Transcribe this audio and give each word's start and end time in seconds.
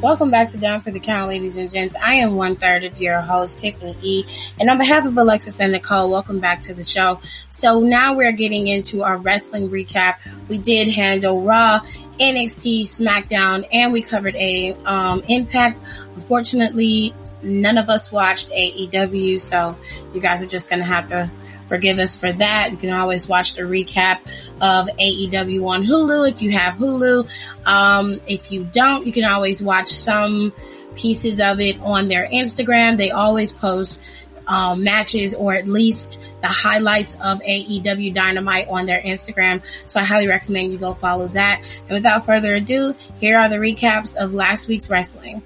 Welcome 0.00 0.30
back 0.30 0.48
to 0.50 0.56
Down 0.56 0.80
for 0.80 0.92
the 0.92 1.00
Count, 1.00 1.26
ladies 1.26 1.56
and 1.56 1.68
gents. 1.68 1.96
I 1.96 2.14
am 2.14 2.36
one 2.36 2.54
third 2.54 2.84
of 2.84 3.00
your 3.00 3.20
host, 3.20 3.58
Tiffany 3.58 3.96
E. 4.00 4.24
And 4.60 4.70
on 4.70 4.78
behalf 4.78 5.04
of 5.04 5.18
Alexis 5.18 5.58
and 5.58 5.72
Nicole, 5.72 6.08
welcome 6.08 6.38
back 6.38 6.62
to 6.62 6.72
the 6.72 6.84
show. 6.84 7.20
So 7.50 7.80
now 7.80 8.14
we're 8.14 8.30
getting 8.30 8.68
into 8.68 9.02
our 9.02 9.16
wrestling 9.16 9.70
recap. 9.70 10.18
We 10.46 10.58
did 10.58 10.86
handle 10.86 11.42
Raw, 11.42 11.80
NXT, 12.20 12.82
SmackDown, 12.82 13.66
and 13.72 13.92
we 13.92 14.00
covered 14.00 14.36
a 14.36 14.74
um, 14.84 15.24
Impact. 15.28 15.82
Unfortunately, 16.14 17.12
none 17.42 17.78
of 17.78 17.88
us 17.88 18.10
watched 18.10 18.50
AEW, 18.50 19.38
so 19.38 19.76
you 20.14 20.20
guys 20.20 20.42
are 20.42 20.46
just 20.46 20.68
going 20.68 20.80
to 20.80 20.86
have 20.86 21.08
to 21.08 21.30
forgive 21.68 21.98
us 21.98 22.16
for 22.16 22.32
that. 22.32 22.70
You 22.70 22.76
can 22.76 22.90
always 22.90 23.28
watch 23.28 23.54
the 23.54 23.62
recap 23.62 24.20
of 24.60 24.88
AEW 24.98 25.66
on 25.66 25.84
Hulu 25.84 26.30
if 26.30 26.42
you 26.42 26.50
have 26.52 26.74
Hulu. 26.74 27.28
Um, 27.66 28.20
if 28.26 28.50
you 28.50 28.64
don't, 28.64 29.06
you 29.06 29.12
can 29.12 29.24
always 29.24 29.62
watch 29.62 29.88
some 29.88 30.52
pieces 30.96 31.40
of 31.40 31.60
it 31.60 31.78
on 31.80 32.08
their 32.08 32.26
Instagram. 32.26 32.96
They 32.96 33.10
always 33.10 33.52
post 33.52 34.00
um, 34.48 34.82
matches 34.82 35.34
or 35.34 35.54
at 35.54 35.68
least 35.68 36.18
the 36.40 36.48
highlights 36.48 37.14
of 37.16 37.38
AEW 37.40 38.14
Dynamite 38.14 38.68
on 38.68 38.86
their 38.86 39.00
Instagram. 39.00 39.62
So 39.86 40.00
I 40.00 40.04
highly 40.04 40.26
recommend 40.26 40.72
you 40.72 40.78
go 40.78 40.94
follow 40.94 41.28
that. 41.28 41.62
And 41.80 41.90
without 41.90 42.24
further 42.24 42.54
ado, 42.54 42.94
here 43.20 43.38
are 43.38 43.48
the 43.48 43.56
recaps 43.56 44.16
of 44.16 44.34
last 44.34 44.66
week's 44.66 44.88
wrestling. 44.88 45.42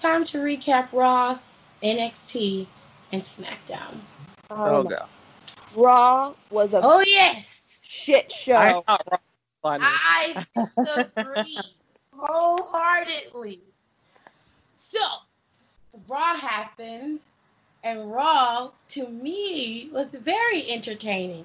Time 0.00 0.24
to 0.24 0.38
recap 0.38 0.92
Raw, 0.92 1.38
NXT, 1.82 2.66
and 3.12 3.22
SmackDown. 3.22 4.00
Oh, 4.50 4.80
um, 4.80 4.86
God. 4.88 5.08
Raw 5.74 6.34
was 6.50 6.74
a 6.74 6.80
oh 6.82 7.00
yes 7.00 7.82
shit 8.04 8.32
show. 8.32 8.56
I 8.56 8.72
thought 8.72 9.02
Raw 9.10 9.18
funny. 9.62 9.84
I 9.86 10.44
disagree 10.84 11.58
wholeheartedly. 12.12 13.60
So, 14.76 14.98
Raw 16.08 16.34
happened, 16.34 17.20
and 17.84 18.10
Raw 18.10 18.70
to 18.88 19.06
me 19.06 19.90
was 19.92 20.08
very 20.08 20.70
entertaining. 20.70 21.44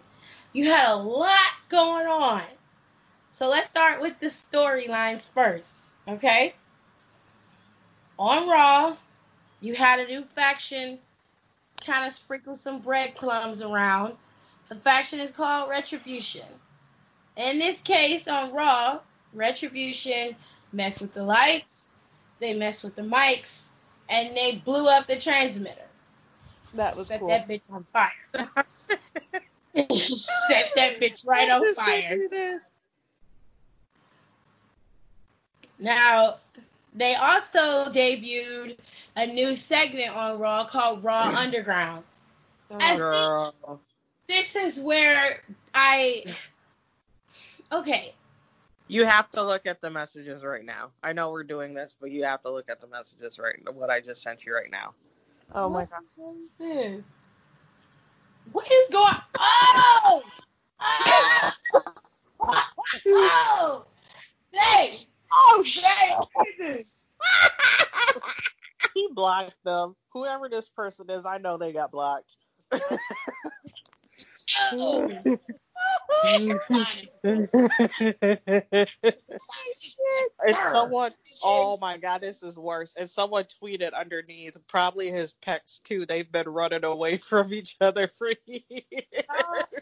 You 0.54 0.70
had 0.70 0.90
a 0.92 0.96
lot 0.96 1.52
going 1.70 2.08
on. 2.08 2.44
So 3.32 3.50
let's 3.50 3.68
start 3.68 4.02
with 4.02 4.18
the 4.22 4.28
storylines 4.28 5.28
first, 5.34 5.90
okay? 6.08 6.56
On 8.18 8.48
Raw, 8.48 8.96
you 9.62 9.76
had 9.76 10.00
a 10.00 10.08
new 10.08 10.24
faction 10.36 11.00
kind 11.86 12.08
of 12.08 12.14
sprinkle 12.14 12.56
some 12.56 12.80
breadcrumbs 12.80 13.62
around. 13.62 14.16
The 14.70 14.76
faction 14.76 15.20
is 15.20 15.32
called 15.32 15.70
Retribution. 15.70 16.48
In 17.38 17.60
this 17.60 17.82
case, 17.82 18.28
on 18.28 18.54
Raw, 18.54 19.00
Retribution 19.34 20.36
messed 20.72 21.02
with 21.02 21.14
the 21.14 21.24
lights, 21.24 21.90
they 22.40 22.54
messed 22.54 22.84
with 22.84 22.96
the 22.96 23.02
mics, 23.02 23.70
and 24.10 24.36
they 24.36 24.56
blew 24.64 24.88
up 24.88 25.08
the 25.08 25.18
transmitter. 25.18 25.82
That 26.74 26.96
was 26.96 27.08
Set 27.08 27.20
cool. 27.20 27.30
that 27.30 27.48
bitch 27.48 27.62
on 27.70 27.86
fire. 27.94 28.12
Set 29.76 30.72
that 30.76 31.00
bitch 31.00 31.26
right 31.28 31.50
on 31.50 31.74
fire. 31.74 32.28
Now, 35.80 36.38
they 36.96 37.16
also 37.16 37.92
debuted 37.92 38.78
a 39.18 39.28
new 39.28 39.56
segment 39.56 40.16
on 40.16 40.40
Raw 40.40 40.66
called 40.66 41.04
Raw 41.04 41.24
Underground. 41.38 42.04
Oh, 42.72 42.98
Girl. 42.98 43.54
this 44.28 44.56
is 44.56 44.80
where 44.80 45.42
I 45.74 46.24
okay. 47.72 48.14
You 48.88 49.06
have 49.06 49.30
to 49.32 49.44
look 49.44 49.66
at 49.66 49.82
the 49.82 49.90
messages 49.90 50.44
right 50.44 50.64
now. 50.64 50.92
I 51.04 51.14
know 51.14 51.32
we're 51.32 51.44
doing 51.44 51.74
this, 51.74 51.96
but 52.00 52.12
you 52.12 52.24
have 52.24 52.42
to 52.44 52.52
look 52.52 52.70
at 52.70 52.82
the 52.82 52.88
messages 52.88 53.40
right 53.40 53.56
what 53.74 53.90
I 53.90 54.00
just 54.00 54.24
sent 54.24 54.46
you 54.46 54.54
right 54.56 54.72
now. 54.72 54.94
oh 55.54 55.70
my 55.70 55.86
god. 55.86 56.02
the 56.16 56.24
hell 56.24 56.36
is 56.36 56.96
this? 56.96 57.06
What 58.52 58.72
is 58.72 58.90
going? 58.90 59.16
Oh! 59.38 60.24
Oh! 62.48 62.72
oh! 63.08 63.86
Hey! 64.52 64.88
Oh 65.32 65.64
Hey! 66.58 66.84
he 68.94 69.10
blocked 69.14 69.56
them. 69.64 69.96
Whoever 70.14 70.50
this 70.50 70.70
person 70.70 71.10
is, 71.10 71.26
I 71.26 71.38
know 71.38 71.58
they 71.58 71.74
got 71.74 71.92
blocked. 71.92 72.38
Oh! 74.72 75.12
and 80.46 80.58
someone, 80.72 81.12
oh 81.44 81.78
my 81.82 81.98
god, 81.98 82.22
this 82.22 82.42
is 82.44 82.58
worse. 82.58 82.96
And 82.98 83.10
someone 83.10 83.46
tweeted 83.62 83.94
underneath, 83.94 84.58
probably 84.68 85.10
his 85.10 85.36
pecs 85.46 85.82
too. 85.82 86.06
They've 86.06 86.32
been 86.32 86.50
running 86.50 86.84
away 86.84 87.18
from 87.30 87.54
each 87.54 87.76
other 87.82 88.08
for 88.08 88.32
years. 88.46 88.72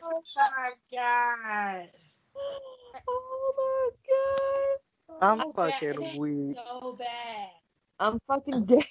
Oh 0.05 0.21
my 0.55 0.71
god. 0.91 1.89
Oh 3.07 3.53
my 3.57 3.89
god. 4.07 4.82
I'm 5.21 5.37
bad. 5.37 5.53
fucking 5.55 6.19
weak. 6.19 6.57
So 6.65 6.93
bad. 6.93 7.49
I'm 7.99 8.19
fucking 8.27 8.65
dead. 8.65 8.83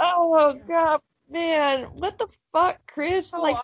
Oh 0.00 0.58
god, 0.68 1.00
man, 1.30 1.84
what 1.94 2.18
the 2.18 2.28
fuck, 2.52 2.78
Chris? 2.86 3.32
Oh, 3.34 3.42
like, 3.42 3.56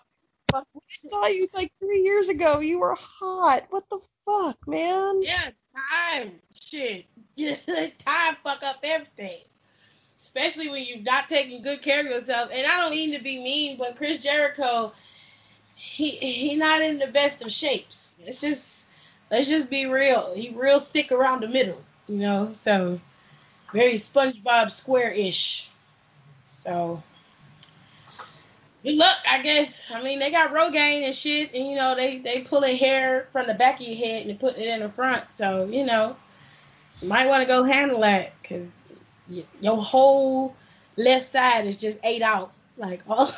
I 0.53 0.61
saw 0.89 1.27
you 1.27 1.47
like 1.53 1.71
three 1.79 2.01
years 2.01 2.29
ago. 2.29 2.59
You 2.59 2.79
were 2.79 2.95
hot. 2.95 3.63
What 3.69 3.89
the 3.89 3.99
fuck, 4.25 4.57
man? 4.67 5.21
Yeah, 5.21 5.51
time. 5.75 6.33
Shit. 6.53 7.05
time 7.99 8.37
fuck 8.43 8.63
up 8.63 8.77
everything. 8.83 9.39
Especially 10.21 10.69
when 10.69 10.85
you're 10.85 10.99
not 10.99 11.27
taking 11.29 11.61
good 11.61 11.81
care 11.81 11.99
of 11.99 12.05
yourself. 12.05 12.49
And 12.53 12.65
I 12.65 12.81
don't 12.81 12.91
mean 12.91 13.11
to 13.13 13.19
be 13.19 13.41
mean, 13.43 13.77
but 13.77 13.97
Chris 13.97 14.21
Jericho, 14.21 14.93
he 15.75 16.11
he 16.11 16.55
not 16.55 16.81
in 16.81 16.97
the 16.97 17.07
best 17.07 17.41
of 17.41 17.51
shapes. 17.51 18.15
It's 18.25 18.39
just 18.39 18.82
let's 19.31 19.47
just 19.47 19.69
be 19.69 19.85
real. 19.85 20.33
He 20.35 20.49
real 20.49 20.79
thick 20.79 21.11
around 21.11 21.41
the 21.41 21.47
middle, 21.47 21.81
you 22.07 22.17
know. 22.17 22.51
So 22.53 22.99
very 23.73 23.93
SpongeBob 23.93 24.71
Square-ish. 24.71 25.69
So 26.47 27.01
good 28.83 28.95
luck, 28.97 29.17
I 29.29 29.41
guess. 29.41 29.85
I 29.93 30.01
mean, 30.01 30.19
they 30.19 30.31
got 30.31 30.51
Rogaine 30.51 31.05
and 31.05 31.15
shit, 31.15 31.53
and 31.53 31.67
you 31.67 31.75
know 31.75 31.95
they 31.95 32.19
they 32.19 32.41
pulling 32.41 32.77
hair 32.77 33.27
from 33.31 33.47
the 33.47 33.53
back 33.53 33.79
of 33.79 33.87
your 33.87 33.97
head 33.97 34.27
and 34.27 34.39
putting 34.39 34.63
it 34.63 34.69
in 34.69 34.79
the 34.81 34.89
front. 34.89 35.31
So 35.31 35.65
you 35.65 35.85
know, 35.85 36.15
you 37.01 37.07
might 37.07 37.27
want 37.27 37.41
to 37.41 37.47
go 37.47 37.63
handle 37.63 38.01
that 38.01 38.33
because 38.41 38.71
y- 39.29 39.45
your 39.61 39.77
whole 39.77 40.55
left 40.97 41.25
side 41.25 41.65
is 41.65 41.77
just 41.77 41.97
ate 42.03 42.21
out. 42.21 42.53
Like 42.77 43.01
all, 43.07 43.31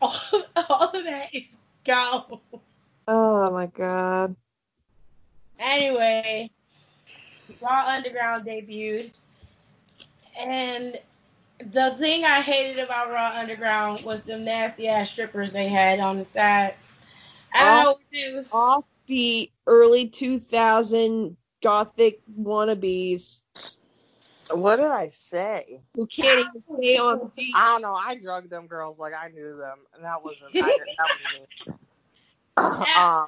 all, 0.00 0.14
all 0.56 0.88
of 0.88 1.04
that 1.04 1.34
is 1.34 1.56
gone. 1.84 2.40
Oh 3.08 3.50
my 3.50 3.66
god. 3.66 4.36
Anyway, 5.60 6.50
Raw 7.60 7.84
Underground 7.86 8.46
debuted, 8.46 9.12
and 10.38 10.98
the 11.58 11.90
thing 11.98 12.24
I 12.24 12.40
hated 12.40 12.82
about 12.82 13.10
Raw 13.10 13.32
Underground 13.34 14.02
was 14.02 14.22
the 14.22 14.38
nasty 14.38 14.88
ass 14.88 15.10
strippers 15.10 15.52
they 15.52 15.68
had 15.68 16.00
on 16.00 16.16
the 16.16 16.24
side. 16.24 16.74
I 17.52 17.64
don't 17.64 17.82
know 17.82 17.92
what 17.92 18.00
it 18.10 18.34
was. 18.34 18.84
Offbeat, 19.08 19.50
early 19.66 20.08
2000 20.08 21.36
gothic 21.62 22.22
wannabes 22.40 23.42
What 24.50 24.76
did 24.76 24.86
I 24.86 25.08
say? 25.08 25.80
who 25.94 26.06
can't 26.06 26.46
even 26.48 26.60
stay 26.62 26.96
on 26.96 27.18
the 27.18 27.30
beat. 27.36 27.54
I 27.54 27.72
don't 27.72 27.82
know. 27.82 27.94
I 27.94 28.16
drugged 28.16 28.48
them 28.48 28.66
girls 28.66 28.98
like 28.98 29.12
I 29.12 29.28
knew 29.28 29.56
them, 29.58 29.78
and 29.94 30.04
that 30.04 30.24
wasn't. 30.24 30.52
I, 30.56 30.78
that 30.96 31.08
was 31.66 31.76
me. 32.56 32.86
um, 32.96 33.26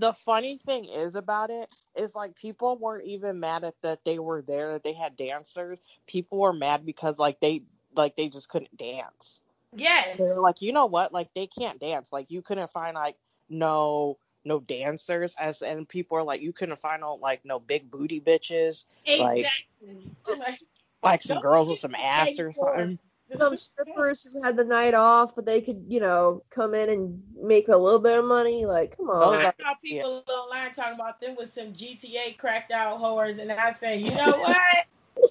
the 0.00 0.12
funny 0.12 0.56
thing 0.58 0.84
is 0.86 1.14
about 1.14 1.50
it 1.50 1.68
is 1.96 2.14
like 2.14 2.34
people 2.36 2.76
weren't 2.76 3.04
even 3.04 3.40
mad 3.40 3.64
at 3.64 3.74
that 3.82 4.00
they 4.04 4.18
were 4.18 4.42
there 4.42 4.72
that 4.72 4.82
they 4.84 4.92
had 4.92 5.16
dancers. 5.16 5.80
People 6.06 6.38
were 6.38 6.52
mad 6.52 6.84
because 6.86 7.18
like 7.18 7.40
they 7.40 7.62
like 7.94 8.16
they 8.16 8.28
just 8.28 8.48
couldn't 8.48 8.76
dance. 8.76 9.42
Yes. 9.74 10.18
They 10.18 10.24
were 10.24 10.40
like, 10.40 10.62
you 10.62 10.72
know 10.72 10.86
what? 10.86 11.12
Like 11.12 11.28
they 11.34 11.46
can't 11.46 11.80
dance. 11.80 12.12
Like 12.12 12.30
you 12.30 12.42
couldn't 12.42 12.70
find 12.70 12.94
like 12.94 13.16
no 13.48 14.18
no 14.44 14.58
dancers 14.60 15.34
as 15.38 15.62
and 15.62 15.88
people 15.88 16.18
are 16.18 16.24
like 16.24 16.42
you 16.42 16.52
couldn't 16.52 16.78
find 16.78 17.00
no 17.02 17.14
like 17.14 17.44
no 17.44 17.60
big 17.60 17.90
booty 17.90 18.20
bitches 18.20 18.86
like- 19.20 19.38
Exactly. 19.40 20.12
Like, 20.38 20.58
like 21.02 21.22
some 21.22 21.34
Don't 21.36 21.42
girls 21.42 21.68
with 21.68 21.78
some 21.80 21.94
ass 21.96 22.38
or 22.38 22.52
something. 22.52 22.98
Some 23.36 23.56
strippers 23.56 24.24
who 24.24 24.42
had 24.42 24.56
the 24.56 24.64
night 24.64 24.94
off, 24.94 25.34
but 25.34 25.46
they 25.46 25.60
could, 25.60 25.84
you 25.88 26.00
know, 26.00 26.42
come 26.50 26.74
in 26.74 26.88
and 26.90 27.22
make 27.40 27.68
a 27.68 27.76
little 27.76 27.98
bit 28.00 28.18
of 28.18 28.24
money. 28.24 28.66
Like, 28.66 28.96
come 28.96 29.10
on. 29.10 29.36
are- 29.36 29.40
I 29.40 29.52
saw 29.62 29.74
people 29.82 30.24
online 30.28 30.72
talking 30.74 30.94
about 30.94 31.20
them 31.20 31.36
with 31.36 31.52
some 31.52 31.72
GTA 31.72 32.36
cracked 32.38 32.72
out 32.72 33.00
whores, 33.00 33.38
and 33.40 33.50
I 33.52 33.72
say, 33.72 33.98
you 33.98 34.10
know 34.10 34.32
what? 34.38 34.86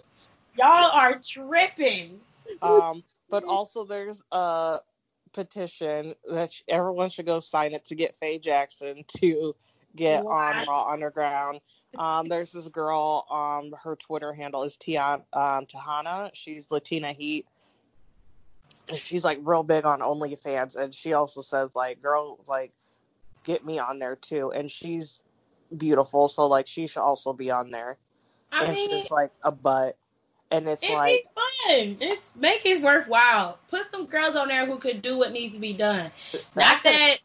Y'all 0.58 0.92
are 0.92 1.20
tripping. 1.20 2.20
Um, 2.62 3.04
but 3.30 3.44
also 3.46 3.86
there's 3.86 4.22
a 4.32 4.80
petition 5.34 6.14
that 6.30 6.52
everyone 6.68 7.10
should 7.10 7.26
go 7.26 7.40
sign 7.40 7.74
it 7.74 7.86
to 7.86 7.96
get 7.96 8.16
Faye 8.16 8.38
Jackson 8.40 9.06
to 9.18 9.56
get 9.96 10.24
Wow. 10.26 10.32
on 10.32 10.68
Raw 10.68 10.92
Underground. 10.92 11.62
Um, 11.98 12.28
there's 12.28 12.52
this 12.52 12.68
girl. 12.68 13.26
Um, 13.30 13.74
her 13.84 13.96
Twitter 13.96 14.34
handle 14.34 14.64
is 14.64 14.78
Tian 14.78 15.24
um, 15.34 15.66
Tahana. 15.66 16.32
She's 16.34 16.72
Latina 16.72 17.14
Heat. 17.14 17.46
She's 18.96 19.24
like 19.24 19.40
real 19.44 19.64
big 19.64 19.86
on 19.86 20.00
OnlyFans, 20.00 20.76
and 20.76 20.94
she 20.94 21.14
also 21.14 21.42
says 21.42 21.76
like, 21.76 22.02
"Girl, 22.02 22.40
like, 22.48 22.72
get 23.44 23.66
me 23.66 23.80
on 23.80 24.00
there 24.00 24.16
too." 24.16 24.52
And 24.52 24.70
she's 24.70 25.24
beautiful, 25.76 26.28
so 26.28 26.48
like, 26.48 26.68
she 26.68 26.88
should 26.88 27.02
also 27.02 27.34
be 27.34 27.52
on 27.52 27.72
there. 27.72 27.98
I 28.52 28.66
and 28.66 28.74
mean, 28.74 28.90
she's 28.90 29.12
like 29.12 29.32
a 29.44 29.52
butt, 29.52 29.98
and 30.50 30.68
it's 30.68 30.84
it'd 30.84 30.96
like, 30.96 31.24
be 31.24 31.30
fun. 31.36 31.98
It's 32.02 32.30
make 32.36 32.66
it 32.66 32.82
worthwhile. 32.82 33.60
Put 33.70 33.90
some 33.92 34.08
girls 34.08 34.36
on 34.36 34.50
there 34.50 34.66
who 34.66 34.78
could 34.78 35.02
do 35.02 35.18
what 35.18 35.32
needs 35.32 35.54
to 35.54 35.60
be 35.60 35.74
done. 35.74 36.12
Not 36.56 36.84
that 36.84 37.18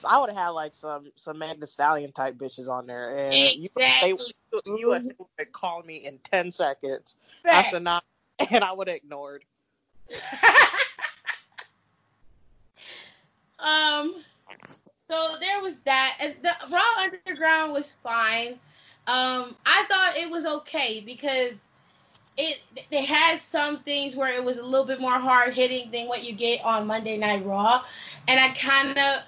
Cause 0.00 0.04
I 0.08 0.18
would 0.18 0.30
have 0.30 0.38
had 0.38 0.48
like 0.50 0.74
some 0.74 1.12
some 1.16 1.40
Thee 1.40 1.66
Stallion 1.66 2.12
type 2.12 2.36
bitches 2.36 2.68
on 2.68 2.86
there, 2.86 3.16
and 3.16 3.34
you 3.34 3.68
exactly. 3.76 4.14
they, 4.52 4.60
USA 4.78 5.10
would 5.18 5.28
have 5.38 5.52
called 5.52 5.84
me 5.84 6.06
in 6.06 6.18
ten 6.18 6.50
seconds. 6.52 7.16
I 7.44 7.62
said 7.64 7.82
not, 7.82 8.04
and 8.50 8.64
I 8.64 8.72
would 8.72 8.88
have 8.88 8.96
ignored. 8.96 9.44
um. 13.58 14.14
So 15.08 15.36
there 15.40 15.60
was 15.60 15.78
that. 15.80 16.16
And 16.20 16.36
The 16.42 16.52
Raw 16.70 16.80
Underground 16.98 17.72
was 17.72 17.94
fine. 17.94 18.52
Um, 19.08 19.56
I 19.66 19.84
thought 19.88 20.16
it 20.16 20.30
was 20.30 20.46
okay 20.46 21.02
because 21.04 21.64
it 22.36 22.60
they 22.90 23.04
had 23.04 23.40
some 23.40 23.80
things 23.80 24.14
where 24.14 24.32
it 24.32 24.44
was 24.44 24.58
a 24.58 24.62
little 24.62 24.86
bit 24.86 25.00
more 25.00 25.18
hard 25.18 25.52
hitting 25.52 25.90
than 25.90 26.06
what 26.06 26.22
you 26.24 26.32
get 26.32 26.64
on 26.64 26.86
Monday 26.86 27.16
Night 27.16 27.44
Raw, 27.44 27.84
and 28.28 28.38
I 28.38 28.50
kind 28.50 28.96
of. 28.96 29.22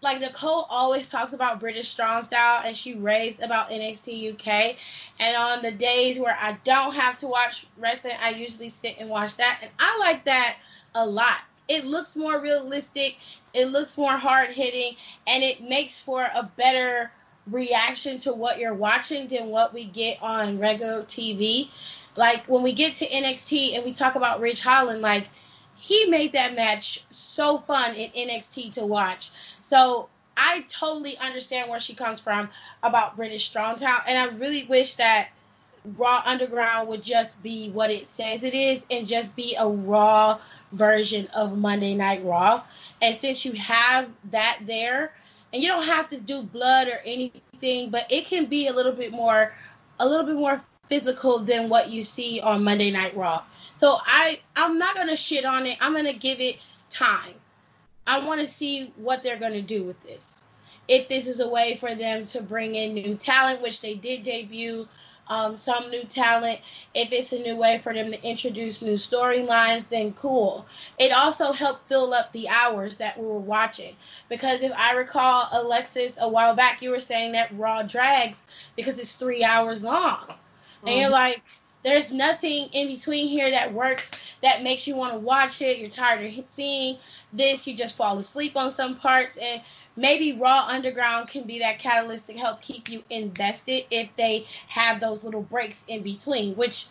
Like 0.00 0.20
Nicole 0.20 0.66
always 0.70 1.08
talks 1.08 1.32
about 1.32 1.58
British 1.58 1.88
strong 1.88 2.22
style 2.22 2.62
and 2.64 2.76
she 2.76 2.94
raves 2.94 3.42
about 3.42 3.70
NXT 3.70 4.34
UK. 4.34 4.76
And 5.18 5.36
on 5.36 5.62
the 5.62 5.72
days 5.72 6.18
where 6.18 6.36
I 6.40 6.56
don't 6.64 6.94
have 6.94 7.16
to 7.18 7.26
watch 7.26 7.66
wrestling, 7.76 8.14
I 8.22 8.30
usually 8.30 8.68
sit 8.68 8.96
and 9.00 9.10
watch 9.10 9.36
that. 9.36 9.58
And 9.60 9.70
I 9.78 9.98
like 9.98 10.24
that 10.26 10.56
a 10.94 11.04
lot. 11.04 11.38
It 11.66 11.84
looks 11.84 12.16
more 12.16 12.40
realistic, 12.40 13.18
it 13.52 13.66
looks 13.66 13.98
more 13.98 14.16
hard 14.16 14.50
hitting, 14.50 14.96
and 15.26 15.42
it 15.42 15.62
makes 15.62 16.00
for 16.00 16.22
a 16.22 16.50
better 16.56 17.10
reaction 17.50 18.18
to 18.18 18.32
what 18.32 18.58
you're 18.58 18.74
watching 18.74 19.28
than 19.28 19.48
what 19.48 19.74
we 19.74 19.84
get 19.84 20.22
on 20.22 20.58
regular 20.58 21.02
TV. 21.02 21.68
Like 22.16 22.46
when 22.46 22.62
we 22.62 22.72
get 22.72 22.94
to 22.96 23.08
NXT 23.08 23.74
and 23.74 23.84
we 23.84 23.92
talk 23.92 24.14
about 24.14 24.40
Ridge 24.40 24.60
Holland, 24.60 25.02
like 25.02 25.28
he 25.78 26.06
made 26.06 26.32
that 26.32 26.54
match 26.54 27.04
so 27.10 27.58
fun 27.58 27.94
in 27.94 28.10
NXT 28.10 28.72
to 28.72 28.84
watch. 28.84 29.30
So 29.60 30.08
I 30.36 30.64
totally 30.68 31.16
understand 31.18 31.70
where 31.70 31.80
she 31.80 31.94
comes 31.94 32.20
from 32.20 32.48
about 32.82 33.16
British 33.16 33.46
Strong 33.46 33.78
Style, 33.78 34.02
and 34.06 34.18
I 34.18 34.34
really 34.36 34.64
wish 34.64 34.94
that 34.94 35.28
Raw 35.96 36.22
Underground 36.24 36.88
would 36.88 37.02
just 37.02 37.42
be 37.42 37.70
what 37.70 37.90
it 37.90 38.06
says 38.06 38.42
it 38.42 38.54
is 38.54 38.84
and 38.90 39.06
just 39.06 39.34
be 39.36 39.54
a 39.56 39.66
raw 39.66 40.38
version 40.72 41.28
of 41.28 41.56
Monday 41.56 41.94
Night 41.94 42.24
Raw. 42.24 42.62
And 43.00 43.16
since 43.16 43.44
you 43.44 43.52
have 43.52 44.08
that 44.30 44.60
there, 44.66 45.12
and 45.52 45.62
you 45.62 45.68
don't 45.68 45.84
have 45.84 46.08
to 46.10 46.20
do 46.20 46.42
blood 46.42 46.88
or 46.88 47.00
anything, 47.04 47.90
but 47.90 48.06
it 48.10 48.26
can 48.26 48.46
be 48.46 48.66
a 48.66 48.72
little 48.72 48.92
bit 48.92 49.12
more, 49.12 49.54
a 49.98 50.06
little 50.06 50.26
bit 50.26 50.34
more 50.34 50.60
physical 50.86 51.38
than 51.38 51.68
what 51.68 51.88
you 51.88 52.04
see 52.04 52.40
on 52.40 52.64
Monday 52.64 52.90
Night 52.90 53.16
Raw. 53.16 53.42
So 53.78 53.98
I, 54.04 54.40
I'm 54.56 54.78
not 54.78 54.96
gonna 54.96 55.16
shit 55.16 55.44
on 55.44 55.66
it. 55.66 55.78
I'm 55.80 55.94
gonna 55.94 56.12
give 56.12 56.40
it 56.40 56.58
time. 56.90 57.34
I 58.06 58.18
want 58.20 58.40
to 58.40 58.46
see 58.46 58.92
what 58.96 59.22
they're 59.22 59.38
gonna 59.38 59.62
do 59.62 59.84
with 59.84 60.02
this. 60.02 60.44
If 60.88 61.08
this 61.08 61.26
is 61.26 61.40
a 61.40 61.48
way 61.48 61.76
for 61.76 61.94
them 61.94 62.24
to 62.24 62.42
bring 62.42 62.74
in 62.74 62.94
new 62.94 63.14
talent, 63.14 63.62
which 63.62 63.80
they 63.80 63.94
did 63.94 64.22
debut 64.22 64.88
um, 65.28 65.56
some 65.56 65.90
new 65.90 66.04
talent. 66.04 66.60
If 66.94 67.12
it's 67.12 67.32
a 67.32 67.38
new 67.38 67.56
way 67.56 67.78
for 67.78 67.92
them 67.92 68.10
to 68.10 68.22
introduce 68.22 68.82
new 68.82 68.94
storylines, 68.94 69.88
then 69.88 70.12
cool. 70.14 70.66
It 70.98 71.12
also 71.12 71.52
helped 71.52 71.88
fill 71.88 72.14
up 72.14 72.32
the 72.32 72.48
hours 72.48 72.96
that 72.96 73.18
we 73.18 73.26
were 73.26 73.38
watching. 73.38 73.94
Because 74.28 74.62
if 74.62 74.72
I 74.72 74.94
recall, 74.94 75.48
Alexis, 75.52 76.16
a 76.20 76.28
while 76.28 76.54
back, 76.54 76.82
you 76.82 76.90
were 76.90 77.00
saying 77.00 77.32
that 77.32 77.56
Raw 77.56 77.82
drags 77.82 78.44
because 78.76 78.98
it's 78.98 79.12
three 79.12 79.44
hours 79.44 79.84
long. 79.84 80.34
And 80.86 80.98
you're 80.98 81.10
like, 81.10 81.42
there's 81.84 82.10
nothing 82.10 82.68
in 82.72 82.88
between 82.88 83.28
here 83.28 83.50
that 83.50 83.72
works 83.72 84.10
that 84.42 84.62
makes 84.62 84.86
you 84.86 84.96
want 84.96 85.12
to 85.12 85.18
watch 85.18 85.62
it. 85.62 85.78
You're 85.78 85.88
tired 85.88 86.38
of 86.38 86.48
seeing 86.48 86.98
this. 87.32 87.66
You 87.66 87.74
just 87.74 87.96
fall 87.96 88.18
asleep 88.18 88.56
on 88.56 88.70
some 88.70 88.96
parts. 88.96 89.36
And 89.36 89.62
maybe 89.96 90.32
Raw 90.32 90.66
Underground 90.68 91.28
can 91.28 91.44
be 91.44 91.60
that 91.60 91.78
catalyst 91.78 92.26
to 92.26 92.34
help 92.34 92.60
keep 92.60 92.88
you 92.88 93.04
invested 93.10 93.84
if 93.90 94.14
they 94.16 94.46
have 94.68 95.00
those 95.00 95.24
little 95.24 95.42
breaks 95.42 95.84
in 95.88 96.02
between. 96.02 96.54
Which, 96.56 96.86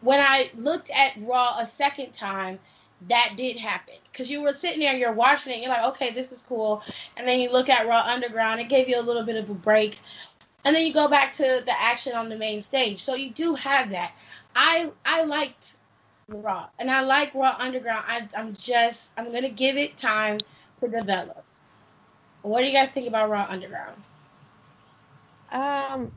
when 0.00 0.20
I 0.20 0.50
looked 0.54 0.90
at 0.90 1.14
Raw 1.18 1.56
a 1.58 1.66
second 1.66 2.12
time, 2.12 2.58
that 3.08 3.34
did 3.36 3.56
happen 3.56 3.94
because 4.10 4.30
you 4.30 4.40
were 4.40 4.52
sitting 4.52 4.80
there, 4.80 4.94
you're 4.94 5.12
watching 5.12 5.52
it, 5.52 5.60
you're 5.60 5.68
like, 5.68 5.84
okay, 5.84 6.10
this 6.12 6.32
is 6.32 6.42
cool, 6.48 6.82
and 7.16 7.28
then 7.28 7.38
you 7.40 7.52
look 7.52 7.68
at 7.68 7.86
Raw 7.86 8.00
Underground, 8.00 8.58
it 8.58 8.70
gave 8.70 8.88
you 8.88 8.98
a 8.98 9.02
little 9.02 9.22
bit 9.22 9.36
of 9.36 9.50
a 9.50 9.54
break, 9.54 10.00
and 10.66 10.74
then 10.74 10.84
you 10.84 10.92
go 10.92 11.06
back 11.06 11.32
to 11.34 11.62
the 11.64 11.80
action 11.80 12.14
on 12.14 12.28
the 12.28 12.36
main 12.36 12.60
stage. 12.60 13.00
So 13.00 13.14
you 13.14 13.30
do 13.30 13.54
have 13.54 13.90
that. 13.90 14.12
I 14.54 14.90
I 15.04 15.22
liked 15.22 15.76
Raw, 16.26 16.68
and 16.80 16.90
I 16.90 17.02
like 17.02 17.32
Raw 17.34 17.54
Underground. 17.56 18.04
I, 18.08 18.28
I'm 18.36 18.52
just 18.52 19.10
I'm 19.16 19.30
gonna 19.30 19.48
give 19.48 19.76
it 19.76 19.96
time 19.96 20.38
to 20.80 20.88
develop. 20.88 21.44
What 22.42 22.62
do 22.62 22.66
you 22.66 22.72
guys 22.72 22.88
think 22.88 23.06
about 23.06 23.30
Raw 23.30 23.46
Underground? 23.48 24.02
Um, 25.52 26.10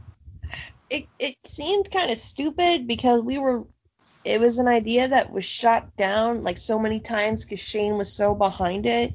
it 0.89 1.05
it 1.19 1.35
seemed 1.45 1.91
kind 1.91 2.11
of 2.11 2.17
stupid 2.17 2.87
because 2.87 3.21
we 3.21 3.37
were. 3.37 3.65
It 4.25 4.41
was 4.41 4.57
an 4.57 4.67
idea 4.67 5.09
that 5.09 5.31
was 5.31 5.45
shot 5.45 5.95
down 5.95 6.43
like 6.43 6.57
so 6.57 6.79
many 6.79 6.99
times 6.99 7.45
because 7.45 7.61
Shane 7.61 7.97
was 7.97 8.11
so 8.11 8.33
behind 8.33 8.87
it. 8.87 9.13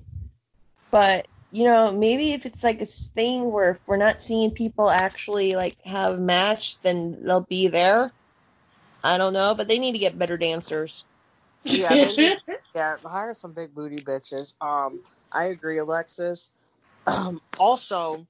But 0.92 1.26
you 1.54 1.62
know, 1.62 1.96
maybe 1.96 2.32
if 2.32 2.46
it's 2.46 2.64
like 2.64 2.82
a 2.82 2.86
thing 2.86 3.48
where 3.48 3.70
if 3.70 3.80
we're 3.86 3.96
not 3.96 4.20
seeing 4.20 4.50
people 4.50 4.90
actually 4.90 5.54
like 5.54 5.80
have 5.84 6.18
match, 6.18 6.80
then 6.80 7.24
they'll 7.24 7.42
be 7.42 7.68
there. 7.68 8.10
I 9.04 9.18
don't 9.18 9.32
know, 9.32 9.54
but 9.54 9.68
they 9.68 9.78
need 9.78 9.92
to 9.92 9.98
get 9.98 10.18
better 10.18 10.36
dancers. 10.36 11.04
Yeah, 11.62 11.94
need- 11.94 12.38
yeah, 12.74 12.96
hire 13.04 13.34
some 13.34 13.52
big 13.52 13.72
booty 13.72 13.98
bitches. 13.98 14.54
Um, 14.60 15.00
I 15.30 15.44
agree, 15.44 15.78
Alexis. 15.78 16.50
Um, 17.06 17.40
also, 17.56 18.26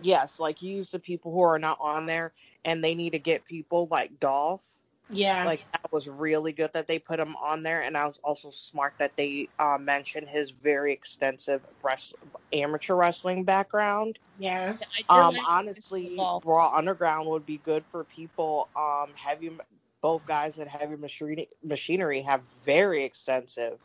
yes, 0.00 0.40
like 0.40 0.62
use 0.62 0.90
the 0.90 0.98
people 0.98 1.32
who 1.32 1.42
are 1.42 1.58
not 1.58 1.76
on 1.78 2.06
there, 2.06 2.32
and 2.64 2.82
they 2.82 2.94
need 2.94 3.12
to 3.12 3.18
get 3.18 3.44
people 3.44 3.86
like 3.90 4.18
Dolph. 4.18 4.79
Yeah. 5.10 5.44
Like 5.44 5.66
that 5.72 5.92
was 5.92 6.08
really 6.08 6.52
good 6.52 6.72
that 6.72 6.86
they 6.86 6.98
put 6.98 7.20
him 7.20 7.36
on 7.36 7.62
there, 7.62 7.82
and 7.82 7.96
I 7.96 8.06
was 8.06 8.18
also 8.22 8.50
smart 8.50 8.94
that 8.98 9.12
they 9.16 9.48
uh, 9.58 9.78
mentioned 9.80 10.28
his 10.28 10.50
very 10.50 10.92
extensive 10.92 11.62
rest- 11.82 12.14
amateur 12.52 12.94
wrestling 12.94 13.44
background. 13.44 14.18
yeah. 14.38 14.76
Um, 15.08 15.34
honestly, 15.46 16.08
involved. 16.08 16.46
Raw 16.46 16.72
Underground 16.74 17.28
would 17.28 17.46
be 17.46 17.58
good 17.58 17.84
for 17.90 18.04
people. 18.04 18.68
Um, 18.76 19.10
heavy, 19.14 19.50
both 20.00 20.24
guys 20.26 20.58
at 20.58 20.68
Heavy 20.68 20.96
Machinery, 20.96 21.48
Machinery 21.62 22.22
have 22.22 22.42
very 22.64 23.04
extensive 23.04 23.78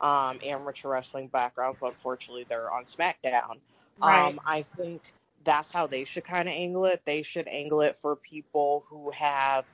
um, 0.00 0.38
amateur 0.44 0.88
wrestling 0.88 1.28
backgrounds, 1.28 1.78
but 1.80 1.90
unfortunately 1.90 2.46
they're 2.48 2.70
on 2.70 2.84
SmackDown. 2.84 3.58
Right. 4.00 4.26
Um, 4.26 4.40
I 4.44 4.62
think 4.62 5.02
that's 5.44 5.72
how 5.72 5.86
they 5.86 6.04
should 6.04 6.24
kind 6.24 6.48
of 6.48 6.54
angle 6.54 6.86
it. 6.86 7.02
They 7.04 7.22
should 7.22 7.46
angle 7.48 7.82
it 7.82 7.96
for 7.96 8.16
people 8.16 8.84
who 8.88 9.10
have 9.10 9.64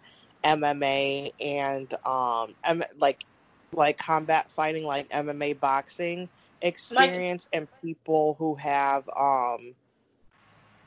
MMA 0.45 1.33
and 1.41 1.93
um, 2.07 2.55
M- 2.65 2.85
like 2.99 3.25
like 3.73 3.99
combat 3.99 4.51
fighting, 4.51 4.85
like 4.85 5.09
MMA 5.11 5.59
boxing 5.61 6.29
experience, 6.63 7.49
and 7.53 7.69
people 7.83 8.35
who 8.39 8.55
have 8.57 9.09
um, 9.15 9.75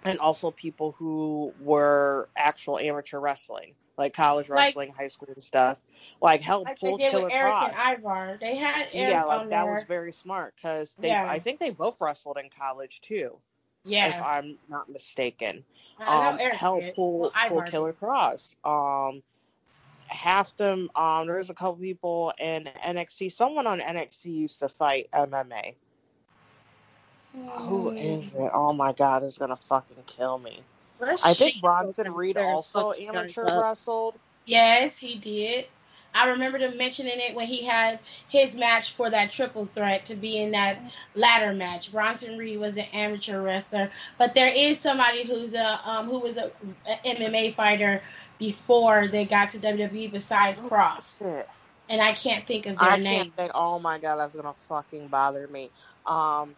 and 0.03 0.19
also 0.19 0.51
people 0.51 0.93
who 0.97 1.53
were 1.61 2.27
actual 2.35 2.79
amateur 2.79 3.19
wrestling, 3.19 3.73
like 3.97 4.13
college 4.15 4.49
Like- 4.49 4.57
wrestling, 4.67 4.93
high 4.97 5.07
school 5.07 5.29
and 5.33 5.43
stuff. 5.43 5.79
Like 6.21 6.41
help 6.41 6.65
Like 6.65 6.79
they 6.79 6.87
pull 6.89 6.97
did 6.97 7.11
Killer 7.11 7.23
with 7.25 7.33
Eric 7.33 7.53
Kross. 7.53 7.73
and 7.87 7.97
Ivar. 7.99 8.37
They 8.41 8.55
had 8.55 8.87
Eric 8.93 9.11
Yeah, 9.11 9.23
like 9.25 9.49
that 9.49 9.63
there. 9.65 9.73
was 9.73 9.83
very 9.83 10.11
smart 10.11 10.55
because 10.55 10.95
they. 10.99 11.09
Yeah. 11.09 11.29
I 11.29 11.39
think 11.39 11.59
they 11.59 11.69
both 11.69 12.01
wrestled 12.01 12.37
in 12.37 12.49
college 12.49 12.99
too, 13.01 13.37
yeah 13.85 14.07
if. 14.07 14.23
I'm 14.23 14.57
not 14.69 14.89
mistaken. 14.89 15.63
Um, 15.99 16.39
help 16.39 16.81
did. 16.81 16.95
pull 16.95 17.19
Well, 17.19 17.31
pull 17.47 17.61
Killer 17.63 17.93
Kross. 17.93 18.55
Um, 18.65 19.21
half 20.11 20.55
them. 20.57 20.89
Um, 20.95 21.27
there's 21.27 21.49
a 21.49 21.55
couple 21.55 21.77
people 21.77 22.33
in 22.39 22.67
NXT. 22.83 23.29
Someone 23.29 23.67
on 23.67 23.79
NXT 23.81 24.31
used 24.31 24.59
to 24.59 24.69
fight 24.69 25.07
MMA. 25.13 25.77
Who 27.67 27.91
Hmm. 27.93 27.97
is 27.97 28.33
it? 28.35 28.51
Oh 28.53 28.73
my 28.73 28.93
god, 28.93 29.23
it's 29.23 29.37
gonna 29.37 29.55
fucking 29.57 30.03
kill 30.05 30.37
me. 30.39 30.67
Let's 30.99 31.23
I 31.23 31.33
think 31.33 31.59
shake 31.59 31.61
Bronson 31.61 32.07
those 32.07 32.15
Reed 32.15 32.37
also 32.37 32.91
amateur 32.93 33.49
up. 33.49 33.67
wrestled. 33.67 34.19
Yes, 34.45 34.97
he 34.97 35.15
did. 35.17 35.65
I 36.13 36.29
remember 36.29 36.59
them 36.59 36.77
mentioning 36.77 37.19
it 37.19 37.35
when 37.35 37.47
he 37.47 37.65
had 37.65 37.99
his 38.27 38.55
match 38.55 38.91
for 38.93 39.09
that 39.09 39.31
triple 39.31 39.65
threat 39.65 40.05
to 40.05 40.15
be 40.15 40.37
in 40.41 40.51
that 40.51 40.77
ladder 41.15 41.53
match. 41.53 41.91
Bronson 41.91 42.37
Reed 42.37 42.59
was 42.59 42.77
an 42.77 42.85
amateur 42.93 43.41
wrestler, 43.41 43.89
but 44.17 44.33
there 44.33 44.51
is 44.55 44.79
somebody 44.79 45.23
who's 45.25 45.53
a 45.53 45.79
um, 45.89 46.07
who 46.07 46.19
was 46.19 46.37
a, 46.37 46.51
a 46.87 46.97
MMA 47.05 47.51
fighter 47.51 48.01
before 48.41 49.07
they 49.07 49.23
got 49.23 49.51
to 49.51 49.59
WWE 49.59 50.11
besides 50.11 50.59
Kross. 50.59 51.19
Shit. 51.19 51.47
And 51.89 52.01
I 52.01 52.13
can't 52.13 52.45
think 52.47 52.65
of 52.65 52.79
their 52.79 52.89
I 52.89 52.97
name. 52.97 53.03
can't 53.25 53.35
think. 53.35 53.51
Oh 53.53 53.77
my 53.79 53.99
god, 53.99 54.15
that's 54.17 54.35
gonna 54.35 54.53
fucking 54.67 55.07
bother 55.07 55.47
me. 55.47 55.69
Um. 56.05 56.55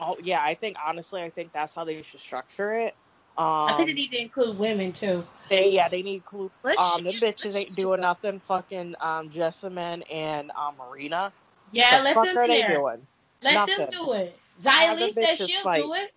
Oh 0.00 0.16
yeah, 0.22 0.42
I 0.42 0.54
think 0.54 0.76
honestly, 0.84 1.22
I 1.22 1.30
think 1.30 1.52
that's 1.52 1.72
how 1.74 1.84
they 1.84 2.02
should 2.02 2.18
structure 2.20 2.74
it. 2.74 2.94
Um, 3.38 3.46
I 3.46 3.74
think 3.76 3.88
they 3.88 3.94
need 3.94 4.12
to 4.12 4.20
include 4.20 4.58
women 4.58 4.92
too. 4.92 5.24
They 5.48 5.70
yeah, 5.70 5.88
they 5.88 6.02
need 6.02 6.24
clue. 6.24 6.50
Let's 6.64 6.80
Um, 6.96 7.04
them 7.04 7.12
shoot- 7.12 7.22
bitches 7.36 7.56
ain't 7.58 7.76
doing 7.76 8.00
nothing. 8.00 8.40
Fucking 8.40 8.96
um, 9.00 9.30
Jessamyn 9.30 10.02
and 10.10 10.50
um, 10.52 10.74
Marina. 10.78 11.32
Yeah, 11.70 11.98
the 11.98 12.04
let 12.04 12.14
fuck 12.14 12.24
them 12.24 12.38
are 12.38 12.48
they 12.48 12.62
doing? 12.66 13.06
Let 13.42 13.66
them 13.66 13.78
Nothing. 13.78 13.90
do 13.90 14.12
it. 14.14 14.36
Have 14.64 14.96
Xia 14.98 15.00
Li 15.00 15.06
the 15.06 15.12
says 15.12 15.38
bitches 15.40 15.48
she'll 15.50 15.62
fight. 15.62 15.82
do 15.82 15.94
it. 15.94 16.12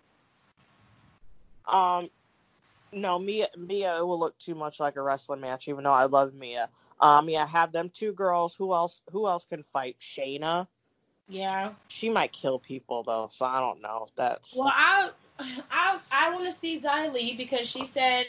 Um, 1.66 2.08
no, 2.92 3.18
Mia 3.18 3.48
Mia 3.56 4.04
will 4.04 4.18
look 4.18 4.38
too 4.38 4.54
much 4.54 4.80
like 4.80 4.96
a 4.96 5.02
wrestling 5.02 5.40
match, 5.40 5.68
even 5.68 5.84
though 5.84 5.92
I 5.92 6.04
love 6.04 6.34
Mia. 6.34 6.68
Um, 7.00 7.28
yeah, 7.28 7.46
have 7.46 7.72
them 7.72 7.90
two 7.92 8.12
girls. 8.12 8.54
Who 8.54 8.72
else? 8.72 9.02
Who 9.10 9.26
else 9.26 9.44
can 9.44 9.62
fight? 9.62 9.96
Shayna. 10.00 10.66
Yeah. 11.28 11.72
She 11.88 12.08
might 12.08 12.32
kill 12.32 12.58
people 12.58 13.02
though, 13.02 13.28
so 13.30 13.44
I 13.44 13.60
don't 13.60 13.82
know. 13.82 14.08
That's 14.16 14.54
Well, 14.54 14.72
I 14.74 15.10
I 15.70 15.98
I 16.10 16.34
want 16.34 16.46
to 16.46 16.52
see 16.52 16.80
Xia 16.80 17.12
Li 17.12 17.34
because 17.36 17.66
she 17.68 17.84
said 17.86 18.26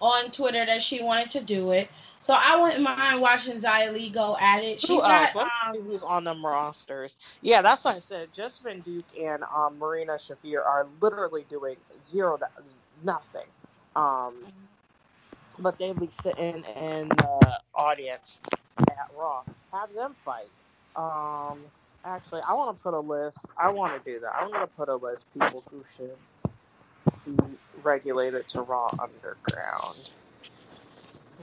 on 0.00 0.30
Twitter 0.30 0.64
that 0.64 0.82
she 0.82 1.02
wanted 1.02 1.30
to 1.30 1.40
do 1.40 1.72
it. 1.72 1.88
So 2.20 2.34
I 2.34 2.56
wouldn't 2.60 2.82
mind 2.82 3.20
watching 3.20 3.60
Xia 3.60 3.92
Li 3.92 4.08
go 4.08 4.36
at 4.38 4.62
it. 4.62 4.80
She's 4.80 4.88
Who 4.90 5.00
got 5.00 5.34
else? 5.34 5.34
Let 5.34 5.44
me 5.44 5.50
see 5.72 5.78
um, 5.78 5.84
who's 5.86 6.02
on 6.02 6.24
them 6.24 6.44
rosters. 6.44 7.16
Yeah, 7.42 7.62
that's 7.62 7.84
what 7.84 7.96
I 7.96 7.98
said. 7.98 8.32
Jessamyn 8.34 8.84
Duke 8.84 9.04
and 9.18 9.42
um, 9.54 9.78
Marina 9.78 10.14
Shafir 10.14 10.64
are 10.64 10.86
literally 11.00 11.44
doing 11.50 11.76
zero, 12.08 12.38
nothing. 13.02 13.46
Um, 13.96 14.46
but 15.58 15.78
they'd 15.78 15.98
be 15.98 16.10
sitting 16.22 16.64
in 16.64 17.08
the 17.08 17.60
audience 17.74 18.40
at 18.78 19.08
Raw. 19.16 19.42
Have 19.72 19.92
them 19.94 20.16
fight. 20.24 20.50
Um, 20.96 21.66
actually, 22.04 22.42
I 22.48 22.54
want 22.54 22.76
to 22.76 22.82
put 22.82 22.94
a 22.94 23.00
list. 23.00 23.38
I 23.58 23.70
want 23.70 24.02
to 24.04 24.12
do 24.12 24.20
that. 24.20 24.34
I'm 24.38 24.50
gonna 24.52 24.66
put 24.66 24.88
a 24.88 24.96
list 24.96 25.24
of 25.34 25.42
people 25.42 25.64
who 25.70 25.84
should 25.96 26.18
be 27.26 27.36
regulated 27.82 28.48
to 28.50 28.62
Raw 28.62 28.90
Underground. 28.98 30.12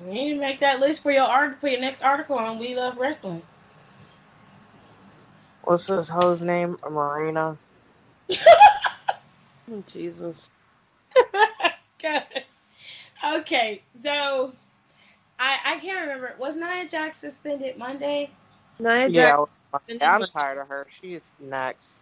you 0.06 0.14
need 0.14 0.34
to 0.34 0.40
make 0.40 0.60
that 0.60 0.80
list 0.80 1.04
for 1.04 1.12
your 1.12 1.24
art 1.24 1.60
for 1.62 1.68
your 1.68 1.82
next 1.82 2.04
article 2.04 2.38
on 2.38 2.60
We 2.60 2.76
Love 2.76 2.98
Wrestling. 2.98 3.44
What's 5.64 5.88
this 5.88 6.10
hoe's 6.10 6.42
name? 6.42 6.78
Marina. 6.90 7.60
Oh, 9.72 9.84
Jesus. 9.88 10.52
Good. 12.02 12.24
Okay, 13.24 13.84
so 14.04 14.52
I 15.38 15.60
I 15.64 15.78
can't 15.78 16.02
remember. 16.02 16.34
Was 16.40 16.56
Nia 16.56 16.88
Jax 16.88 17.18
suspended 17.18 17.78
Monday? 17.78 18.32
Nia 18.80 19.10
Yeah, 19.10 19.46
I'm 20.02 20.24
tired 20.24 20.58
of 20.58 20.68
her. 20.68 20.88
She's 20.90 21.30
next. 21.40 22.02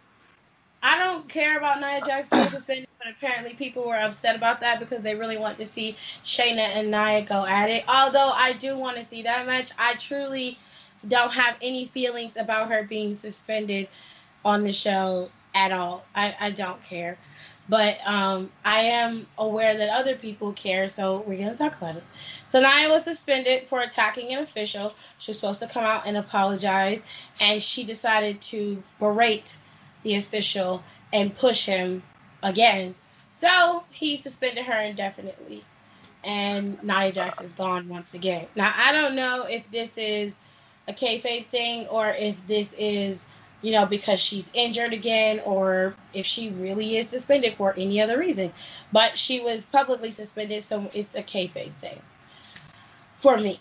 I 0.82 0.98
don't 0.98 1.28
care 1.28 1.58
about 1.58 1.80
Nia 1.80 2.00
Jax 2.06 2.28
being 2.30 2.48
suspended, 2.48 2.88
but 2.98 3.12
apparently 3.12 3.52
people 3.52 3.86
were 3.86 3.96
upset 3.96 4.34
about 4.34 4.60
that 4.60 4.78
because 4.78 5.02
they 5.02 5.14
really 5.14 5.36
want 5.36 5.58
to 5.58 5.66
see 5.66 5.94
Shayna 6.24 6.60
and 6.74 6.90
Nia 6.90 7.22
go 7.22 7.44
at 7.44 7.68
it. 7.68 7.84
Although 7.86 8.30
I 8.34 8.54
do 8.54 8.78
want 8.78 8.96
to 8.96 9.04
see 9.04 9.22
that 9.22 9.46
match, 9.46 9.72
I 9.78 9.94
truly 9.96 10.58
don't 11.06 11.32
have 11.32 11.56
any 11.60 11.86
feelings 11.86 12.36
about 12.36 12.70
her 12.70 12.84
being 12.84 13.14
suspended 13.14 13.88
on 14.42 14.64
the 14.64 14.72
show 14.72 15.28
at 15.54 15.72
all. 15.72 16.04
I, 16.14 16.34
I 16.40 16.50
don't 16.50 16.82
care. 16.82 17.18
But 17.68 17.98
um, 18.04 18.50
I 18.64 18.80
am 18.80 19.26
aware 19.38 19.76
that 19.76 19.90
other 19.90 20.16
people 20.16 20.52
care, 20.52 20.88
so 20.88 21.22
we're 21.26 21.36
going 21.36 21.50
to 21.50 21.56
talk 21.56 21.76
about 21.76 21.96
it. 21.96 22.04
So 22.46 22.60
Nia 22.60 22.88
was 22.88 23.04
suspended 23.04 23.68
for 23.68 23.80
attacking 23.80 24.32
an 24.32 24.42
official. 24.42 24.94
She 25.18 25.30
was 25.30 25.38
supposed 25.38 25.60
to 25.60 25.68
come 25.68 25.84
out 25.84 26.02
and 26.06 26.16
apologize, 26.16 27.02
and 27.40 27.62
she 27.62 27.84
decided 27.84 28.40
to 28.42 28.82
berate 28.98 29.56
the 30.02 30.16
official 30.16 30.82
and 31.12 31.36
push 31.36 31.64
him 31.64 32.02
again. 32.42 32.94
So 33.32 33.84
he 33.90 34.16
suspended 34.16 34.64
her 34.66 34.80
indefinitely. 34.82 35.64
And 36.22 36.82
Nia 36.82 37.12
Jax 37.12 37.40
is 37.40 37.52
gone 37.52 37.88
once 37.88 38.14
again. 38.14 38.46
Now 38.54 38.72
I 38.76 38.92
don't 38.92 39.14
know 39.14 39.44
if 39.44 39.70
this 39.70 39.96
is 39.96 40.36
a 40.88 40.92
kayfabe 40.92 41.46
thing 41.46 41.86
or 41.86 42.10
if 42.10 42.46
this 42.46 42.74
is, 42.74 43.24
you 43.62 43.72
know, 43.72 43.86
because 43.86 44.20
she's 44.20 44.50
injured 44.54 44.92
again 44.92 45.40
or 45.44 45.94
if 46.14 46.24
she 46.26 46.50
really 46.50 46.96
is 46.96 47.08
suspended 47.08 47.56
for 47.56 47.74
any 47.76 48.00
other 48.00 48.18
reason. 48.18 48.52
But 48.92 49.18
she 49.18 49.40
was 49.40 49.64
publicly 49.64 50.10
suspended, 50.10 50.62
so 50.62 50.90
it's 50.94 51.14
a 51.14 51.22
kayfabe 51.22 51.72
thing 51.80 52.00
for 53.18 53.36
me. 53.36 53.60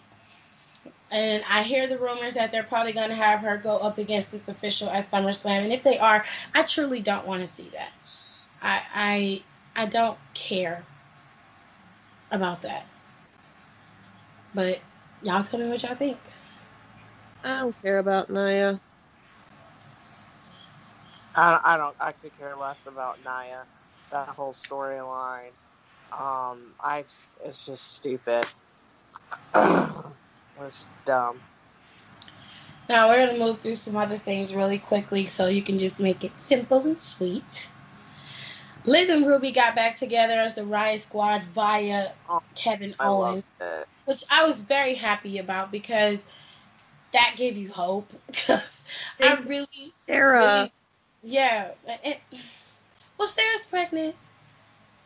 And 1.11 1.43
I 1.49 1.63
hear 1.63 1.87
the 1.87 1.97
rumors 1.97 2.35
that 2.35 2.51
they're 2.51 2.63
probably 2.63 2.93
going 2.93 3.09
to 3.09 3.15
have 3.15 3.39
her 3.41 3.57
go 3.57 3.77
up 3.77 3.97
against 3.97 4.31
this 4.31 4.47
official 4.47 4.89
at 4.89 5.07
SummerSlam. 5.07 5.63
And 5.63 5.73
if 5.73 5.83
they 5.83 5.97
are, 5.97 6.23
I 6.53 6.63
truly 6.63 7.01
don't 7.01 7.25
want 7.25 7.41
to 7.41 7.47
see 7.47 7.69
that. 7.73 7.91
I 8.61 8.81
I 8.93 9.43
I 9.75 9.85
don't 9.87 10.17
care 10.33 10.83
about 12.31 12.61
that. 12.61 12.85
But 14.53 14.79
y'all 15.23 15.43
tell 15.43 15.59
me 15.59 15.69
what 15.69 15.81
y'all 15.81 15.95
think. 15.95 16.17
I 17.43 17.59
don't 17.59 17.81
care 17.81 17.99
about 17.99 18.29
Nia. 18.29 18.79
I, 21.39 21.61
I 21.63 21.77
don't. 21.77 21.95
I 21.99 22.11
could 22.11 22.37
care 22.37 22.55
less 22.57 22.85
about 22.85 23.19
Nia. 23.23 23.65
That 24.11 24.29
whole 24.29 24.53
storyline. 24.53 25.53
Um, 26.11 26.73
I. 26.81 27.05
It's 27.45 27.65
just 27.65 27.95
stupid. 27.95 28.45
it's 29.55 30.85
dumb. 31.05 31.41
Now 32.89 33.09
we're 33.09 33.25
gonna 33.25 33.39
move 33.39 33.61
through 33.61 33.75
some 33.75 33.95
other 33.97 34.17
things 34.17 34.55
really 34.55 34.79
quickly 34.79 35.27
so 35.27 35.47
you 35.47 35.61
can 35.61 35.79
just 35.79 35.99
make 35.99 36.23
it 36.23 36.37
simple 36.37 36.85
and 36.85 36.99
sweet. 36.99 37.69
Liv 38.85 39.09
and 39.09 39.25
Ruby 39.27 39.51
got 39.51 39.75
back 39.75 39.97
together 39.97 40.33
as 40.39 40.55
the 40.55 40.65
Riot 40.65 41.01
Squad 41.01 41.43
via 41.43 42.09
Oh, 42.29 42.41
Kevin 42.55 42.95
I 42.99 43.07
Owens. 43.07 43.51
love 43.59 43.85
which 44.05 44.23
I 44.29 44.43
was 44.45 44.63
very 44.63 44.95
happy 44.95 45.37
about 45.37 45.71
because 45.71 46.25
that 47.13 47.35
gave 47.37 47.57
you 47.57 47.71
hope. 47.71 48.11
Because 48.27 48.83
I 49.21 49.35
really, 49.45 49.93
Sarah. 50.07 50.41
really, 50.45 50.71
yeah. 51.23 51.71
And, 52.03 52.15
well, 53.17 53.27
Sarah's 53.27 53.65
pregnant, 53.65 54.15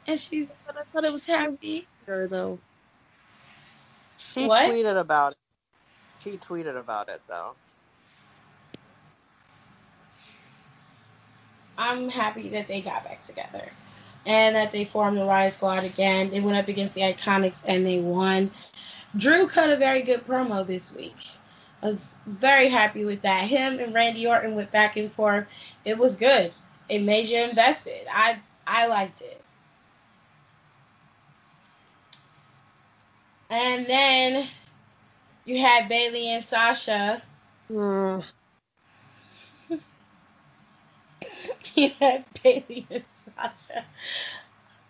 and 0.08 0.20
she's 0.20 0.52
But 0.66 0.78
I 0.78 0.84
thought 0.92 1.06
it 1.06 1.14
was 1.14 1.26
happy. 1.26 1.88
her 2.06 2.28
though. 2.28 2.60
She 4.18 4.48
What? 4.48 4.70
tweeted 4.70 4.98
about 4.98 5.34
it. 5.34 5.38
She 6.20 6.38
tweeted 6.38 6.78
about 6.80 7.10
it 7.10 7.22
though. 7.28 7.54
I'm 11.78 12.10
happy 12.10 12.50
that 12.50 12.68
they 12.68 12.82
got 12.82 13.04
back 13.04 13.24
together, 13.24 13.68
and 14.26 14.56
that 14.56 14.72
they 14.72 14.86
formed 14.86 15.18
the 15.18 15.26
Riot 15.26 15.54
Squad 15.54 15.84
again. 15.84 16.30
They 16.30 16.40
went 16.40 16.58
up 16.58 16.68
against 16.68 16.94
the 16.94 17.02
Iconics 17.02 17.64
and 17.68 17.86
they 17.86 18.00
won. 18.00 18.52
Drew 19.18 19.48
cut 19.48 19.70
a 19.70 19.76
very 19.76 20.02
good 20.02 20.26
promo 20.26 20.66
this 20.66 20.94
week. 20.94 21.16
I 21.84 21.88
was 21.88 22.16
very 22.26 22.70
happy 22.70 23.04
with 23.04 23.24
that. 23.24 23.44
Him 23.44 23.78
and 23.78 23.94
Randy 23.94 24.26
Orton 24.26 24.56
went 24.56 24.72
back 24.72 24.96
and 24.96 25.12
forth. 25.12 25.48
It 25.84 25.98
was 25.98 26.16
good. 26.16 26.54
It 26.88 27.02
made 27.02 27.28
you 27.28 27.42
invested. 27.42 28.08
I 28.10 28.40
I 28.66 28.88
liked 28.88 29.20
it. 29.22 29.42
And 33.50 33.86
then 33.86 34.48
you 35.44 35.60
had 35.60 35.90
Bayley 35.90 36.30
and 36.30 36.44
Sasha. 36.44 37.22
Hmm. 37.68 38.20
you 41.76 41.92
had 42.00 42.24
Bayley 42.42 42.88
and 42.90 43.04
Sasha 43.12 43.86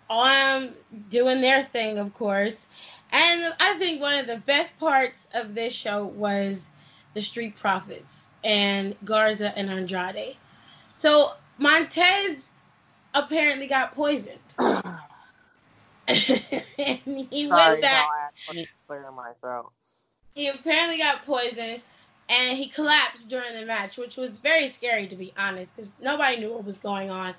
um 0.10 0.70
doing 1.10 1.42
their 1.42 1.64
thing, 1.64 1.98
of 1.98 2.14
course. 2.14 2.68
And 3.12 3.54
I 3.60 3.74
think 3.76 4.02
one 4.02 4.20
of 4.20 4.28
the 4.28 4.38
best 4.38 4.80
parts 4.80 5.28
of 5.34 5.56
this 5.56 5.74
show 5.74 6.06
was 6.06 6.70
the 7.13 7.22
Street 7.22 7.55
Profits 7.55 8.29
and 8.43 8.96
Garza 9.05 9.58
and 9.58 9.70
Andrade. 9.70 10.36
So 10.96 11.34
Montez 11.58 12.50
apparently 13.13 13.67
got 13.67 13.93
poisoned. 13.93 14.39
and 14.60 14.88
he 16.08 17.48
Sorry, 17.48 17.70
went 17.70 17.82
back. 17.82 18.08
no, 18.53 18.63
clear 18.88 19.12
my 19.15 19.32
throat. 19.41 19.72
He 20.36 20.48
apparently 20.48 20.98
got 20.98 21.25
poisoned 21.25 21.82
and 22.29 22.58
he 22.58 22.67
collapsed 22.67 23.29
during 23.29 23.53
the 23.53 23.65
match, 23.65 23.98
which 23.98 24.17
was 24.17 24.39
very 24.39 24.67
scary 24.67 25.08
to 25.08 25.15
be 25.15 25.34
honest, 25.38 25.75
because 25.75 25.91
nobody 26.01 26.38
knew 26.39 26.53
what 26.53 26.65
was 26.65 26.77
going 26.77 27.10
on. 27.10 27.34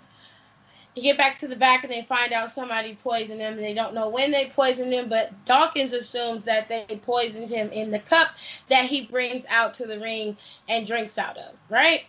You 0.94 1.02
get 1.02 1.18
back 1.18 1.38
to 1.40 1.48
the 1.48 1.56
back 1.56 1.82
and 1.82 1.92
they 1.92 2.02
find 2.02 2.32
out 2.32 2.50
somebody 2.50 2.96
poisoned 3.02 3.40
them 3.40 3.54
and 3.54 3.62
they 3.62 3.74
don't 3.74 3.94
know 3.94 4.08
when 4.08 4.30
they 4.30 4.46
poisoned 4.54 4.92
him, 4.92 5.08
but 5.08 5.44
Dawkins 5.44 5.92
assumes 5.92 6.44
that 6.44 6.68
they 6.68 6.84
poisoned 7.02 7.50
him 7.50 7.70
in 7.72 7.90
the 7.90 7.98
cup 7.98 8.28
that 8.68 8.84
he 8.84 9.06
brings 9.06 9.44
out 9.48 9.74
to 9.74 9.86
the 9.86 9.98
ring 9.98 10.36
and 10.68 10.86
drinks 10.86 11.18
out 11.18 11.36
of, 11.36 11.54
right? 11.68 12.04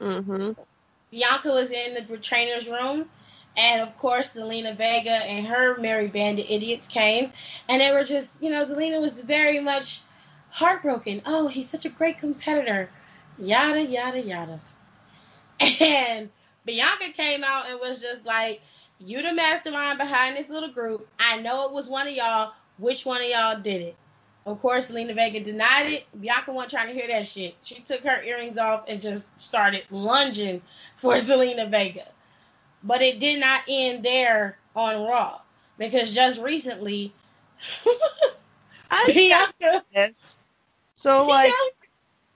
Mm-hmm. 0.00 0.52
Bianca 1.10 1.48
was 1.48 1.70
in 1.70 1.94
the 1.94 2.16
trainer's 2.18 2.68
room, 2.68 3.08
and 3.56 3.80
of 3.82 3.96
course, 3.98 4.34
Zelina 4.34 4.76
Vega 4.76 5.10
and 5.10 5.46
her 5.46 5.78
merry 5.78 6.08
band 6.08 6.38
of 6.38 6.46
idiots 6.48 6.88
came, 6.88 7.32
and 7.68 7.80
they 7.80 7.92
were 7.92 8.04
just, 8.04 8.42
you 8.42 8.50
know, 8.50 8.64
Zelina 8.64 9.00
was 9.00 9.20
very 9.22 9.60
much 9.60 10.02
heartbroken. 10.50 11.22
Oh, 11.24 11.48
he's 11.48 11.68
such 11.68 11.84
a 11.84 11.90
great 11.90 12.18
competitor. 12.18 12.90
Yada, 13.38 13.84
yada, 13.84 14.20
yada. 14.20 14.60
And 15.80 16.28
Bianca 16.66 17.10
came 17.16 17.44
out 17.44 17.70
and 17.70 17.78
was 17.80 18.00
just 18.00 18.26
like, 18.26 18.60
You 18.98 19.22
the 19.22 19.32
mastermind 19.32 19.98
behind 19.98 20.36
this 20.36 20.48
little 20.48 20.70
group. 20.70 21.08
I 21.18 21.40
know 21.40 21.66
it 21.66 21.72
was 21.72 21.88
one 21.88 22.08
of 22.08 22.14
y'all. 22.14 22.52
Which 22.78 23.06
one 23.06 23.22
of 23.22 23.28
y'all 23.28 23.58
did 23.58 23.80
it? 23.80 23.96
Of 24.44 24.60
course, 24.60 24.90
Zelina 24.90 25.14
Vega 25.14 25.40
denied 25.40 25.92
it. 25.92 26.06
Bianca 26.20 26.52
wasn't 26.52 26.72
trying 26.72 26.88
to 26.88 26.92
hear 26.92 27.08
that 27.08 27.26
shit. 27.26 27.56
She 27.62 27.80
took 27.80 28.02
her 28.02 28.22
earrings 28.22 28.58
off 28.58 28.84
and 28.86 29.00
just 29.00 29.40
started 29.40 29.84
lunging 29.90 30.60
for 30.96 31.14
Zelina 31.16 31.70
Vega. 31.70 32.06
But 32.82 33.02
it 33.02 33.18
did 33.18 33.40
not 33.40 33.62
end 33.68 34.04
there 34.04 34.58
on 34.74 35.08
Raw 35.08 35.40
because 35.78 36.12
just 36.12 36.40
recently, 36.40 37.12
Bianca. 39.06 39.84
So 40.94 41.26
like, 41.26 41.52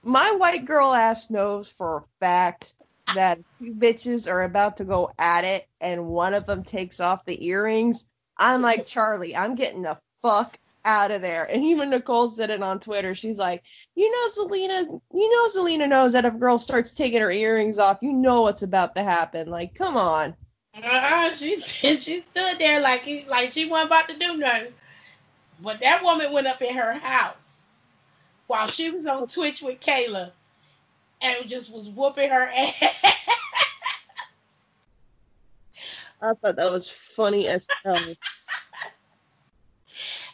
my 0.03 0.35
white 0.37 0.65
girl 0.65 0.91
ass 0.93 1.29
knows 1.29 1.71
for 1.71 1.97
a 1.97 2.03
fact 2.19 2.73
that 3.13 3.39
two 3.59 3.73
bitches 3.73 4.31
are 4.31 4.41
about 4.43 4.77
to 4.77 4.85
go 4.85 5.11
at 5.17 5.43
it, 5.43 5.67
and 5.79 6.07
one 6.07 6.33
of 6.33 6.45
them 6.45 6.63
takes 6.63 6.99
off 6.99 7.25
the 7.25 7.45
earrings. 7.45 8.05
I'm 8.37 8.61
like 8.61 8.85
Charlie. 8.85 9.35
I'm 9.35 9.55
getting 9.55 9.83
the 9.83 9.99
fuck 10.21 10.57
out 10.83 11.11
of 11.11 11.21
there. 11.21 11.45
And 11.49 11.63
even 11.65 11.89
Nicole 11.89 12.27
said 12.27 12.49
it 12.49 12.61
on 12.61 12.79
Twitter. 12.79 13.13
She's 13.15 13.37
like, 13.37 13.63
you 13.95 14.09
know, 14.09 14.27
Selena, 14.29 14.81
you 15.13 15.29
know, 15.29 15.47
Zelina 15.49 15.87
knows 15.87 16.13
that 16.13 16.25
if 16.25 16.33
a 16.33 16.37
girl 16.37 16.59
starts 16.59 16.93
taking 16.93 17.21
her 17.21 17.31
earrings 17.31 17.77
off, 17.77 17.99
you 18.01 18.13
know 18.13 18.41
what's 18.41 18.63
about 18.63 18.95
to 18.95 19.03
happen. 19.03 19.49
Like, 19.49 19.75
come 19.75 19.97
on. 19.97 20.35
Uh, 20.73 21.29
she 21.31 21.61
she 21.61 21.97
stood 21.97 22.59
there 22.59 22.79
like 22.79 23.01
he, 23.01 23.25
like 23.27 23.51
she 23.51 23.65
wasn't 23.65 23.89
about 23.89 24.09
to 24.09 24.17
do 24.17 24.37
nothing. 24.37 24.73
But 25.61 25.81
that 25.81 26.03
woman 26.03 26.31
went 26.31 26.47
up 26.47 26.61
in 26.61 26.73
her 26.73 26.93
house 26.93 27.59
while 28.47 28.67
she 28.67 28.89
was 28.89 29.05
on 29.05 29.27
Twitch 29.27 29.61
with 29.61 29.79
Kayla 29.79 30.31
and 31.21 31.47
just 31.47 31.71
was 31.71 31.89
whooping 31.89 32.29
her 32.29 32.49
ass. 32.55 32.73
I 36.21 36.33
thought 36.33 36.55
that 36.55 36.71
was 36.71 36.89
funny 36.89 37.47
as 37.47 37.67
hell. 37.83 37.95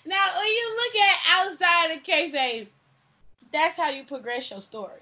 Now, 0.06 0.30
when 0.38 0.48
you 0.48 0.76
look 0.76 0.96
at 0.96 1.18
outside 1.30 1.92
of 1.92 2.04
kayfabe, 2.04 2.68
that's 3.52 3.76
how 3.76 3.90
you 3.90 4.04
progress 4.04 4.52
your 4.52 4.62
story. 4.62 5.02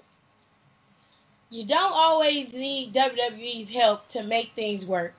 You 1.50 1.64
don't 1.64 1.92
always 1.92 2.52
need 2.52 2.92
WWE's 2.92 3.70
help 3.70 4.08
to 4.08 4.22
make 4.22 4.52
things 4.54 4.84
work. 4.84 5.14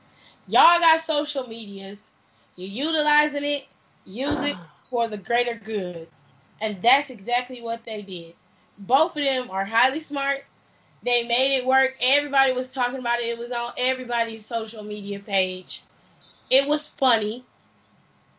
Y'all 0.48 0.80
got 0.80 1.04
social 1.04 1.48
medias. 1.48 2.12
You're 2.56 2.88
utilizing 2.88 3.44
it. 3.44 3.66
Use 4.06 4.44
it 4.44 4.56
for 4.90 5.08
the 5.08 5.18
greater 5.18 5.56
good. 5.56 6.08
And 6.60 6.82
that's 6.82 7.10
exactly 7.10 7.62
what 7.62 7.86
they 7.86 8.02
did. 8.02 8.34
Both 8.80 9.16
of 9.16 9.24
them 9.24 9.50
are 9.50 9.66
highly 9.66 10.00
smart. 10.00 10.44
They 11.04 11.24
made 11.24 11.58
it 11.58 11.66
work. 11.66 11.96
Everybody 12.02 12.54
was 12.54 12.72
talking 12.74 13.00
about 13.00 13.20
it. 13.20 13.26
It 13.26 13.38
was 13.38 13.52
on 13.52 13.74
everybody's 13.78 14.46
social 14.46 14.84
media 14.84 15.20
page. 15.20 15.84
It 16.50 16.68
was 16.68 16.88
funny. 16.88 17.44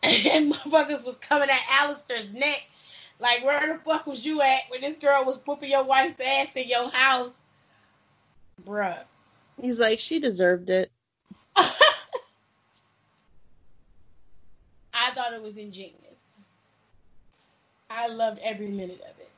and 0.02 0.52
motherfuckers 0.52 1.04
was 1.04 1.16
coming 1.16 1.48
at 1.50 1.56
Aleister's 1.56 2.32
neck. 2.32 2.68
Like, 3.20 3.44
where 3.44 3.72
the 3.72 3.78
fuck 3.80 4.06
was 4.06 4.24
you 4.24 4.40
at 4.42 4.60
when 4.68 4.80
this 4.80 4.96
girl 4.96 5.24
was 5.24 5.40
whooping 5.44 5.70
your 5.70 5.82
wife's 5.82 6.20
ass 6.24 6.54
in 6.54 6.68
your 6.68 6.88
house? 6.90 7.34
Bruh. 8.64 8.98
He's 9.60 9.80
like, 9.80 9.98
she 9.98 10.20
deserved 10.20 10.70
it. 10.70 10.90
I 11.56 11.70
thought 15.14 15.32
it 15.32 15.42
was 15.42 15.58
ingenious. 15.58 15.96
I 17.90 18.06
loved 18.08 18.38
every 18.42 18.68
minute 18.68 19.00
of 19.00 19.18
it. 19.18 19.30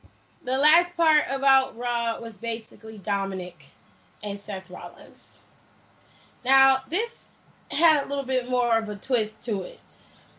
The 0.43 0.57
last 0.57 0.97
part 0.97 1.25
about 1.29 1.77
Raw 1.77 2.19
was 2.19 2.35
basically 2.35 2.97
Dominic 2.97 3.63
and 4.23 4.39
Seth 4.39 4.71
Rollins. 4.71 5.39
Now, 6.43 6.79
this 6.89 7.29
had 7.69 8.03
a 8.03 8.07
little 8.07 8.23
bit 8.23 8.49
more 8.49 8.75
of 8.77 8.89
a 8.89 8.95
twist 8.95 9.45
to 9.45 9.61
it 9.61 9.79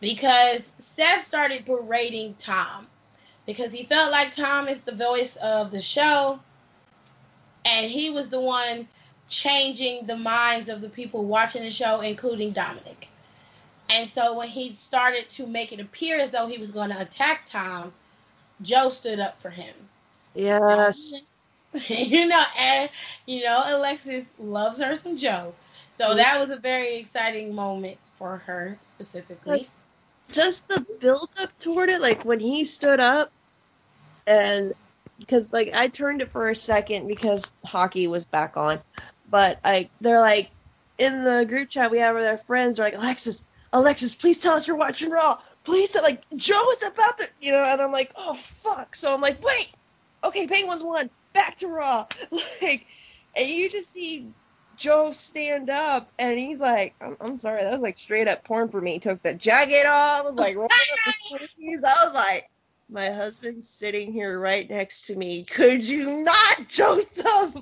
because 0.01 0.73
Seth 0.77 1.25
started 1.25 1.63
berating 1.63 2.35
Tom 2.35 2.87
because 3.45 3.71
he 3.71 3.85
felt 3.85 4.11
like 4.11 4.35
Tom 4.35 4.67
is 4.67 4.81
the 4.81 4.93
voice 4.93 5.37
of 5.37 5.71
the 5.71 5.79
show 5.79 6.41
and 7.63 7.89
he 7.89 8.09
was 8.09 8.29
the 8.29 8.41
one 8.41 8.89
changing 9.29 10.05
the 10.05 10.17
minds 10.17 10.67
of 10.67 10.81
the 10.81 10.89
people 10.89 11.23
watching 11.23 11.63
the 11.63 11.69
show, 11.69 12.01
including 12.01 12.51
Dominic. 12.51 13.07
And 13.89 14.09
so 14.09 14.37
when 14.37 14.49
he 14.49 14.73
started 14.73 15.29
to 15.29 15.47
make 15.47 15.71
it 15.71 15.79
appear 15.79 16.19
as 16.19 16.31
though 16.31 16.47
he 16.47 16.57
was 16.57 16.71
going 16.71 16.89
to 16.89 16.99
attack 16.99 17.45
Tom, 17.45 17.93
Joe 18.61 18.89
stood 18.89 19.21
up 19.21 19.39
for 19.39 19.49
him. 19.49 19.73
Yes. 20.35 21.31
you 21.87 22.27
know, 22.27 22.43
and 22.59 22.89
you 23.25 23.43
know, 23.43 23.63
Alexis 23.65 24.31
loves 24.39 24.79
her 24.79 24.95
some 24.95 25.17
Joe. 25.17 25.53
So 25.97 26.15
that 26.15 26.39
was 26.39 26.49
a 26.49 26.57
very 26.57 26.95
exciting 26.95 27.53
moment 27.53 27.97
for 28.17 28.37
her 28.37 28.77
specifically 28.81 29.67
just 30.33 30.67
the 30.67 30.85
build 30.99 31.29
up 31.41 31.57
toward 31.59 31.89
it, 31.89 32.01
like 32.01 32.25
when 32.25 32.39
he 32.39 32.65
stood 32.65 32.99
up, 32.99 33.31
and 34.25 34.73
because 35.19 35.51
like 35.51 35.73
I 35.73 35.87
turned 35.87 36.21
it 36.21 36.31
for 36.31 36.49
a 36.49 36.55
second 36.55 37.07
because 37.07 37.51
hockey 37.63 38.07
was 38.07 38.23
back 38.25 38.57
on, 38.57 38.79
but 39.29 39.59
I 39.63 39.89
they're 40.01 40.19
like 40.19 40.49
in 40.97 41.23
the 41.23 41.45
group 41.45 41.69
chat 41.69 41.91
we 41.91 41.99
have 41.99 42.15
with 42.15 42.25
our 42.25 42.39
friends, 42.39 42.77
they're 42.77 42.85
like 42.85 42.95
Alexis, 42.95 43.45
Alexis, 43.71 44.15
please 44.15 44.39
tell 44.39 44.55
us 44.55 44.67
you're 44.67 44.77
watching 44.77 45.09
Raw. 45.09 45.39
Please, 45.63 45.95
like 45.95 46.23
Joe 46.35 46.71
is 46.71 46.83
about 46.83 47.17
to, 47.19 47.25
you 47.41 47.53
know, 47.53 47.63
and 47.63 47.81
I'm 47.81 47.91
like, 47.91 48.11
oh 48.17 48.33
fuck. 48.33 48.95
So 48.95 49.13
I'm 49.13 49.21
like, 49.21 49.43
wait, 49.43 49.71
okay, 50.23 50.47
Penguins 50.47 50.83
won, 50.83 51.09
back 51.33 51.57
to 51.57 51.67
Raw, 51.67 52.07
like, 52.61 52.85
and 53.35 53.47
you 53.47 53.69
just 53.69 53.91
see 53.91 54.27
Joe 54.77 55.11
stand 55.11 55.69
up 55.69 56.11
and 56.17 56.37
he's 56.37 56.59
like, 56.59 56.95
I'm, 57.01 57.17
I'm, 57.19 57.39
sorry, 57.39 57.63
that 57.63 57.73
was 57.73 57.81
like 57.81 57.99
straight 57.99 58.27
up 58.27 58.43
porn 58.43 58.69
for 58.69 58.81
me. 58.81 58.93
He 58.93 58.99
took 58.99 59.21
the 59.21 59.33
jacket 59.33 59.85
off, 59.85 60.19
I 60.19 60.21
was 60.21 60.35
like, 60.35 60.55
I 60.59 61.77
was 61.79 62.13
like, 62.13 62.49
my 62.89 63.09
husband's 63.09 63.69
sitting 63.69 64.13
here 64.13 64.37
right 64.39 64.69
next 64.69 65.07
to 65.07 65.15
me. 65.15 65.43
Could 65.43 65.87
you 65.87 66.23
not, 66.23 66.59
Joseph? 66.67 67.61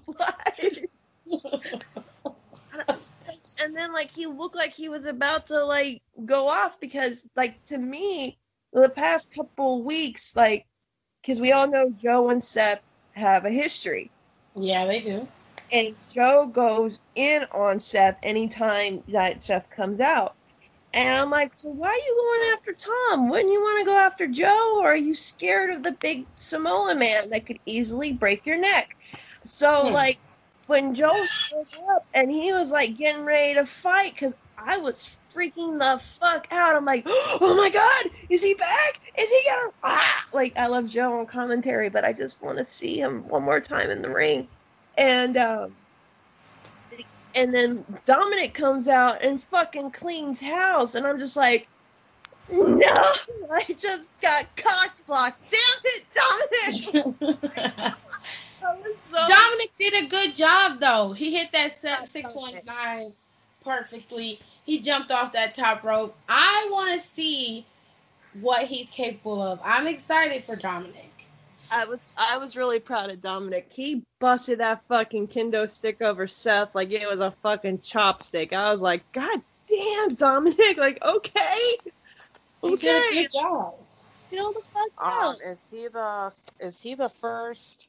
and 3.63 3.75
then 3.75 3.93
like 3.93 4.11
he 4.11 4.25
looked 4.25 4.55
like 4.55 4.73
he 4.73 4.89
was 4.89 5.05
about 5.05 5.47
to 5.47 5.63
like 5.63 6.01
go 6.25 6.47
off 6.47 6.79
because 6.79 7.23
like 7.35 7.63
to 7.65 7.77
me 7.77 8.37
the 8.73 8.89
past 8.89 9.33
couple 9.33 9.83
weeks 9.83 10.35
like 10.35 10.65
because 11.21 11.39
we 11.39 11.51
all 11.51 11.67
know 11.67 11.93
Joe 12.01 12.29
and 12.29 12.43
Seth 12.43 12.81
have 13.13 13.45
a 13.45 13.49
history. 13.49 14.09
Yeah, 14.55 14.85
they 14.85 15.01
do 15.01 15.27
and 15.71 15.95
Joe 16.09 16.47
goes 16.47 16.97
in 17.15 17.45
on 17.51 17.79
Seth 17.79 18.17
anytime 18.23 19.03
that 19.09 19.43
Seth 19.43 19.69
comes 19.69 19.99
out. 19.99 20.35
And 20.93 21.07
I'm 21.07 21.29
like, 21.29 21.53
so 21.57 21.69
why 21.69 21.89
are 21.89 21.95
you 21.95 22.15
going 22.15 22.53
after 22.53 22.73
Tom? 22.73 23.29
Wouldn't 23.29 23.51
you 23.51 23.61
want 23.61 23.79
to 23.79 23.85
go 23.85 23.97
after 23.97 24.27
Joe? 24.27 24.79
Or 24.81 24.91
are 24.91 24.95
you 24.95 25.15
scared 25.15 25.69
of 25.69 25.83
the 25.83 25.91
big 25.91 26.25
Samoa 26.37 26.95
man 26.95 27.29
that 27.29 27.45
could 27.45 27.59
easily 27.65 28.11
break 28.11 28.45
your 28.45 28.57
neck? 28.57 28.97
So, 29.49 29.87
hmm. 29.87 29.93
like, 29.93 30.17
when 30.67 30.95
Joe 30.95 31.25
stood 31.25 31.67
up 31.91 32.05
and 32.13 32.29
he 32.29 32.53
was, 32.53 32.71
like, 32.71 32.97
getting 32.97 33.23
ready 33.23 33.55
to 33.55 33.67
fight, 33.83 34.13
because 34.13 34.33
I 34.57 34.77
was 34.77 35.11
freaking 35.35 35.79
the 35.79 36.01
fuck 36.19 36.47
out. 36.51 36.75
I'm 36.75 36.85
like, 36.85 37.03
oh 37.07 37.55
my 37.55 37.69
god, 37.69 38.11
is 38.29 38.43
he 38.43 38.53
back? 38.53 38.99
Is 39.17 39.29
he 39.29 39.49
gonna. 39.49 39.71
Ah! 39.83 40.25
Like, 40.33 40.57
I 40.57 40.67
love 40.67 40.87
Joe 40.87 41.19
on 41.19 41.25
commentary, 41.25 41.89
but 41.89 42.05
I 42.05 42.13
just 42.13 42.41
want 42.41 42.57
to 42.57 42.65
see 42.69 42.99
him 42.99 43.27
one 43.27 43.43
more 43.43 43.59
time 43.59 43.89
in 43.89 44.01
the 44.01 44.09
ring 44.09 44.47
and 44.97 45.37
um, 45.37 45.75
and 47.35 47.53
then 47.53 47.85
Dominic 48.05 48.53
comes 48.53 48.87
out 48.87 49.23
and 49.23 49.41
fucking 49.45 49.91
cleans 49.91 50.39
house, 50.39 50.95
and 50.95 51.05
I'm 51.07 51.19
just 51.19 51.37
like, 51.37 51.67
no, 52.51 52.81
I 53.51 53.63
just 53.77 54.03
got 54.21 54.55
cock 54.55 54.93
blocked. 55.07 55.41
Damn 55.49 55.81
it, 55.85 57.01
Dominic. 57.21 57.93
so 58.61 59.27
Dominic 59.27 59.71
did 59.77 60.03
a 60.03 60.07
good 60.07 60.35
job 60.35 60.79
though. 60.79 61.13
He 61.13 61.35
hit 61.35 61.51
that 61.51 61.79
six 62.07 62.33
one 62.35 62.55
nine 62.65 63.13
perfectly. 63.63 64.39
He 64.65 64.79
jumped 64.79 65.11
off 65.11 65.33
that 65.33 65.55
top 65.55 65.83
rope. 65.83 66.15
I 66.29 66.69
want 66.71 66.99
to 67.01 67.07
see 67.07 67.65
what 68.39 68.63
he's 68.65 68.87
capable 68.89 69.41
of. 69.41 69.59
I'm 69.63 69.87
excited 69.87 70.45
for 70.45 70.55
Dominic. 70.55 71.07
I 71.71 71.85
was 71.85 71.99
I 72.17 72.37
was 72.37 72.55
really 72.57 72.79
proud 72.79 73.09
of 73.09 73.21
Dominic. 73.21 73.67
He 73.71 74.03
busted 74.19 74.59
that 74.59 74.83
fucking 74.89 75.29
kendo 75.29 75.69
stick 75.71 76.01
over 76.01 76.27
Seth 76.27 76.75
like 76.75 76.91
it 76.91 77.07
was 77.09 77.19
a 77.19 77.33
fucking 77.43 77.79
chopstick. 77.79 78.53
I 78.53 78.71
was 78.71 78.81
like, 78.81 79.09
God 79.13 79.41
damn, 79.69 80.15
Dominic, 80.15 80.77
like 80.77 81.01
okay, 81.03 81.57
You 82.63 82.77
did 82.77 83.03
a 83.11 83.13
good 83.13 83.31
job. 83.31 83.75
chill 84.29 84.51
the 84.53 84.61
fuck 84.73 84.89
Um, 84.97 85.11
out. 85.13 85.37
is 85.45 85.57
he 85.71 85.87
the 85.87 86.31
is 86.59 86.81
he 86.81 86.95
the 86.95 87.09
first? 87.09 87.87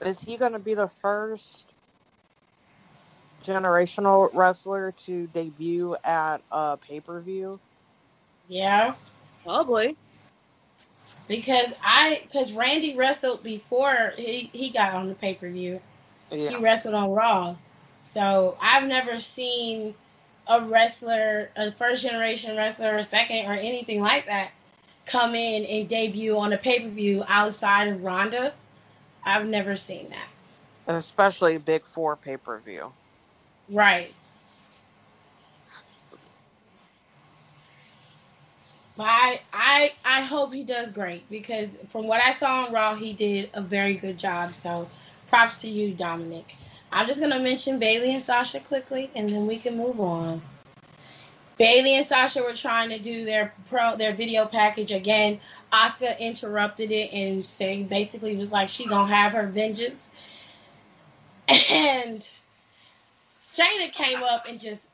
Is 0.00 0.20
he 0.20 0.36
gonna 0.36 0.58
be 0.58 0.74
the 0.74 0.88
first 0.88 1.72
generational 3.42 4.30
wrestler 4.32 4.92
to 4.92 5.26
debut 5.28 5.96
at 6.04 6.38
a 6.50 6.76
pay 6.76 7.00
per 7.00 7.20
view? 7.20 7.58
Yeah. 8.48 8.94
Probably. 9.44 9.96
Because 11.28 11.72
I, 11.82 12.22
because 12.24 12.52
Randy 12.52 12.96
wrestled 12.96 13.42
before 13.42 14.12
he, 14.16 14.50
he 14.52 14.70
got 14.70 14.94
on 14.94 15.08
the 15.08 15.14
pay 15.14 15.34
per 15.34 15.48
view. 15.50 15.80
Yeah. 16.30 16.50
He 16.50 16.56
wrestled 16.56 16.94
on 16.94 17.10
Raw. 17.10 17.56
So 18.04 18.56
I've 18.60 18.88
never 18.88 19.20
seen 19.20 19.94
a 20.46 20.62
wrestler, 20.62 21.50
a 21.56 21.70
first 21.72 22.02
generation 22.02 22.56
wrestler, 22.56 22.96
or 22.96 23.02
second, 23.02 23.46
or 23.46 23.52
anything 23.52 24.00
like 24.00 24.26
that, 24.26 24.50
come 25.06 25.34
in 25.34 25.64
and 25.64 25.88
debut 25.88 26.36
on 26.36 26.52
a 26.52 26.58
pay 26.58 26.80
per 26.80 26.88
view 26.88 27.24
outside 27.28 27.88
of 27.88 28.02
Ronda. 28.02 28.52
I've 29.24 29.46
never 29.46 29.76
seen 29.76 30.10
that. 30.10 30.28
Especially 30.86 31.58
Big 31.58 31.84
Four 31.84 32.16
pay 32.16 32.36
per 32.36 32.58
view. 32.58 32.92
Right. 33.68 34.12
But 38.96 39.06
I, 39.06 39.40
I 39.52 39.92
I 40.04 40.20
hope 40.22 40.52
he 40.52 40.64
does 40.64 40.90
great 40.90 41.28
because 41.30 41.68
from 41.88 42.06
what 42.06 42.22
I 42.22 42.32
saw 42.32 42.66
on 42.66 42.72
Raw, 42.72 42.94
he 42.94 43.12
did 43.12 43.50
a 43.54 43.62
very 43.62 43.94
good 43.94 44.18
job. 44.18 44.54
So 44.54 44.88
props 45.28 45.62
to 45.62 45.68
you, 45.68 45.94
Dominic. 45.94 46.56
I'm 46.92 47.06
just 47.06 47.20
gonna 47.20 47.38
mention 47.38 47.78
Bayley 47.78 48.12
and 48.12 48.22
Sasha 48.22 48.60
quickly, 48.60 49.10
and 49.14 49.28
then 49.28 49.46
we 49.46 49.58
can 49.58 49.76
move 49.76 50.00
on. 50.00 50.42
Bayley 51.60 51.96
and 51.96 52.06
Sasha 52.06 52.42
were 52.42 52.54
trying 52.54 52.88
to 52.88 52.98
do 52.98 53.26
their 53.26 53.52
pro 53.68 53.94
their 53.94 54.14
video 54.14 54.46
package 54.46 54.92
again. 54.92 55.38
Asuka 55.70 56.18
interrupted 56.18 56.90
it 56.90 57.12
and 57.12 57.44
saying 57.44 57.84
basically 57.84 58.34
was 58.34 58.50
like 58.50 58.70
she 58.70 58.86
gonna 58.86 59.14
have 59.14 59.32
her 59.32 59.46
vengeance. 59.46 60.10
And 61.70 62.26
Shayna 63.38 63.92
came 63.92 64.22
up 64.22 64.46
and 64.48 64.58
just 64.58 64.88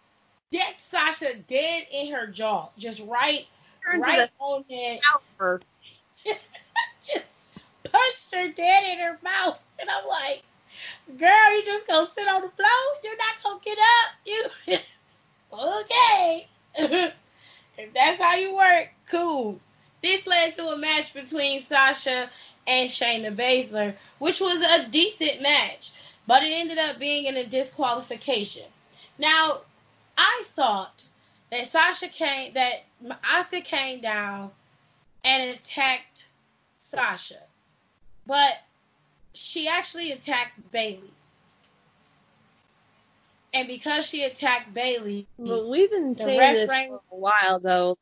decked 0.51 0.81
Sasha 0.81 1.37
dead 1.47 1.87
in 1.93 2.13
her 2.13 2.27
jaw, 2.27 2.71
just 2.77 3.01
right, 3.01 3.47
Turned 3.85 4.03
right 4.03 4.29
on 4.41 4.65
shower. 4.69 5.61
just 7.01 7.25
punched 7.85 8.35
her 8.35 8.49
dead 8.49 8.93
in 8.93 8.99
her 8.99 9.17
mouth, 9.23 9.61
and 9.79 9.89
I'm 9.89 10.09
like, 10.09 10.43
"Girl, 11.17 11.57
you 11.57 11.65
just 11.65 11.87
gonna 11.87 12.07
sit 12.07 12.27
on 12.27 12.43
the 12.43 12.51
floor? 12.51 12.69
You're 13.05 13.17
not 13.17 13.37
gonna 13.45 13.61
get 13.65 13.79
up? 13.79 14.15
You 14.27 14.79
okay? 15.53 16.49
If 16.77 17.93
that's 17.95 18.21
how 18.21 18.37
you 18.37 18.55
work, 18.55 18.91
cool." 19.09 19.61
This 20.03 20.27
led 20.27 20.55
to 20.55 20.69
a 20.69 20.79
match 20.79 21.13
between 21.13 21.61
Sasha 21.61 22.31
and 22.67 22.91
Shayna 22.91 23.35
Baszler, 23.35 23.97
which 24.19 24.41
was 24.41 24.61
a 24.61 24.89
decent 24.89 25.43
match, 25.43 25.91
but 26.27 26.43
it 26.43 26.53
ended 26.53 26.79
up 26.79 26.99
being 26.99 27.27
in 27.27 27.37
a 27.37 27.45
disqualification. 27.45 28.67
Now, 29.19 29.63
I 30.17 30.45
thought 30.55 31.03
that 31.51 31.67
Sasha 31.67 32.09
came, 32.09 32.53
that 32.55 32.85
Asuka 33.05 33.65
came 33.65 34.01
down 34.01 34.51
and 35.25 35.57
attacked 35.57 36.29
Sasha, 36.79 37.43
but 38.27 38.63
she 39.35 39.69
actually 39.69 40.13
attacked 40.13 40.71
Bayley. 40.71 41.13
And 43.57 43.69
because 43.69 44.07
she 44.07 44.25
attacked 44.25 44.75
Bayley, 44.75 45.27
But 45.39 45.67
we've 45.67 45.91
been 45.91 46.15
saying 46.15 46.55
this 46.55 46.71
for 46.71 47.01
a 47.11 47.17
while 47.17 47.59
though. 47.59 47.97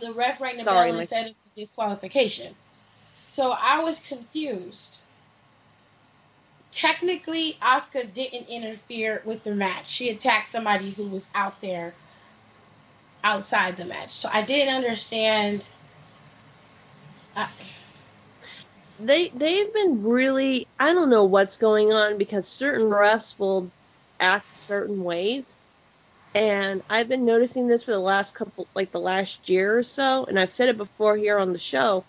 the 0.00 0.12
ref 0.12 0.40
rang 0.40 0.58
the 0.58 0.62
Sorry, 0.62 0.90
bell 0.92 1.00
and 1.00 1.08
said 1.08 1.26
it's 1.26 1.46
a 1.46 1.60
disqualification. 1.60 2.54
So 3.26 3.50
I 3.50 3.82
was 3.82 3.98
confused. 3.98 4.98
Technically, 6.70 7.58
Asuka 7.60 8.14
didn't 8.14 8.48
interfere 8.48 9.22
with 9.24 9.42
the 9.42 9.56
match. 9.56 9.88
She 9.88 10.10
attacked 10.10 10.48
somebody 10.48 10.90
who 10.90 11.08
was 11.08 11.26
out 11.34 11.60
there 11.60 11.94
outside 13.24 13.76
the 13.76 13.86
match. 13.86 14.12
So 14.12 14.28
I 14.32 14.42
didn't 14.42 14.74
understand. 14.74 15.66
I, 17.34 17.48
They 18.98 19.28
they've 19.28 19.72
been 19.72 20.02
really 20.02 20.66
I 20.78 20.92
don't 20.92 21.10
know 21.10 21.24
what's 21.24 21.56
going 21.56 21.92
on 21.92 22.18
because 22.18 22.48
certain 22.48 22.88
refs 22.90 23.38
will 23.38 23.70
act 24.18 24.60
certain 24.60 25.04
ways. 25.04 25.58
And 26.34 26.82
I've 26.90 27.08
been 27.08 27.24
noticing 27.24 27.68
this 27.68 27.84
for 27.84 27.92
the 27.92 27.98
last 27.98 28.34
couple 28.34 28.66
like 28.74 28.92
the 28.92 29.00
last 29.00 29.48
year 29.48 29.78
or 29.78 29.84
so, 29.84 30.24
and 30.24 30.38
I've 30.38 30.54
said 30.54 30.68
it 30.68 30.76
before 30.76 31.16
here 31.16 31.38
on 31.38 31.52
the 31.52 31.58
show 31.58 32.04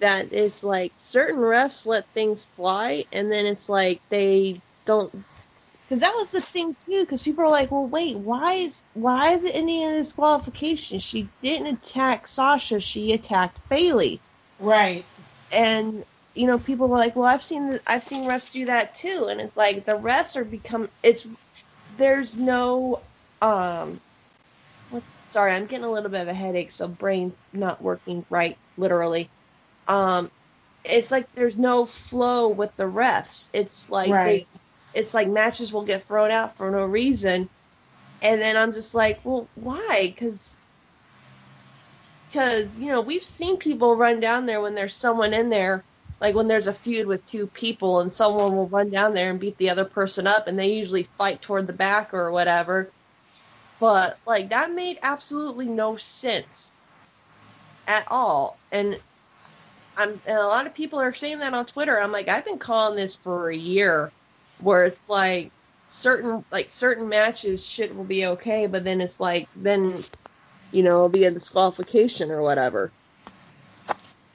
that 0.00 0.32
it's 0.32 0.64
like 0.64 0.92
certain 0.96 1.40
refs 1.40 1.86
let 1.86 2.06
things 2.08 2.44
fly 2.56 3.04
and 3.12 3.30
then 3.30 3.46
it's 3.46 3.68
like 3.68 4.00
they 4.08 4.60
don't 4.86 5.10
because 5.88 6.00
that 6.00 6.14
was 6.14 6.28
the 6.32 6.40
thing 6.40 6.76
too 6.84 7.00
because 7.00 7.22
people 7.22 7.44
are 7.44 7.50
like 7.50 7.70
well 7.70 7.86
wait 7.86 8.16
why 8.16 8.54
is 8.54 8.84
why 8.94 9.32
is 9.32 9.44
it 9.44 9.54
Indiana 9.54 9.98
disqualification 9.98 10.98
she 10.98 11.28
didn't 11.42 11.68
attack 11.68 12.26
Sasha 12.26 12.80
she 12.80 13.12
attacked 13.12 13.58
Bayley 13.68 14.20
right. 14.58 15.04
and 15.56 16.04
you 16.34 16.46
know 16.46 16.58
people 16.58 16.88
were 16.88 16.98
like 16.98 17.16
well 17.16 17.26
I've 17.28 17.44
seen 17.44 17.78
I've 17.86 18.04
seen 18.04 18.24
refs 18.24 18.52
do 18.52 18.66
that 18.66 18.96
too. 18.96 19.28
And 19.30 19.40
it's 19.40 19.56
like 19.56 19.84
the 19.86 19.92
refs 19.92 20.36
are 20.36 20.44
become 20.44 20.90
it's 21.02 21.26
there's 21.96 22.36
no 22.36 23.04
um 23.42 24.00
what 24.90 25.04
sorry 25.28 25.52
I'm 25.54 25.66
getting 25.66 25.84
a 25.84 25.92
little 25.92 26.10
bit 26.10 26.22
of 26.22 26.28
a 26.28 26.34
headache 26.34 26.72
so 26.72 26.88
brain 26.88 27.36
not 27.52 27.82
working 27.82 28.24
right 28.30 28.58
literally. 28.76 29.30
Um 29.88 30.30
it's 30.84 31.10
like 31.10 31.26
there's 31.34 31.56
no 31.56 31.86
flow 31.86 32.48
with 32.48 32.70
the 32.76 32.84
refs. 32.84 33.50
It's 33.52 33.90
like 33.90 34.22
Right. 34.22 34.22
they, 34.22 34.48
it's 34.94 35.14
like 35.14 35.28
matches 35.28 35.72
will 35.72 35.84
get 35.86 36.06
thrown 36.06 36.30
out 36.30 36.56
for 36.56 36.70
no 36.70 36.84
reason. 36.84 37.50
And 38.22 38.40
then 38.42 38.56
I'm 38.56 38.72
just 38.74 38.94
like 38.94 39.20
well 39.24 39.50
why? 39.54 40.14
Because 40.18 40.58
because 42.28 42.66
you 42.78 42.88
know 42.88 43.00
we've 43.00 43.26
seen 43.26 43.58
people 43.58 43.96
run 43.96 44.20
down 44.20 44.46
there 44.46 44.60
when 44.60 44.74
there's 44.74 44.96
someone 44.96 45.32
in 45.34 45.48
there 45.50 45.84
like 46.20 46.34
when 46.34 46.48
there's 46.48 46.66
a 46.66 46.74
feud 46.74 47.06
with 47.06 47.26
two 47.26 47.46
people 47.48 48.00
and 48.00 48.12
someone 48.12 48.56
will 48.56 48.68
run 48.68 48.90
down 48.90 49.14
there 49.14 49.30
and 49.30 49.40
beat 49.40 49.58
the 49.58 49.70
other 49.70 49.84
person 49.84 50.26
up 50.26 50.46
and 50.46 50.58
they 50.58 50.72
usually 50.72 51.08
fight 51.18 51.42
toward 51.42 51.66
the 51.66 51.72
back 51.72 52.14
or 52.14 52.30
whatever. 52.30 52.90
But 53.80 54.18
like 54.26 54.50
that 54.50 54.72
made 54.72 54.98
absolutely 55.02 55.66
no 55.66 55.96
sense 55.96 56.72
at 57.86 58.06
all. 58.10 58.56
And 58.72 58.98
I'm 59.96 60.20
and 60.26 60.38
a 60.38 60.46
lot 60.46 60.66
of 60.66 60.74
people 60.74 61.00
are 61.00 61.14
saying 61.14 61.40
that 61.40 61.54
on 61.54 61.66
Twitter. 61.66 62.00
I'm 62.00 62.12
like 62.12 62.28
I've 62.28 62.44
been 62.44 62.58
calling 62.58 62.96
this 62.96 63.16
for 63.16 63.50
a 63.50 63.56
year 63.56 64.12
where 64.60 64.86
it's 64.86 65.00
like 65.08 65.50
certain 65.90 66.44
like 66.50 66.70
certain 66.70 67.08
matches 67.08 67.64
shit 67.64 67.94
will 67.94 68.04
be 68.04 68.26
okay 68.26 68.66
but 68.66 68.82
then 68.82 69.00
it's 69.00 69.20
like 69.20 69.48
then 69.54 70.04
you 70.72 70.82
know 70.82 70.96
it'll 70.96 71.08
be 71.08 71.24
a 71.24 71.30
disqualification 71.30 72.32
or 72.32 72.42
whatever 72.42 72.90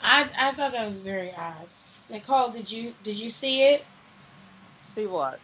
I 0.09 0.27
I 0.39 0.51
thought 0.53 0.71
that 0.71 0.89
was 0.89 1.01
very 1.01 1.31
odd. 1.35 1.67
Nicole, 2.09 2.49
did 2.49 2.71
you 2.71 2.93
did 3.03 3.15
you 3.15 3.29
see 3.29 3.63
it? 3.63 3.85
See 4.81 5.05
what? 5.05 5.39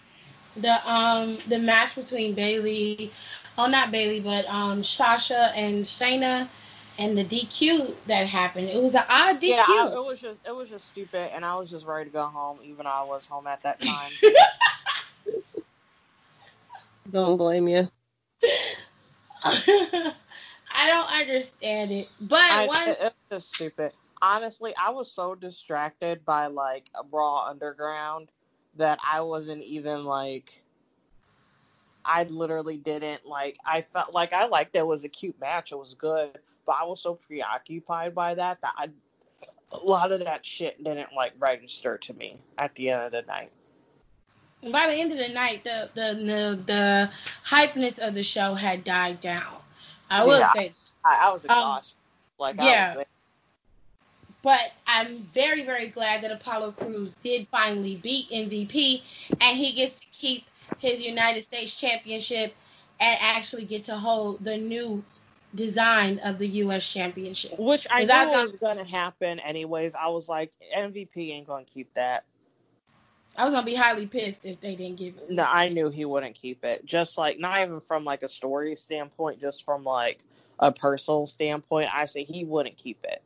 The 0.58 0.92
um 0.92 1.38
the 1.48 1.60
match 1.60 1.94
between 1.96 2.34
Bayley, 2.34 3.12
oh 3.60 3.68
not 3.68 3.92
Bayley, 3.92 4.22
but 4.22 4.48
um 4.48 4.84
Sasha 4.84 5.52
and 5.56 5.86
Shayna, 5.86 6.48
and 6.98 7.16
the 7.16 7.24
DQ 7.24 7.94
that 8.08 8.26
happened. 8.26 8.70
It 8.70 8.82
was 8.82 8.96
an 8.96 9.04
odd 9.08 9.40
DQ. 9.40 9.50
Yeah, 9.50 9.66
I, 9.68 9.92
it 9.94 10.04
was 10.04 10.20
just 10.20 10.42
it 10.48 10.56
was 10.56 10.68
just 10.68 10.88
stupid, 10.88 11.30
and 11.36 11.46
I 11.46 11.56
was 11.58 11.70
just 11.70 11.86
ready 11.86 12.10
to 12.10 12.14
go 12.14 12.26
home, 12.26 12.58
even 12.64 12.86
though 12.86 12.92
I 12.92 13.04
was 13.04 13.28
home 13.28 13.46
at 13.46 13.62
that 13.64 13.80
time. 13.82 14.12
don't 17.12 17.38
blame 17.38 17.68
you 17.68 17.88
I 19.44 20.14
don't 20.88 21.22
understand 21.22 21.92
it, 21.92 22.08
but 22.20 22.40
I, 22.42 22.66
one 22.66 22.90
it, 22.90 22.98
it 23.00 23.14
was 23.30 23.44
just 23.44 23.56
stupid. 23.56 23.92
Honestly, 24.26 24.74
I 24.76 24.90
was 24.90 25.12
so 25.12 25.36
distracted 25.36 26.26
by 26.26 26.48
like 26.48 26.90
a 26.96 27.04
Raw 27.12 27.46
Underground 27.48 28.30
that 28.76 28.98
I 29.08 29.22
wasn't 29.22 29.62
even 29.64 30.04
like. 30.04 30.64
I 32.04 32.24
literally 32.24 32.78
didn't 32.78 33.28
like. 33.28 33.58
I 33.64 33.82
felt 33.82 34.14
like 34.14 34.34
I 34.34 34.48
liked 34.48 34.76
it. 34.76 34.80
it 34.80 34.88
was 34.88 35.04
a 35.04 35.10
cute 35.10 35.40
match. 35.40 35.72
It 35.72 35.78
was 35.78 35.94
good, 35.94 36.40
but 36.66 36.76
I 36.80 36.86
was 36.86 37.02
so 37.02 37.14
preoccupied 37.16 38.16
by 38.16 38.34
that 38.34 38.62
that 38.62 38.74
I, 38.76 38.90
a 39.72 39.78
lot 39.78 40.12
of 40.12 40.24
that 40.24 40.44
shit 40.44 40.84
didn't 40.84 41.14
like 41.14 41.34
register 41.38 41.98
to 42.00 42.14
me 42.16 42.40
at 42.58 42.74
the 42.74 42.90
end 42.90 43.04
of 43.04 43.12
the 43.12 43.22
night. 43.22 43.52
by 44.72 44.88
the 44.88 44.96
end 44.96 45.12
of 45.12 45.20
the 45.20 45.30
night, 45.30 45.64
the 45.64 45.90
the 45.94 46.16
the, 46.16 46.64
the 46.66 47.12
hypeness 47.48 48.00
of 48.00 48.16
the 48.16 48.24
show 48.24 48.56
had 48.56 48.84
died 48.84 49.20
down. 49.20 49.58
I 50.10 50.24
will 50.24 50.40
Yeah. 50.40 50.52
say 50.54 50.74
I, 51.04 51.28
I 51.28 51.32
was 51.32 51.46
Um, 51.46 51.52
exhausted. 51.52 51.98
like 52.40 52.56
yeah. 52.58 52.96
But 54.46 54.74
I'm 54.86 55.28
very, 55.34 55.66
very 55.66 55.88
glad 55.88 56.22
that 56.22 56.32
Apollo 56.32 56.74
Crews 56.74 57.16
did 57.24 57.48
finally 57.48 57.96
beat 57.96 58.30
MVP 58.30 59.02
and 59.42 59.58
he 59.58 59.72
gets 59.72 59.96
to 59.96 60.06
keep 60.12 60.46
his 60.78 61.02
United 61.02 61.44
States 61.44 61.76
Championship 61.76 62.54
and 63.00 63.18
actually 63.24 63.66
get 63.66 63.86
to 63.86 63.98
hold 63.98 64.44
the 64.44 64.56
new 64.56 65.04
design 65.56 66.20
of 66.20 66.38
the 66.38 66.48
U.S. 66.48 66.88
Championship. 66.88 67.58
Which 67.58 67.88
I 67.90 68.04
knew 68.04 68.44
was 68.44 68.52
going 68.60 68.78
to 68.78 68.84
happen 68.84 69.40
anyways. 69.40 69.96
I 69.96 70.10
was 70.10 70.30
like, 70.30 70.54
MVP 70.78 71.32
ain't 71.32 71.48
going 71.48 71.66
to 71.66 71.72
keep 71.72 71.92
that. 71.96 72.24
I 73.36 73.46
was 73.46 73.54
gonna 73.54 73.66
be 73.66 73.76
highly 73.76 74.06
pissed 74.06 74.46
if 74.46 74.62
they 74.62 74.76
didn't 74.76 74.98
give 74.98 75.18
it. 75.18 75.30
No, 75.30 75.44
I 75.44 75.68
knew 75.68 75.90
he 75.90 76.06
wouldn't 76.06 76.36
keep 76.36 76.64
it. 76.64 76.86
Just 76.86 77.18
like 77.18 77.38
not 77.38 77.60
even 77.64 77.82
from 77.82 78.06
like 78.06 78.24
a 78.24 78.30
story 78.30 78.78
standpoint, 78.78 79.42
just 79.42 79.66
from 79.66 79.84
like 79.84 80.20
a 80.58 80.72
personal 80.72 81.28
standpoint, 81.28 81.90
I 81.94 82.06
say 82.06 82.24
he 82.24 82.46
wouldn't 82.46 82.78
keep 82.78 83.04
it. 83.04 83.22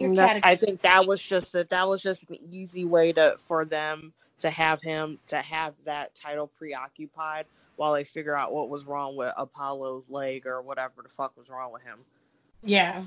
I 0.00 0.56
think 0.56 0.80
that 0.80 1.06
was 1.06 1.22
just 1.22 1.54
a, 1.54 1.64
that 1.70 1.88
was 1.88 2.02
just 2.02 2.28
an 2.30 2.38
easy 2.50 2.84
way 2.84 3.12
to 3.12 3.36
for 3.46 3.64
them 3.64 4.12
to 4.40 4.50
have 4.50 4.80
him 4.80 5.18
to 5.28 5.36
have 5.36 5.74
that 5.84 6.14
title 6.14 6.48
preoccupied 6.48 7.46
while 7.76 7.92
they 7.92 8.04
figure 8.04 8.36
out 8.36 8.52
what 8.52 8.68
was 8.68 8.84
wrong 8.84 9.16
with 9.16 9.32
Apollo's 9.36 10.08
leg 10.08 10.46
or 10.46 10.62
whatever 10.62 11.02
the 11.02 11.08
fuck 11.08 11.36
was 11.36 11.48
wrong 11.48 11.72
with 11.72 11.82
him. 11.82 11.98
Yeah. 12.62 13.04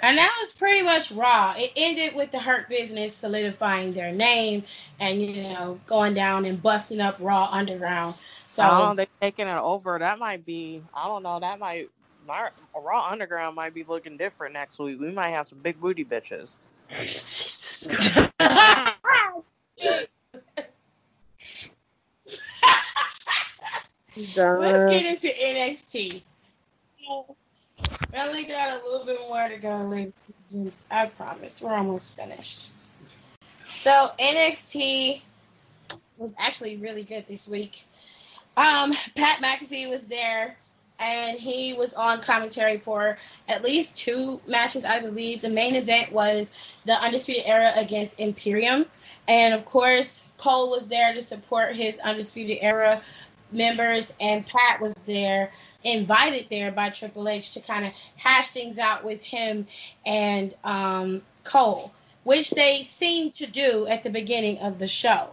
And 0.00 0.16
that 0.16 0.36
was 0.40 0.52
pretty 0.52 0.82
much 0.82 1.10
Raw. 1.10 1.54
It 1.56 1.72
ended 1.76 2.14
with 2.14 2.30
the 2.30 2.38
Hurt 2.38 2.68
Business 2.68 3.14
solidifying 3.14 3.92
their 3.92 4.12
name 4.12 4.64
and 5.00 5.20
you 5.20 5.42
know 5.42 5.80
going 5.86 6.14
down 6.14 6.44
and 6.44 6.62
busting 6.62 7.00
up 7.00 7.16
Raw 7.18 7.48
Underground. 7.50 8.14
So 8.46 8.62
oh, 8.64 8.94
they 8.94 9.08
taking 9.20 9.48
it 9.48 9.58
over. 9.58 9.98
That 9.98 10.18
might 10.18 10.44
be. 10.44 10.82
I 10.94 11.08
don't 11.08 11.22
know. 11.22 11.40
That 11.40 11.58
might. 11.58 11.90
My, 12.26 12.50
Raw 12.74 13.08
Underground 13.10 13.56
might 13.56 13.74
be 13.74 13.84
looking 13.84 14.16
different 14.16 14.54
next 14.54 14.78
week. 14.78 15.00
We 15.00 15.10
might 15.10 15.30
have 15.30 15.48
some 15.48 15.58
big 15.58 15.80
booty 15.80 16.04
bitches. 16.04 16.56
Let's 24.16 24.92
get 24.92 25.06
into 25.06 25.28
NXT. 25.28 26.22
We 28.12 28.18
only 28.18 28.44
got 28.44 28.80
a 28.80 28.84
little 28.84 29.06
bit 29.06 29.18
more 29.28 29.48
to 29.48 29.56
go, 29.56 29.84
ladies 29.84 30.12
I 30.90 31.06
promise. 31.06 31.62
We're 31.62 31.74
almost 31.74 32.14
finished. 32.16 32.70
So 33.80 34.10
NXT 34.20 35.22
was 36.18 36.34
actually 36.38 36.76
really 36.76 37.02
good 37.02 37.26
this 37.26 37.48
week. 37.48 37.84
Um, 38.56 38.92
Pat 39.16 39.42
McAfee 39.42 39.88
was 39.88 40.04
there, 40.04 40.56
and 41.02 41.38
he 41.38 41.72
was 41.72 41.92
on 41.94 42.22
commentary 42.22 42.78
for 42.78 43.18
at 43.48 43.62
least 43.62 43.94
two 43.96 44.40
matches, 44.46 44.84
I 44.84 45.00
believe. 45.00 45.42
The 45.42 45.50
main 45.50 45.74
event 45.74 46.12
was 46.12 46.46
the 46.86 46.92
Undisputed 46.92 47.42
Era 47.44 47.72
against 47.74 48.14
Imperium, 48.18 48.86
and 49.26 49.52
of 49.52 49.64
course, 49.64 50.22
Cole 50.38 50.70
was 50.70 50.86
there 50.88 51.12
to 51.12 51.22
support 51.22 51.74
his 51.74 51.98
Undisputed 51.98 52.58
Era 52.60 53.02
members, 53.50 54.12
and 54.20 54.46
Pat 54.46 54.80
was 54.80 54.94
there, 55.06 55.52
invited 55.84 56.46
there 56.48 56.70
by 56.70 56.90
Triple 56.90 57.28
H 57.28 57.52
to 57.54 57.60
kind 57.60 57.84
of 57.84 57.92
hash 58.16 58.48
things 58.48 58.78
out 58.78 59.04
with 59.04 59.22
him 59.22 59.66
and 60.06 60.54
um, 60.62 61.22
Cole, 61.42 61.92
which 62.22 62.50
they 62.50 62.84
seemed 62.84 63.34
to 63.34 63.46
do 63.46 63.88
at 63.88 64.04
the 64.04 64.10
beginning 64.10 64.58
of 64.60 64.78
the 64.78 64.86
show. 64.86 65.30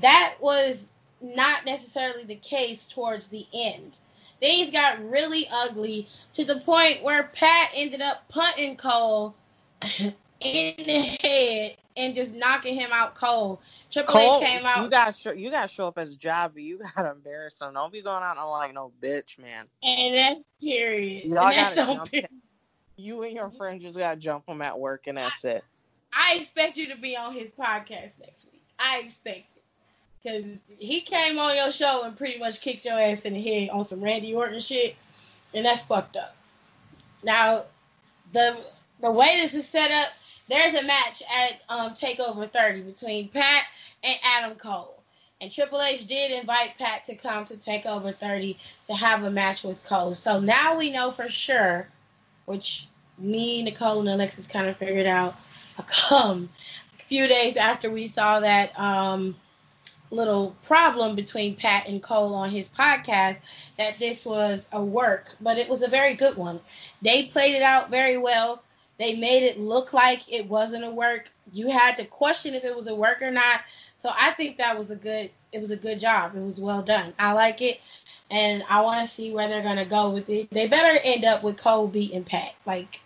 That 0.00 0.36
was 0.40 0.92
not 1.20 1.66
necessarily 1.66 2.24
the 2.24 2.36
case 2.36 2.86
towards 2.86 3.28
the 3.28 3.46
end. 3.52 3.98
Things 4.40 4.70
got 4.70 5.02
really 5.08 5.48
ugly 5.50 6.08
to 6.34 6.44
the 6.44 6.60
point 6.60 7.02
where 7.02 7.30
Pat 7.34 7.70
ended 7.74 8.00
up 8.00 8.28
punting 8.28 8.76
Cole 8.76 9.34
in 10.40 10.74
the 10.76 11.18
head 11.22 11.76
and 11.96 12.14
just 12.14 12.34
knocking 12.34 12.74
him 12.74 12.90
out 12.92 13.14
cold. 13.14 13.58
Triple 13.90 14.14
Cole, 14.14 14.42
H 14.42 14.48
came 14.48 14.66
out. 14.66 14.84
You 14.84 14.90
gotta 14.90 15.12
show 15.12 15.32
you 15.32 15.50
gotta 15.50 15.68
show 15.68 15.88
up 15.88 15.98
as 15.98 16.12
a 16.12 16.16
Jobby. 16.16 16.64
You 16.64 16.80
gotta 16.96 17.12
embarrass 17.12 17.60
him. 17.60 17.74
Don't 17.74 17.92
be 17.92 18.02
going 18.02 18.22
out 18.22 18.50
like 18.50 18.74
no 18.74 18.92
bitch, 19.00 19.38
man. 19.38 19.66
And 19.82 20.16
that's 20.16 20.52
period. 20.60 21.24
Y'all 21.24 21.48
and 21.48 21.74
jump 21.74 22.10
period. 22.10 22.28
You 22.96 23.22
and 23.22 23.34
your 23.34 23.50
friends 23.50 23.82
just 23.82 23.96
gotta 23.96 24.18
jump 24.18 24.48
him 24.48 24.62
at 24.62 24.78
work, 24.78 25.06
and 25.06 25.18
that's 25.18 25.44
it. 25.44 25.64
I 26.12 26.38
expect 26.40 26.76
you 26.76 26.88
to 26.88 26.96
be 26.96 27.16
on 27.16 27.34
his 27.34 27.50
podcast 27.50 28.12
next 28.20 28.46
week. 28.52 28.62
I 28.78 29.00
expect 29.04 29.53
it. 30.24 30.42
Because 30.42 30.58
he 30.78 31.00
came 31.00 31.38
on 31.38 31.56
your 31.56 31.70
show 31.70 32.04
and 32.04 32.16
pretty 32.16 32.38
much 32.38 32.60
kicked 32.60 32.84
your 32.84 32.98
ass 32.98 33.22
in 33.22 33.34
the 33.34 33.42
head 33.42 33.70
on 33.70 33.84
some 33.84 34.02
Randy 34.02 34.34
Orton 34.34 34.60
shit, 34.60 34.96
and 35.52 35.64
that's 35.64 35.84
fucked 35.84 36.16
up. 36.16 36.34
Now, 37.22 37.64
the 38.32 38.56
the 39.00 39.10
way 39.10 39.40
this 39.42 39.54
is 39.54 39.68
set 39.68 39.90
up, 39.90 40.08
there's 40.48 40.74
a 40.74 40.86
match 40.86 41.22
at 41.22 41.60
um, 41.68 41.92
Takeover 41.92 42.50
30 42.50 42.82
between 42.82 43.28
Pat 43.28 43.64
and 44.02 44.16
Adam 44.24 44.56
Cole. 44.56 45.00
And 45.40 45.52
Triple 45.52 45.82
H 45.82 46.06
did 46.06 46.30
invite 46.30 46.78
Pat 46.78 47.04
to 47.06 47.14
come 47.14 47.44
to 47.46 47.54
Takeover 47.56 48.16
30 48.16 48.56
to 48.86 48.94
have 48.94 49.24
a 49.24 49.30
match 49.30 49.62
with 49.62 49.84
Cole. 49.84 50.14
So 50.14 50.40
now 50.40 50.78
we 50.78 50.90
know 50.90 51.10
for 51.10 51.28
sure, 51.28 51.88
which 52.46 52.88
me, 53.18 53.62
Nicole, 53.62 54.00
and 54.00 54.08
Alexis 54.08 54.46
kind 54.46 54.68
of 54.68 54.76
figured 54.76 55.06
out 55.06 55.34
a 55.78 56.48
few 56.98 57.26
days 57.26 57.56
after 57.56 57.90
we 57.90 58.06
saw 58.06 58.40
that 58.40 58.78
um, 58.78 59.34
little 60.14 60.54
problem 60.62 61.14
between 61.14 61.56
Pat 61.56 61.88
and 61.88 62.02
Cole 62.02 62.34
on 62.34 62.50
his 62.50 62.68
podcast 62.68 63.40
that 63.78 63.98
this 63.98 64.24
was 64.24 64.68
a 64.72 64.82
work, 64.82 65.26
but 65.40 65.58
it 65.58 65.68
was 65.68 65.82
a 65.82 65.88
very 65.88 66.14
good 66.14 66.36
one. 66.36 66.60
They 67.02 67.24
played 67.24 67.54
it 67.54 67.62
out 67.62 67.90
very 67.90 68.16
well. 68.16 68.62
They 68.98 69.16
made 69.16 69.42
it 69.42 69.58
look 69.58 69.92
like 69.92 70.32
it 70.32 70.48
wasn't 70.48 70.84
a 70.84 70.90
work. 70.90 71.28
You 71.52 71.68
had 71.68 71.96
to 71.96 72.04
question 72.04 72.54
if 72.54 72.64
it 72.64 72.74
was 72.74 72.86
a 72.86 72.94
work 72.94 73.22
or 73.22 73.30
not. 73.30 73.60
So 73.96 74.10
I 74.16 74.30
think 74.32 74.58
that 74.58 74.76
was 74.78 74.90
a 74.90 74.96
good 74.96 75.30
it 75.52 75.60
was 75.60 75.70
a 75.70 75.76
good 75.76 76.00
job. 76.00 76.36
It 76.36 76.44
was 76.44 76.60
well 76.60 76.82
done. 76.82 77.12
I 77.18 77.32
like 77.32 77.62
it. 77.62 77.80
And 78.30 78.64
I 78.68 78.80
want 78.80 79.06
to 79.06 79.12
see 79.12 79.32
where 79.32 79.48
they're 79.48 79.62
gonna 79.62 79.84
go 79.84 80.10
with 80.10 80.28
it. 80.28 80.50
They 80.50 80.68
better 80.68 80.98
end 81.02 81.24
up 81.24 81.42
with 81.42 81.56
Cole 81.56 81.88
beating 81.88 82.24
Pat. 82.24 82.54
Like 82.66 83.00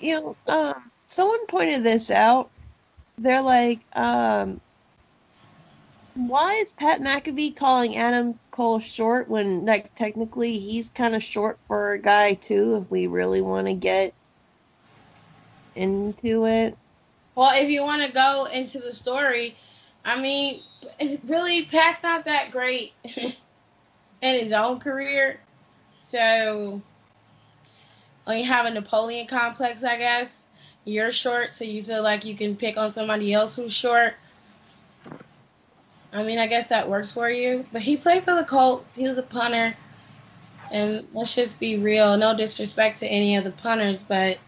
you 0.00 0.20
know, 0.20 0.36
um, 0.48 0.90
someone 1.06 1.46
pointed 1.46 1.82
this 1.82 2.10
out. 2.10 2.50
They're 3.18 3.42
like, 3.42 3.80
um, 3.96 4.60
why 6.18 6.56
is 6.56 6.72
Pat 6.72 7.00
McAfee 7.00 7.54
calling 7.54 7.96
Adam 7.96 8.38
Cole 8.50 8.80
short 8.80 9.28
when 9.28 9.64
like 9.64 9.94
technically 9.94 10.58
he's 10.58 10.88
kind 10.88 11.14
of 11.14 11.22
short 11.22 11.58
for 11.68 11.92
a 11.92 11.98
guy 12.00 12.34
too 12.34 12.82
if 12.82 12.90
we 12.90 13.06
really 13.06 13.40
want 13.40 13.68
to 13.68 13.74
get 13.74 14.12
into 15.76 16.46
it. 16.46 16.76
Well, 17.36 17.52
if 17.54 17.70
you 17.70 17.82
want 17.82 18.02
to 18.02 18.10
go 18.10 18.48
into 18.52 18.80
the 18.80 18.92
story, 18.92 19.54
I 20.04 20.20
mean, 20.20 20.60
really, 21.24 21.64
Pat's 21.66 22.02
not 22.02 22.24
that 22.24 22.50
great 22.50 22.94
in 23.04 23.34
his 24.20 24.52
own 24.52 24.80
career. 24.80 25.38
So, 26.00 26.82
when 28.24 28.38
you 28.38 28.44
have 28.44 28.66
a 28.66 28.72
Napoleon 28.72 29.28
complex, 29.28 29.84
I 29.84 29.98
guess, 29.98 30.48
you're 30.84 31.12
short, 31.12 31.52
so 31.52 31.64
you 31.64 31.84
feel 31.84 32.02
like 32.02 32.24
you 32.24 32.34
can 32.34 32.56
pick 32.56 32.76
on 32.76 32.90
somebody 32.90 33.32
else 33.32 33.54
who's 33.54 33.72
short. 33.72 34.14
I 36.12 36.22
mean, 36.22 36.38
I 36.38 36.46
guess 36.46 36.68
that 36.68 36.88
works 36.88 37.12
for 37.12 37.28
you. 37.28 37.66
But 37.72 37.82
he 37.82 37.96
played 37.96 38.24
for 38.24 38.34
the 38.34 38.44
Colts. 38.44 38.94
He 38.94 39.04
was 39.04 39.18
a 39.18 39.22
punter. 39.22 39.76
And 40.70 41.06
let's 41.12 41.34
just 41.34 41.58
be 41.58 41.78
real. 41.78 42.16
No 42.16 42.36
disrespect 42.36 42.98
to 43.00 43.06
any 43.06 43.36
of 43.36 43.44
the 43.44 43.50
punters, 43.50 44.02
but 44.02 44.38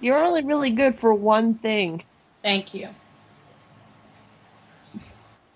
you're 0.00 0.18
only 0.18 0.44
really 0.44 0.70
good 0.70 0.98
for 0.98 1.14
one 1.14 1.54
thing. 1.54 2.02
Thank 2.42 2.74
you. 2.74 2.88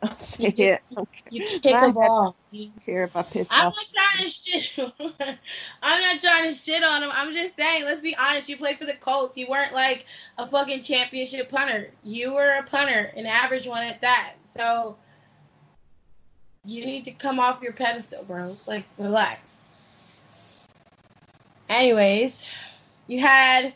I'll 0.06 0.20
say 0.20 0.52
you 0.56 0.64
it. 0.64 0.82
You 1.30 1.44
kick 1.60 1.74
a 1.74 1.90
ball. 1.90 2.36
Care 2.84 3.04
if 3.04 3.16
I 3.16 3.22
pitch 3.22 3.48
I'm 3.50 3.72
not 3.72 3.74
trying 3.94 4.24
to 4.24 4.30
shit. 4.30 4.70
I'm 5.82 6.00
not 6.00 6.20
trying 6.20 6.50
to 6.50 6.56
shit 6.56 6.82
on 6.82 7.02
him. 7.02 7.10
I'm 7.12 7.34
just 7.34 7.58
saying. 7.58 7.84
Let's 7.84 8.00
be 8.00 8.16
honest. 8.16 8.48
You 8.48 8.56
played 8.56 8.78
for 8.78 8.86
the 8.86 8.94
Colts. 8.94 9.36
You 9.36 9.48
weren't 9.48 9.72
like 9.72 10.06
a 10.38 10.46
fucking 10.46 10.82
championship 10.82 11.50
punter. 11.50 11.90
You 12.02 12.34
were 12.34 12.56
a 12.58 12.62
punter, 12.62 13.12
an 13.16 13.26
average 13.26 13.66
one 13.66 13.82
at 13.82 14.00
that. 14.00 14.34
So 14.46 14.96
you 16.64 16.84
need 16.84 17.04
to 17.04 17.12
come 17.12 17.38
off 17.38 17.62
your 17.62 17.72
pedestal, 17.72 18.24
bro. 18.24 18.56
Like 18.66 18.84
relax. 18.98 19.66
Anyways, 21.68 22.46
you 23.06 23.20
had 23.20 23.74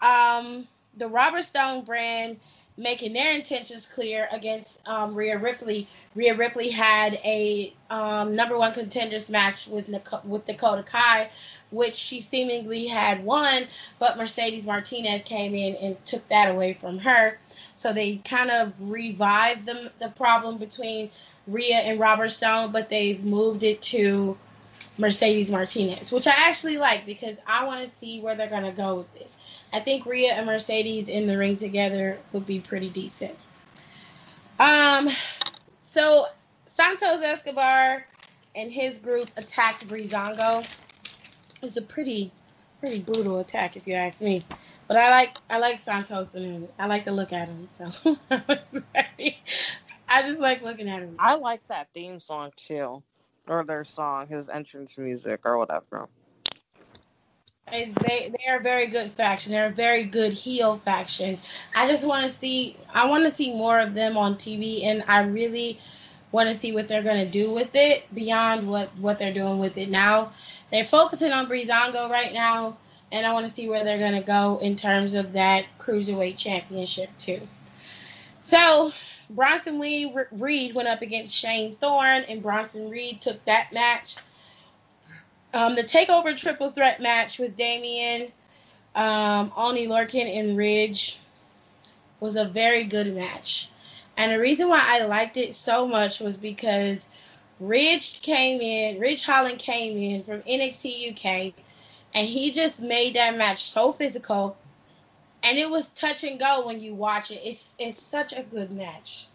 um, 0.00 0.68
the 0.96 1.08
Robert 1.08 1.42
Stone 1.42 1.84
brand 1.84 2.38
making 2.76 3.12
their 3.12 3.34
intentions 3.34 3.86
clear 3.86 4.28
against 4.32 4.86
um, 4.88 5.14
Rhea 5.14 5.38
Ripley. 5.38 5.86
Rhea 6.14 6.34
Ripley 6.34 6.70
had 6.70 7.14
a 7.24 7.72
um, 7.90 8.34
number 8.34 8.58
one 8.58 8.72
contenders 8.72 9.28
match 9.28 9.66
with 9.66 9.88
with 10.24 10.44
Dakota 10.44 10.82
Kai, 10.82 11.30
which 11.70 11.94
she 11.94 12.20
seemingly 12.20 12.86
had 12.86 13.24
won, 13.24 13.64
but 13.98 14.16
Mercedes 14.16 14.66
Martinez 14.66 15.22
came 15.22 15.54
in 15.54 15.76
and 15.76 16.06
took 16.06 16.26
that 16.28 16.50
away 16.50 16.74
from 16.74 16.98
her. 16.98 17.38
So 17.74 17.92
they 17.92 18.16
kind 18.16 18.50
of 18.50 18.74
revived 18.80 19.66
the 19.66 19.92
the 19.98 20.08
problem 20.08 20.58
between 20.58 21.10
Rhea 21.46 21.76
and 21.76 22.00
Robert 22.00 22.30
Stone, 22.30 22.72
but 22.72 22.88
they've 22.88 23.22
moved 23.24 23.62
it 23.62 23.82
to 23.82 24.36
Mercedes 24.98 25.50
Martinez, 25.50 26.12
which 26.12 26.26
I 26.26 26.34
actually 26.36 26.78
like 26.78 27.06
because 27.06 27.38
I 27.46 27.64
want 27.64 27.84
to 27.84 27.88
see 27.88 28.20
where 28.20 28.34
they're 28.34 28.48
gonna 28.48 28.72
go 28.72 28.96
with 28.96 29.12
this. 29.14 29.36
I 29.74 29.80
think 29.80 30.06
Rhea 30.06 30.32
and 30.32 30.46
Mercedes 30.46 31.08
in 31.08 31.26
the 31.26 31.36
ring 31.36 31.56
together 31.56 32.16
would 32.32 32.46
be 32.46 32.60
pretty 32.60 32.90
decent. 32.90 33.36
Um, 34.60 35.10
so 35.82 36.26
Santos 36.66 37.20
Escobar 37.22 38.06
and 38.54 38.70
his 38.70 38.98
group 38.98 39.28
attacked 39.36 39.88
Breezango. 39.88 40.64
It's 41.60 41.76
a 41.76 41.82
pretty, 41.82 42.30
pretty 42.78 43.00
brutal 43.00 43.40
attack 43.40 43.76
if 43.76 43.88
you 43.88 43.94
ask 43.94 44.20
me. 44.20 44.44
But 44.86 44.96
I 44.96 45.10
like 45.10 45.36
I 45.50 45.58
like 45.58 45.80
Santos 45.80 46.34
and 46.36 46.68
I 46.78 46.86
like 46.86 47.04
to 47.06 47.12
look 47.12 47.32
at 47.32 47.48
him. 47.48 47.66
So 47.68 47.90
I 48.30 50.22
just 50.22 50.38
like 50.38 50.62
looking 50.62 50.88
at 50.88 51.02
him. 51.02 51.16
I 51.18 51.34
like 51.34 51.66
that 51.66 51.88
theme 51.92 52.20
song 52.20 52.52
too, 52.54 53.02
or 53.48 53.64
their 53.64 53.82
song, 53.82 54.28
his 54.28 54.48
entrance 54.48 54.96
music 54.96 55.40
or 55.44 55.58
whatever. 55.58 56.08
They 57.70 57.86
they 58.06 58.44
are 58.48 58.58
a 58.58 58.62
very 58.62 58.86
good 58.86 59.12
faction. 59.12 59.52
They're 59.52 59.66
a 59.66 59.72
very 59.72 60.04
good 60.04 60.32
heel 60.32 60.78
faction. 60.84 61.38
I 61.74 61.88
just 61.88 62.06
want 62.06 62.24
to 62.24 62.30
see 62.30 62.76
I 62.92 63.06
want 63.06 63.24
to 63.24 63.30
see 63.30 63.52
more 63.52 63.80
of 63.80 63.94
them 63.94 64.16
on 64.16 64.36
TV, 64.36 64.84
and 64.84 65.02
I 65.08 65.22
really 65.22 65.80
want 66.30 66.48
to 66.48 66.58
see 66.58 66.72
what 66.72 66.88
they're 66.88 67.02
gonna 67.02 67.26
do 67.26 67.50
with 67.52 67.74
it 67.74 68.12
beyond 68.14 68.68
what 68.68 68.96
what 68.98 69.18
they're 69.18 69.32
doing 69.32 69.58
with 69.58 69.78
it 69.78 69.88
now. 69.88 70.32
They're 70.70 70.84
focusing 70.84 71.32
on 71.32 71.46
Breezango 71.48 72.10
right 72.10 72.32
now, 72.32 72.76
and 73.12 73.26
I 73.26 73.32
want 73.32 73.46
to 73.48 73.52
see 73.52 73.68
where 73.68 73.84
they're 73.84 73.98
gonna 73.98 74.22
go 74.22 74.58
in 74.58 74.76
terms 74.76 75.14
of 75.14 75.32
that 75.32 75.64
cruiserweight 75.78 76.36
championship 76.36 77.10
too. 77.18 77.40
So 78.42 78.92
Bronson 79.30 79.80
Reed 79.80 80.74
went 80.74 80.88
up 80.88 81.02
against 81.02 81.34
Shane 81.34 81.76
Thorne, 81.76 82.24
and 82.28 82.42
Bronson 82.42 82.90
Reed 82.90 83.20
took 83.20 83.42
that 83.46 83.72
match. 83.72 84.16
Um, 85.54 85.76
the 85.76 85.84
Takeover 85.84 86.36
Triple 86.36 86.70
Threat 86.70 87.00
match 87.00 87.38
with 87.38 87.56
Damian, 87.56 88.32
um, 88.96 89.52
Oney 89.56 89.86
Lorcan, 89.86 90.26
and 90.36 90.56
Ridge 90.56 91.20
was 92.18 92.34
a 92.34 92.44
very 92.44 92.82
good 92.82 93.14
match. 93.14 93.70
And 94.16 94.32
the 94.32 94.40
reason 94.40 94.68
why 94.68 94.82
I 94.82 95.04
liked 95.04 95.36
it 95.36 95.54
so 95.54 95.86
much 95.86 96.18
was 96.18 96.36
because 96.36 97.08
Ridge 97.60 98.20
came 98.20 98.60
in, 98.60 98.98
Ridge 98.98 99.24
Holland 99.24 99.60
came 99.60 99.96
in 99.96 100.24
from 100.24 100.42
NXT 100.42 101.12
UK, 101.12 101.54
and 102.14 102.26
he 102.26 102.50
just 102.50 102.82
made 102.82 103.14
that 103.14 103.36
match 103.36 103.62
so 103.62 103.92
physical. 103.92 104.56
And 105.44 105.56
it 105.56 105.70
was 105.70 105.88
touch 105.90 106.24
and 106.24 106.36
go 106.36 106.66
when 106.66 106.80
you 106.80 106.94
watch 106.94 107.30
it. 107.30 107.40
It's 107.44 107.76
it's 107.78 108.02
such 108.02 108.32
a 108.32 108.42
good 108.42 108.72
match. 108.72 109.28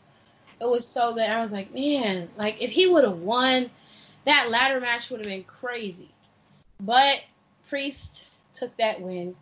It 0.60 0.70
was 0.70 0.86
so 0.86 1.14
good. 1.14 1.30
I 1.30 1.40
was 1.40 1.54
like, 1.54 1.74
man, 1.74 2.28
like 2.38 2.62
if 2.62 2.72
he 2.72 2.88
would 2.88 3.06
have 3.06 3.20
won, 3.20 3.70
that 4.26 4.50
ladder 4.50 4.80
match 4.80 5.10
would 5.10 5.20
have 5.20 5.28
been 5.28 5.44
crazy. 5.44 6.10
But 6.80 7.22
Priest 7.70 8.24
took 8.54 8.76
that 8.78 9.02
win. 9.02 9.36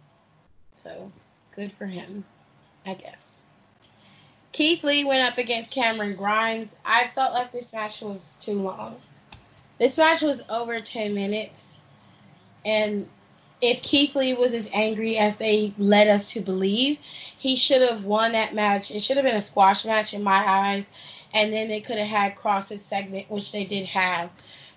So 0.73 1.11
good 1.55 1.71
for 1.71 1.85
him, 1.85 2.23
I 2.85 2.93
guess. 2.93 3.41
Keith 4.51 4.83
Lee 4.83 5.05
went 5.05 5.31
up 5.31 5.37
against 5.37 5.71
Cameron 5.71 6.15
Grimes. 6.15 6.75
I 6.83 7.11
felt 7.13 7.33
like 7.33 7.51
this 7.51 7.71
match 7.73 8.01
was 8.01 8.37
too 8.39 8.59
long. 8.59 8.95
This 9.77 9.97
match 9.97 10.21
was 10.21 10.41
over 10.49 10.81
10 10.81 11.13
minutes. 11.13 11.77
And 12.65 13.07
if 13.61 13.81
Keith 13.81 14.15
Lee 14.15 14.33
was 14.33 14.53
as 14.53 14.69
angry 14.73 15.17
as 15.17 15.37
they 15.37 15.73
led 15.77 16.07
us 16.07 16.31
to 16.31 16.41
believe, 16.41 16.97
he 17.37 17.55
should 17.55 17.81
have 17.81 18.03
won 18.03 18.31
that 18.31 18.55
match. 18.55 18.91
It 18.91 19.01
should 19.01 19.17
have 19.17 19.25
been 19.25 19.35
a 19.35 19.41
squash 19.41 19.85
match 19.85 20.13
in 20.13 20.23
my 20.23 20.43
eyes. 20.47 20.89
And 21.33 21.53
then 21.53 21.67
they 21.67 21.81
could 21.81 21.97
have 21.97 22.07
had 22.07 22.35
Kross's 22.35 22.81
segment, 22.81 23.29
which 23.29 23.51
they 23.51 23.65
did 23.65 23.85
have, 23.85 24.29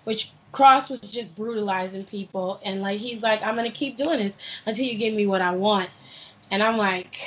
which 0.03 0.31
Kross 0.53 0.89
was 0.89 0.99
just 0.99 1.35
brutalizing 1.35 2.05
people. 2.05 2.59
And 2.63 2.81
like 2.81 2.99
he's 2.99 3.21
like, 3.21 3.43
I'm 3.43 3.55
gonna 3.55 3.71
keep 3.71 3.97
doing 3.97 4.19
this 4.19 4.37
until 4.65 4.85
you 4.85 4.97
give 4.97 5.13
me 5.13 5.27
what 5.27 5.41
I 5.41 5.51
want. 5.51 5.89
And 6.49 6.61
I'm 6.61 6.77
like, 6.77 7.19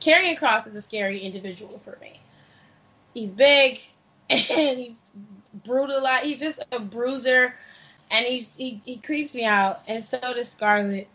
Karrion 0.00 0.38
Kross 0.38 0.66
is 0.66 0.74
a 0.74 0.82
scary 0.82 1.18
individual 1.18 1.80
for 1.84 1.96
me. 2.00 2.20
He's 3.14 3.30
big 3.30 3.80
and 4.30 4.78
he's 4.78 5.10
brutalized. 5.64 6.24
He's 6.24 6.40
just 6.40 6.62
a 6.72 6.78
bruiser, 6.78 7.54
and 8.10 8.26
he's 8.26 8.54
he, 8.54 8.80
he 8.84 8.96
creeps 8.98 9.34
me 9.34 9.44
out. 9.44 9.82
And 9.86 10.02
so 10.04 10.18
does 10.18 10.50
Scarlett. 10.50 11.08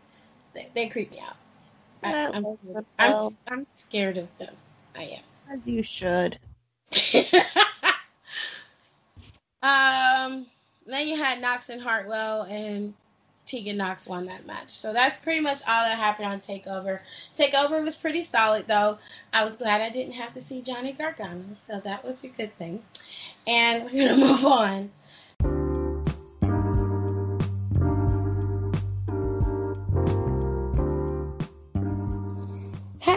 They, 0.54 0.70
they 0.74 0.88
creep 0.90 1.12
me 1.12 1.20
out. 1.20 1.36
I, 2.04 2.12
am 2.12 2.46
I'm, 2.76 2.86
I'm, 3.00 3.38
I'm 3.48 3.68
scared 3.76 4.18
of 4.18 4.28
them. 4.38 4.54
I 4.96 5.04
am. 5.04 5.24
As 5.52 5.60
you 5.66 5.84
should. 5.84 6.40
um. 9.64 10.46
Then 10.86 11.08
you 11.08 11.16
had 11.16 11.40
Nox 11.40 11.70
and 11.70 11.82
Hartwell, 11.82 12.42
and 12.42 12.94
Tegan 13.46 13.78
Nox 13.78 14.08
won 14.08 14.26
that 14.28 14.46
match. 14.46 14.72
So 14.72 14.94
that's 14.94 15.20
pretty 15.20 15.42
much 15.42 15.62
all 15.68 15.86
that 15.86 15.98
happened 15.98 16.28
on 16.28 16.40
Takeover. 16.40 17.00
Takeover 17.36 17.84
was 17.84 17.96
pretty 17.96 18.24
solid 18.24 18.68
though. 18.68 18.98
I 19.34 19.44
was 19.44 19.58
glad 19.58 19.82
I 19.82 19.90
didn't 19.90 20.14
have 20.14 20.34
to 20.34 20.42
see 20.42 20.62
Johnny 20.62 20.94
Gargano, 20.94 21.44
so 21.54 21.80
that 21.82 22.04
was 22.04 22.24
a 22.24 22.28
good 22.28 22.58
thing. 22.58 22.82
And 23.48 23.86
we're 23.86 24.08
gonna 24.08 24.18
move 24.28 24.46
on 24.46 24.92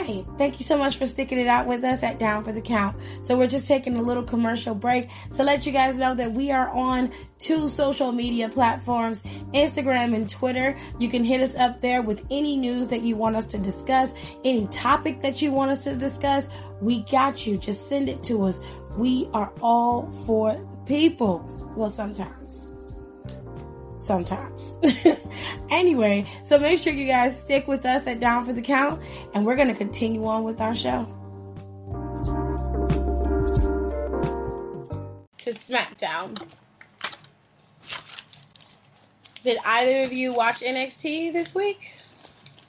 Hey, 0.07 0.25
thank 0.39 0.61
you 0.61 0.65
so 0.65 0.79
much 0.79 0.99
for 0.99 1.05
sticking 1.05 1.37
it 1.37 1.49
out 1.49 1.67
with 1.67 1.83
us 1.83 2.05
at 2.05 2.21
Down 2.21 2.45
for 2.45 2.53
the 2.53 2.61
Count. 2.61 2.97
So 3.23 3.37
we're 3.37 3.49
just 3.49 3.67
taking 3.67 3.97
a 3.97 4.03
little 4.03 4.23
commercial 4.23 4.73
break 4.73 5.11
to 5.35 5.43
let 5.43 5.67
you 5.67 5.73
guys 5.73 5.97
know 5.97 6.15
that 6.15 6.31
we 6.31 6.53
are 6.53 6.69
on 6.69 7.11
two 7.41 7.67
social 7.67 8.13
media 8.13 8.49
platforms, 8.49 9.25
Instagram 9.53 10.15
and 10.15 10.31
Twitter. 10.31 10.77
You 11.01 11.09
can 11.09 11.25
hit 11.25 11.41
us 11.41 11.57
up 11.57 11.81
there 11.81 12.03
with 12.03 12.25
any 12.31 12.57
news 12.57 12.87
that 12.91 13.03
you 13.03 13.17
want 13.17 13.35
us 13.35 13.47
to 13.47 13.59
discuss, 13.59 14.15
any 14.45 14.69
topic 14.69 15.23
that 15.23 15.43
you 15.43 15.51
want 15.51 15.73
us 15.73 15.83
to 15.83 15.97
discuss. 15.97 16.49
We 16.81 17.01
got 17.01 17.45
you. 17.45 17.59
Just 17.59 17.89
send 17.89 18.09
it 18.09 18.23
to 18.25 18.45
us. 18.45 18.61
We 18.97 19.29
are 19.35 19.53
all 19.61 20.09
for 20.25 20.53
the 20.53 20.77
people. 20.87 21.41
Well, 21.75 21.91
sometimes 21.91 22.76
sometimes. 23.99 24.77
anyway, 25.71 26.27
so 26.45 26.59
make 26.59 26.81
sure 26.81 26.93
you 26.93 27.07
guys 27.07 27.41
stick 27.41 27.67
with 27.67 27.85
us 27.87 28.07
at 28.07 28.21
Down 28.21 28.45
for 28.45 28.53
the 28.53 28.63
Count, 28.63 29.03
and 29.35 29.45
we're 29.45 29.57
going 29.57 29.69
to 29.69 29.75
continue 29.75 30.25
on 30.27 30.45
with 30.45 30.61
our 30.61 30.75
show. 30.75 31.05
To 35.39 35.51
SmackDown. 35.51 36.41
Did 39.45 39.59
either 39.65 40.03
of 40.03 40.13
you 40.13 40.33
watch 40.33 40.61
NXT 40.61 41.33
this 41.33 41.55
week? 41.55 41.95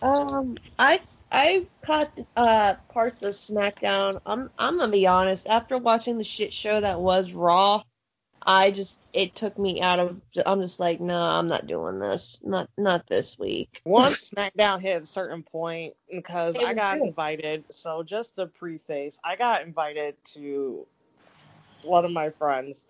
Um, 0.02 0.58
I 0.78 1.02
I 1.32 1.66
caught 1.84 2.12
uh 2.36 2.76
parts 2.90 3.24
of 3.24 3.34
SmackDown. 3.34 4.22
I'm 4.26 4.52
I'm 4.60 4.78
gonna 4.78 4.92
be 4.92 5.08
honest. 5.08 5.48
After 5.48 5.78
watching 5.80 6.20
the 6.20 6.24
shit 6.24 6.54
show 6.54 6.80
that 6.80 7.02
was 7.02 7.34
Raw, 7.34 7.82
I 8.48 8.72
just 8.72 8.98
it 9.12 9.36
took 9.36 9.60
me 9.60 9.82
out 9.82 10.00
of. 10.00 10.22
I'm 10.46 10.62
just 10.62 10.80
like, 10.80 11.02
no, 11.02 11.22
I'm 11.22 11.50
not 11.50 11.68
doing 11.68 12.00
this. 12.00 12.40
Not 12.46 12.70
not 12.78 13.06
this 13.08 13.38
week. 13.38 13.82
Once 13.86 14.30
SmackDown 14.30 14.80
hit 14.80 15.04
a 15.04 15.06
certain 15.06 15.44
point, 15.44 15.96
because 16.10 16.56
I 16.58 16.74
got 16.74 16.98
good. 16.98 17.08
invited. 17.08 17.66
So 17.72 18.04
just 18.04 18.38
the 18.38 18.48
preface, 18.48 19.20
I 19.22 19.36
got 19.36 19.64
invited 19.64 20.16
to 20.34 20.88
one 21.84 22.06
of 22.06 22.12
my 22.12 22.30
friends 22.30 22.86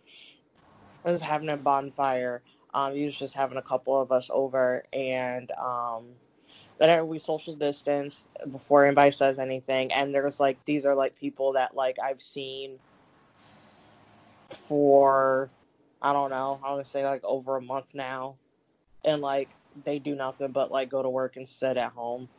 was 1.04 1.22
having 1.22 1.50
a 1.50 1.58
bonfire. 1.58 2.44
Um, 2.72 2.94
he 2.94 3.06
was 3.06 3.18
just 3.18 3.34
having 3.34 3.58
a 3.58 3.64
couple 3.64 4.00
of 4.00 4.12
us 4.12 4.30
over, 4.32 4.84
and 4.94 5.52
um, 5.54 6.06
then 6.78 7.08
we 7.08 7.18
social 7.18 7.56
distance 7.56 8.28
before 8.52 8.86
anybody 8.86 9.10
says 9.10 9.40
anything. 9.40 9.92
And 9.92 10.14
there's 10.14 10.40
like 10.40 10.64
these 10.66 10.86
are 10.86 10.94
like 10.94 11.18
people 11.18 11.54
that 11.54 11.76
like 11.76 11.98
I've 12.00 12.22
seen 12.22 12.78
for 14.50 15.50
I 16.02 16.14
don't 16.14 16.30
know, 16.30 16.60
I 16.64 16.74
would 16.74 16.88
say 16.88 17.06
like 17.06 17.24
over 17.24 17.58
a 17.58 17.62
month 17.62 17.94
now. 17.94 18.36
And 19.04 19.22
like 19.22 19.50
they 19.84 20.00
do 20.00 20.16
nothing 20.16 20.52
but 20.52 20.72
like 20.72 20.90
go 20.90 21.02
to 21.02 21.10
work 21.10 21.36
and 21.36 21.48
sit 21.48 21.78
at 21.78 21.92
home. 21.92 22.30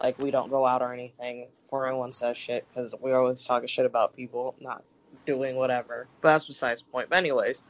Like 0.00 0.18
we 0.18 0.30
don't 0.30 0.50
go 0.50 0.66
out 0.66 0.82
or 0.82 0.92
anything 0.92 1.48
before 1.60 1.86
anyone 1.88 2.12
says 2.12 2.36
shit 2.36 2.66
because 2.68 2.94
we 3.00 3.12
always 3.12 3.42
talking 3.44 3.68
shit 3.68 3.86
about 3.86 4.14
people 4.14 4.54
not 4.60 4.84
doing 5.26 5.56
whatever. 5.56 6.06
But 6.20 6.32
that's 6.32 6.46
besides 6.46 6.82
the 6.82 6.90
point. 6.90 7.08
But 7.08 7.16
anyways, 7.16 7.62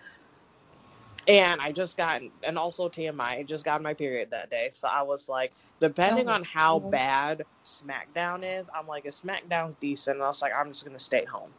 and 1.27 1.61
I 1.61 1.73
just 1.73 1.97
got 1.97 2.23
and 2.43 2.59
also 2.59 2.89
TMI, 2.89 3.21
I 3.21 3.43
just 3.43 3.65
got 3.65 3.83
my 3.83 3.95
period 3.95 4.31
that 4.31 4.51
day. 4.51 4.71
So 4.73 4.89
I 4.89 5.03
was 5.03 5.29
like, 5.29 5.53
depending 5.81 6.29
oh, 6.29 6.33
on 6.33 6.45
how 6.45 6.79
bad 6.79 7.45
SmackDown 7.65 8.59
is, 8.59 8.69
I'm 8.75 8.87
like, 8.87 9.07
if 9.07 9.15
SmackDown's 9.15 9.77
decent, 9.77 10.21
I 10.21 10.27
was 10.27 10.43
like, 10.43 10.53
I'm 10.59 10.69
just 10.69 10.85
gonna 10.85 10.99
stay 10.99 11.25
home. 11.25 11.51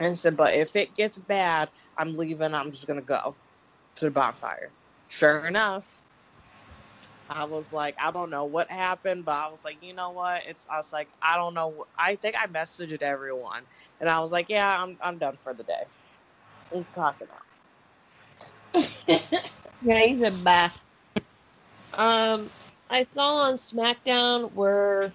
And 0.00 0.18
said, 0.18 0.36
but 0.36 0.54
if 0.54 0.76
it 0.76 0.96
gets 0.96 1.18
bad, 1.18 1.70
I'm 1.96 2.16
leaving. 2.16 2.54
I'm 2.54 2.72
just 2.72 2.88
gonna 2.88 3.02
go 3.02 3.36
to 3.96 4.06
the 4.06 4.10
bonfire. 4.10 4.72
Sure 5.08 5.46
enough, 5.46 5.86
I 7.28 7.44
was 7.44 7.72
like, 7.72 7.96
I 8.00 8.10
don't 8.10 8.30
know 8.30 8.46
what 8.46 8.70
happened, 8.70 9.24
but 9.24 9.34
I 9.34 9.48
was 9.50 9.64
like, 9.64 9.82
you 9.82 9.94
know 9.94 10.10
what? 10.10 10.42
It's 10.46 10.66
I 10.68 10.78
was 10.78 10.92
like, 10.92 11.10
I 11.22 11.36
don't 11.36 11.54
know. 11.54 11.86
I 11.98 12.16
think 12.16 12.36
I 12.36 12.46
messaged 12.46 13.02
everyone, 13.02 13.64
and 14.00 14.08
I 14.08 14.20
was 14.20 14.32
like, 14.32 14.48
yeah, 14.48 14.82
I'm 14.82 14.98
I'm 15.02 15.18
done 15.18 15.36
for 15.36 15.54
the 15.54 15.64
day. 15.64 15.84
We'll 16.70 16.86
talk 16.94 17.18
about. 17.22 19.20
Yeah, 19.82 20.00
he's 20.00 20.28
a 20.28 20.32
bad. 20.32 20.72
Um, 21.94 22.50
I 22.90 23.06
saw 23.14 23.36
on 23.48 23.54
SmackDown 23.54 24.52
where 24.52 25.14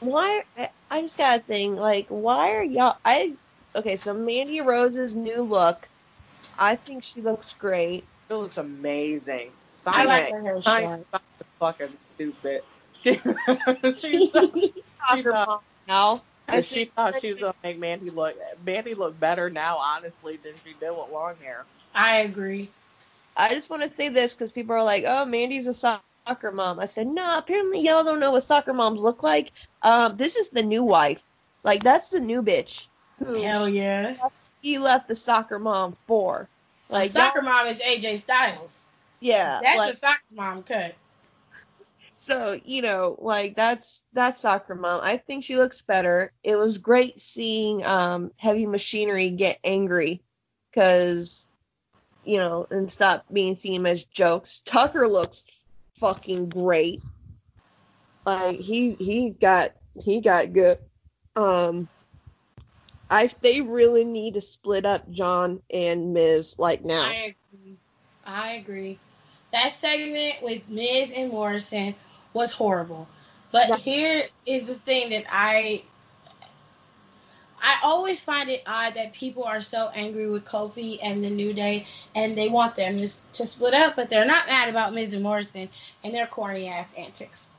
why 0.00 0.42
I, 0.56 0.70
I 0.90 1.00
just 1.02 1.18
got 1.18 1.40
a 1.40 1.42
thing 1.42 1.76
like 1.76 2.06
why 2.08 2.52
are 2.52 2.64
y'all 2.64 2.96
I 3.04 3.36
okay 3.74 3.96
so 3.96 4.14
Mandy 4.14 4.60
Rose's 4.60 5.14
new 5.14 5.42
look 5.42 5.88
I 6.60 6.76
think 6.76 7.02
she 7.02 7.22
looks 7.22 7.54
great. 7.54 8.04
She 8.28 8.34
looks 8.34 8.58
amazing. 8.58 9.50
I 9.86 10.04
like 10.04 10.30
her 10.30 10.42
hair 10.42 10.62
Simon 10.62 11.06
short. 11.12 11.22
is 11.40 11.46
fucking 11.58 11.96
stupid. 11.96 12.62
She, 13.02 13.14
she's 13.98 14.30
she 14.30 14.74
Soccer 14.98 15.32
thought, 15.32 15.48
mom 15.48 15.60
now. 15.88 16.22
I 16.46 16.60
she 16.60 16.84
thought 16.84 17.18
she 17.22 17.32
was 17.32 17.40
gonna 17.40 17.54
make 17.62 17.78
Mandy 17.78 18.10
look 18.10 18.36
Mandy 18.64 18.94
look 18.94 19.18
better 19.18 19.48
now, 19.48 19.78
honestly, 19.78 20.38
than 20.42 20.52
she 20.64 20.74
did 20.78 20.90
with 20.90 21.10
long 21.10 21.36
hair. 21.42 21.64
I 21.94 22.18
agree. 22.18 22.68
I 23.34 23.54
just 23.54 23.70
want 23.70 23.82
to 23.82 23.90
say 23.90 24.10
this 24.10 24.34
because 24.34 24.52
people 24.52 24.74
are 24.74 24.84
like, 24.84 25.04
"Oh, 25.06 25.24
Mandy's 25.24 25.66
a 25.66 25.72
soccer 25.72 26.52
mom." 26.52 26.78
I 26.78 26.86
said, 26.86 27.06
"No, 27.06 27.38
apparently 27.38 27.80
y'all 27.80 28.04
don't 28.04 28.20
know 28.20 28.32
what 28.32 28.42
soccer 28.42 28.74
moms 28.74 29.00
look 29.00 29.22
like. 29.22 29.50
Um, 29.80 30.18
this 30.18 30.36
is 30.36 30.50
the 30.50 30.62
new 30.62 30.84
wife. 30.84 31.26
Like 31.64 31.82
that's 31.82 32.10
the 32.10 32.20
new 32.20 32.42
bitch. 32.42 32.88
Who 33.20 33.42
Hell 33.42 33.68
yeah. 33.68 34.16
He 34.60 34.78
left 34.78 35.08
the 35.08 35.16
soccer 35.16 35.58
mom 35.58 35.96
for. 36.06 36.48
Like 36.88 37.02
Like 37.02 37.10
soccer 37.10 37.42
mom 37.42 37.66
is 37.68 37.78
AJ 37.78 38.18
Styles. 38.18 38.86
yeah, 39.20 39.60
That's 39.62 39.78
like, 39.78 39.94
a 39.94 39.96
soccer 39.96 40.34
mom 40.34 40.62
cut. 40.64 40.94
so 42.18 42.58
you 42.64 42.82
know, 42.82 43.16
like 43.20 43.54
that's 43.54 44.04
that's 44.12 44.40
soccer 44.40 44.74
mom. 44.74 45.00
I 45.02 45.16
think 45.18 45.44
she 45.44 45.56
looks 45.56 45.82
better. 45.82 46.32
It 46.42 46.56
was 46.56 46.78
great 46.78 47.20
seeing 47.20 47.84
um 47.84 48.32
Heavy 48.36 48.66
Machinery 48.66 49.30
get 49.30 49.58
angry 49.62 50.20
because 50.70 51.46
you 52.24 52.38
know 52.38 52.66
and 52.70 52.90
stop 52.90 53.24
being 53.32 53.56
seen 53.56 53.86
as 53.86 54.04
jokes. 54.04 54.60
Tucker 54.60 55.08
looks 55.08 55.46
fucking 55.96 56.48
great. 56.48 57.02
Like 58.26 58.58
he 58.58 58.94
he 58.94 59.30
got 59.30 59.70
he 60.02 60.20
got 60.20 60.52
good. 60.52 60.78
Um, 61.36 61.88
I 63.10 63.30
they 63.40 63.60
really 63.60 64.04
need 64.04 64.34
to 64.34 64.40
split 64.40 64.86
up 64.86 65.10
John 65.10 65.60
and 65.72 66.14
Miz 66.14 66.58
like 66.58 66.84
now. 66.84 67.08
I 67.08 67.34
agree. 67.52 67.76
I 68.24 68.52
agree. 68.52 68.98
That 69.52 69.72
segment 69.72 70.42
with 70.42 70.68
Miz 70.68 71.10
and 71.14 71.32
Morrison 71.32 71.96
was 72.32 72.52
horrible. 72.52 73.08
But 73.50 73.68
Yeah. 73.68 73.76
here 73.76 74.28
is 74.46 74.64
the 74.64 74.76
thing 74.76 75.10
that 75.10 75.24
I 75.28 75.82
I 77.62 77.78
always 77.82 78.22
find 78.22 78.48
it 78.48 78.62
odd 78.66 78.94
that 78.94 79.12
people 79.12 79.44
are 79.44 79.60
so 79.60 79.90
angry 79.94 80.26
with 80.28 80.44
Kofi 80.46 80.98
and 81.02 81.22
the 81.22 81.28
New 81.28 81.52
Day 81.52 81.86
and 82.14 82.38
they 82.38 82.48
want 82.48 82.74
them 82.74 83.02
to, 83.02 83.08
to 83.32 83.44
split 83.44 83.74
up, 83.74 83.96
but 83.96 84.08
they're 84.08 84.24
not 84.24 84.46
mad 84.46 84.68
about 84.70 84.94
Miz 84.94 85.12
and 85.12 85.22
Morrison 85.22 85.68
and 86.02 86.14
their 86.14 86.26
corny 86.26 86.68
ass 86.68 86.90
antics. 86.96 87.50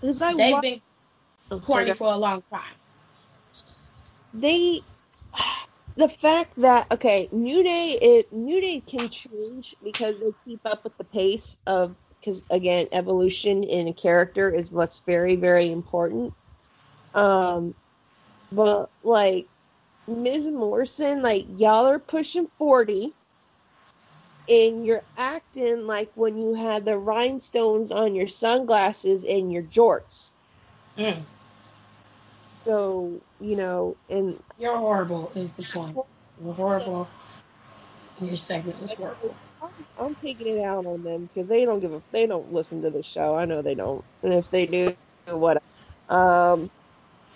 They've 0.00 0.60
been 0.60 0.80
oh, 1.50 1.58
corny 1.58 1.92
for 1.94 2.12
a 2.12 2.16
long 2.16 2.42
time. 2.42 2.74
They 4.34 4.82
the 5.96 6.08
fact 6.08 6.52
that 6.58 6.92
okay 6.92 7.28
new 7.32 7.62
day 7.62 7.98
is 8.02 8.24
new 8.32 8.60
day 8.60 8.80
can 8.80 9.08
change 9.08 9.76
because 9.82 10.18
they 10.18 10.32
keep 10.44 10.60
up 10.66 10.84
with 10.84 10.96
the 10.98 11.04
pace 11.04 11.56
of 11.66 11.94
because 12.20 12.42
again 12.50 12.88
evolution 12.92 13.62
in 13.64 13.88
a 13.88 13.92
character 13.92 14.52
is 14.52 14.72
what's 14.72 15.00
very 15.06 15.36
very 15.36 15.70
important 15.70 16.34
um 17.14 17.74
but 18.52 18.90
like 19.02 19.48
ms 20.08 20.48
morrison 20.48 21.22
like 21.22 21.46
y'all 21.56 21.86
are 21.86 21.98
pushing 22.00 22.48
40 22.58 23.14
and 24.48 24.84
you're 24.84 25.04
acting 25.16 25.86
like 25.86 26.10
when 26.14 26.36
you 26.36 26.54
had 26.54 26.84
the 26.84 26.98
rhinestones 26.98 27.90
on 27.92 28.14
your 28.14 28.28
sunglasses 28.28 29.24
and 29.24 29.52
your 29.52 29.62
jorts 29.62 30.32
Mm. 30.98 31.22
So 32.66 33.22
you 33.40 33.56
know 33.56 33.96
and 34.08 34.38
You're 34.58 34.76
horrible 34.78 35.32
is 35.36 35.54
the 35.54 35.62
point. 35.78 35.98
You're 36.42 36.54
horrible. 36.54 37.08
Your 38.20 38.36
segment 38.36 38.80
was 38.80 38.92
horrible. 38.94 39.36
I'm 39.98 40.16
taking 40.16 40.48
it 40.58 40.62
out 40.64 40.86
on 40.86 41.04
them 41.04 41.28
because 41.32 41.48
they 41.48 41.64
don't 41.66 41.80
give 41.80 41.92
a 41.94 42.02
they 42.12 42.26
don't 42.26 42.52
listen 42.52 42.82
to 42.82 42.90
the 42.90 43.04
show. 43.04 43.36
I 43.36 43.46
know 43.46 43.62
they 43.62 43.76
don't, 43.76 44.04
and 44.22 44.34
if 44.34 44.46
they 44.50 44.66
do, 44.66 44.96
what? 45.28 45.62
Um, 46.08 46.70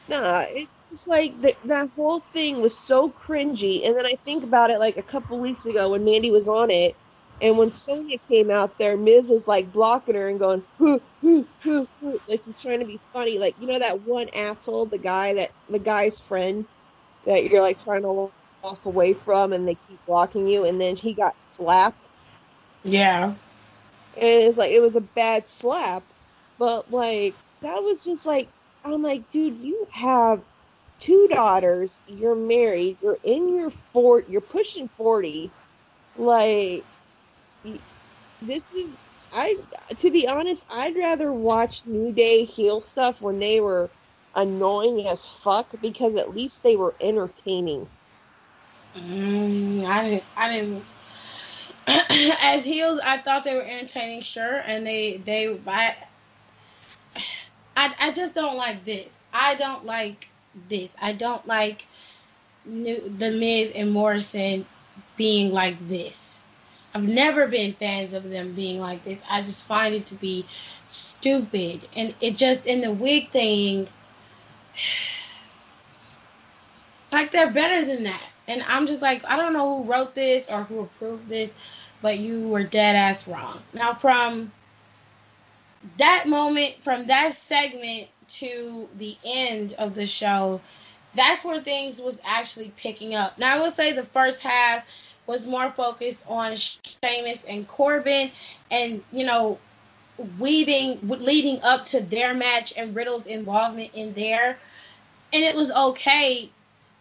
nah, 0.09 0.47
it's 0.49 0.73
just 0.91 1.09
like 1.09 1.41
that 1.43 1.57
that 1.65 1.91
whole 1.97 2.23
thing 2.33 2.61
was 2.63 2.79
so 2.79 3.13
cringy. 3.13 3.87
And 3.87 3.97
then 3.97 4.07
I 4.07 4.15
think 4.25 4.45
about 4.45 4.71
it 4.71 4.81
like 4.81 4.97
a 4.99 5.03
couple 5.05 5.41
weeks 5.41 5.67
ago 5.67 5.91
when 5.91 6.05
Mandy 6.05 6.31
was 6.31 6.49
on 6.49 6.71
it, 6.71 6.97
and 7.41 7.59
when 7.59 7.73
Sonya 7.73 8.19
came 8.29 8.51
out 8.51 8.79
there, 8.79 8.97
Miz 8.97 9.25
was 9.27 9.47
like 9.47 9.73
blocking 9.73 10.15
her 10.17 10.29
and 10.29 10.39
going, 10.39 10.65
hoo, 10.79 11.01
hoo, 11.23 11.49
hoo, 11.63 11.89
hoo, 12.01 12.21
like 12.29 12.43
he's 12.45 12.61
trying 12.61 12.81
to 12.81 12.87
be 12.87 13.01
funny. 13.13 13.39
Like 13.39 13.57
you 13.59 13.67
know 13.69 13.79
that 13.79 14.03
one 14.03 14.29
asshole, 14.35 14.87
the 14.87 14.99
guy 14.99 15.35
that 15.35 15.51
the 15.69 15.79
guy's 15.79 16.21
friend 16.21 16.67
that 17.27 17.45
you're 17.45 17.63
like 17.63 17.83
trying 17.83 18.03
to 18.03 18.33
walk 18.63 18.85
away 18.85 19.15
from, 19.15 19.53
and 19.53 19.67
they 19.69 19.77
keep 19.89 20.01
blocking 20.07 20.47
you, 20.49 20.65
and 20.65 20.81
then 20.81 20.97
he 20.97 21.15
got 21.15 21.35
slapped 21.53 22.09
Yeah. 22.85 23.35
and 24.15 24.27
it's 24.27 24.59
like 24.59 24.73
it 24.73 24.81
was 24.83 24.97
a 24.97 25.01
bad 25.01 25.47
slap, 25.49 26.05
but 26.59 26.91
like 26.91 27.39
that 27.63 27.77
was 27.83 27.99
just 28.05 28.27
like 28.27 28.51
I'm 28.85 29.03
like, 29.03 29.31
dude, 29.31 29.59
you 29.59 29.87
have 29.93 30.43
two 30.99 31.29
daughters, 31.31 31.91
you're 32.07 32.35
married, 32.37 32.99
you're 33.03 33.19
in 33.23 33.55
your 33.57 33.71
fort, 33.93 34.29
you're 34.29 34.41
pushing 34.41 34.89
forty, 34.97 35.53
like 36.17 36.87
this 38.43 38.65
is 38.77 38.93
I 39.33 39.57
to 39.99 40.11
be 40.11 40.27
honest, 40.29 40.65
I'd 40.71 40.97
rather 40.97 41.33
watch 41.33 41.87
New 41.87 42.13
Day 42.13 42.45
heel 42.45 42.81
stuff 42.81 43.21
when 43.21 43.39
they 43.39 43.61
were 43.61 43.91
annoying 44.35 45.07
as 45.09 45.29
fuck 45.45 45.69
because 45.81 46.15
at 46.15 46.35
least 46.35 46.63
they 46.63 46.77
were 46.77 46.95
entertaining. 47.01 47.87
Mm, 48.97 49.85
I 49.87 50.05
didn't. 50.05 50.25
I 50.37 50.53
didn't. 50.53 50.85
As 52.43 52.65
heels, 52.65 53.01
I 53.05 53.19
thought 53.19 53.45
they 53.45 53.55
were 53.57 53.63
entertaining, 53.63 54.23
sure, 54.23 54.63
and 54.67 54.87
they 54.87 55.17
they. 55.19 55.57
I, 55.67 55.97
I 57.77 57.95
I 58.01 58.13
just 58.13 58.35
don't 58.35 58.57
like 58.57 58.85
this. 58.85 59.23
I 59.33 59.55
don't 59.55 59.85
like 59.85 60.29
this. 60.69 60.97
I 61.01 61.13
don't 61.13 61.47
like 61.47 61.87
new, 62.65 63.01
the 63.19 63.31
Miz 63.31 63.73
and 63.75 63.91
Morrison 63.93 64.67
being 65.17 65.53
like 65.53 65.77
this. 65.89 66.28
I've 66.95 67.07
never 67.07 67.47
been 67.47 67.75
fans 67.75 68.13
of 68.13 68.29
them 68.29 68.55
being 68.55 68.81
like 68.81 69.05
this. 69.05 69.23
I 69.29 69.43
just 69.43 69.65
find 69.67 69.95
it 69.95 70.07
to 70.07 70.15
be 70.15 70.47
stupid, 70.85 71.87
and 71.95 72.15
it 72.21 72.37
just 72.37 72.67
in 72.67 72.81
the 72.81 72.93
wig 72.93 73.31
thing. 73.31 73.89
Like 77.11 77.31
they're 77.31 77.51
better 77.51 77.87
than 77.87 78.03
that. 78.03 78.23
And 78.49 78.63
I'm 78.69 78.87
just 78.87 79.01
like, 79.01 79.25
I 79.27 79.37
don't 79.37 79.55
know 79.55 79.83
who 79.83 79.91
wrote 79.91 80.15
this 80.15 80.47
or 80.51 80.65
who 80.65 80.81
approved 80.81 81.27
this, 81.27 81.55
but 82.03 82.19
you 82.19 82.49
were 82.49 82.65
dead 82.65 82.97
ass 82.97 83.27
wrong. 83.27 83.63
Now 83.73 83.95
from 83.95 84.53
that 85.99 86.27
moment, 86.27 86.83
from 86.83 87.07
that 87.07 87.35
segment 87.35 88.09
to 88.29 88.89
the 88.99 89.17
end 89.25 89.75
of 89.75 89.95
the 89.95 90.07
show, 90.07 90.61
that's 91.15 91.45
where 91.45 91.63
things 91.63 92.01
was 92.01 92.21
actually 92.25 92.73
picking 92.77 93.15
up. 93.15 93.39
Now 93.39 93.57
I 93.57 93.61
will 93.61 93.71
say 93.71 93.93
the 93.93 94.03
first 94.03 94.43
half 94.43 94.85
was 95.29 95.47
more 95.47 95.71
focused 95.71 96.25
on 96.27 96.57
Sheamus 96.57 97.45
and 97.45 97.69
Corbin 97.69 98.33
and, 98.71 99.05
you 99.13 99.25
know, 99.25 99.59
weaving 100.41 100.99
leading 101.03 101.63
up 101.63 101.85
to 101.85 102.01
their 102.01 102.35
match 102.35 102.73
and 102.77 102.97
Riddle's 102.97 103.27
involvement 103.27 103.91
in 103.95 104.15
there. 104.15 104.59
And 105.33 105.45
it 105.45 105.55
was 105.55 105.71
okay 105.71 106.51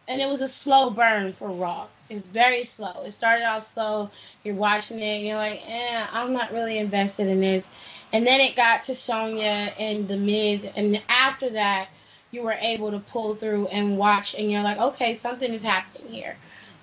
and 0.08 0.22
it 0.22 0.28
was 0.28 0.42
a 0.42 0.48
slow 0.48 0.90
burn 0.90 1.34
for 1.34 1.50
Raw. 1.50 1.88
It 2.10 2.14
was 2.14 2.28
very 2.28 2.64
slow. 2.64 3.04
It 3.06 3.12
started 3.12 3.46
off 3.46 3.64
slow. 3.64 4.10
You're 4.44 4.56
watching 4.56 5.00
it, 5.00 5.24
you're 5.24 5.38
like, 5.38 5.62
eh, 5.68 6.06
I'm 6.12 6.34
not 6.34 6.54
really 6.54 6.78
invested 6.78 7.28
in 7.28 7.40
this. 7.40 7.68
And 8.14 8.26
then 8.26 8.40
it 8.40 8.56
got 8.56 8.86
to 8.86 8.96
Sonya 8.96 9.74
and 9.78 10.08
The 10.08 10.16
Miz, 10.16 10.66
and 10.76 11.02
after 11.10 11.50
that, 11.52 11.90
you 12.32 12.42
were 12.42 12.58
able 12.62 12.92
to 12.92 13.00
pull 13.00 13.36
through 13.36 13.68
and 13.68 13.98
watch, 13.98 14.36
and 14.36 14.50
you're 14.50 14.64
like, 14.64 14.78
okay, 14.78 15.16
something 15.16 15.54
is 15.54 15.62
happening 15.62 16.14
here. 16.14 16.38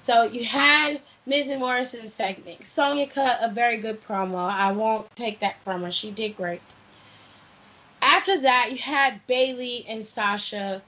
So 0.05 0.25
you 0.25 0.45
had 0.45 1.01
and 1.27 1.61
Morrison's 1.61 2.13
segment. 2.13 2.67
Sonya 2.67 3.07
cut 3.07 3.39
a 3.41 3.51
very 3.51 3.79
good 3.79 4.05
promo. 4.05 4.51
I 4.51 4.73
won't 4.73 5.15
take 5.17 5.41
that 5.41 5.57
from 5.65 5.83
her. 5.83 5.91
She 5.91 6.11
did 6.11 6.37
great. 6.37 6.61
After 8.03 8.43
that, 8.43 8.69
you 8.71 8.79
had 8.79 9.27
Bayley 9.27 9.87
and 9.89 10.05
Sasha 10.05 10.83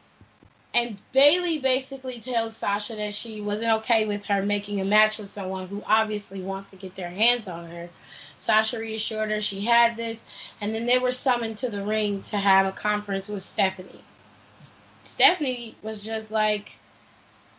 and 0.76 0.98
Bayley 1.12 1.58
basically 1.58 2.18
tells 2.18 2.54
Sasha 2.54 2.96
that 2.96 3.14
she 3.14 3.40
wasn't 3.40 3.72
okay 3.78 4.04
with 4.04 4.26
her 4.26 4.42
making 4.42 4.82
a 4.82 4.84
match 4.84 5.16
with 5.16 5.30
someone 5.30 5.68
who 5.68 5.82
obviously 5.86 6.42
wants 6.42 6.68
to 6.68 6.76
get 6.76 6.94
their 6.94 7.08
hands 7.08 7.48
on 7.48 7.70
her. 7.70 7.88
Sasha 8.36 8.78
reassured 8.78 9.30
her 9.30 9.40
she 9.40 9.62
had 9.62 9.96
this, 9.96 10.22
and 10.60 10.74
then 10.74 10.84
they 10.84 10.98
were 10.98 11.12
summoned 11.12 11.56
to 11.58 11.70
the 11.70 11.82
ring 11.82 12.20
to 12.24 12.36
have 12.36 12.66
a 12.66 12.72
conference 12.72 13.26
with 13.26 13.42
Stephanie. 13.42 14.04
Stephanie 15.04 15.74
was 15.80 16.02
just 16.02 16.30
like, 16.30 16.76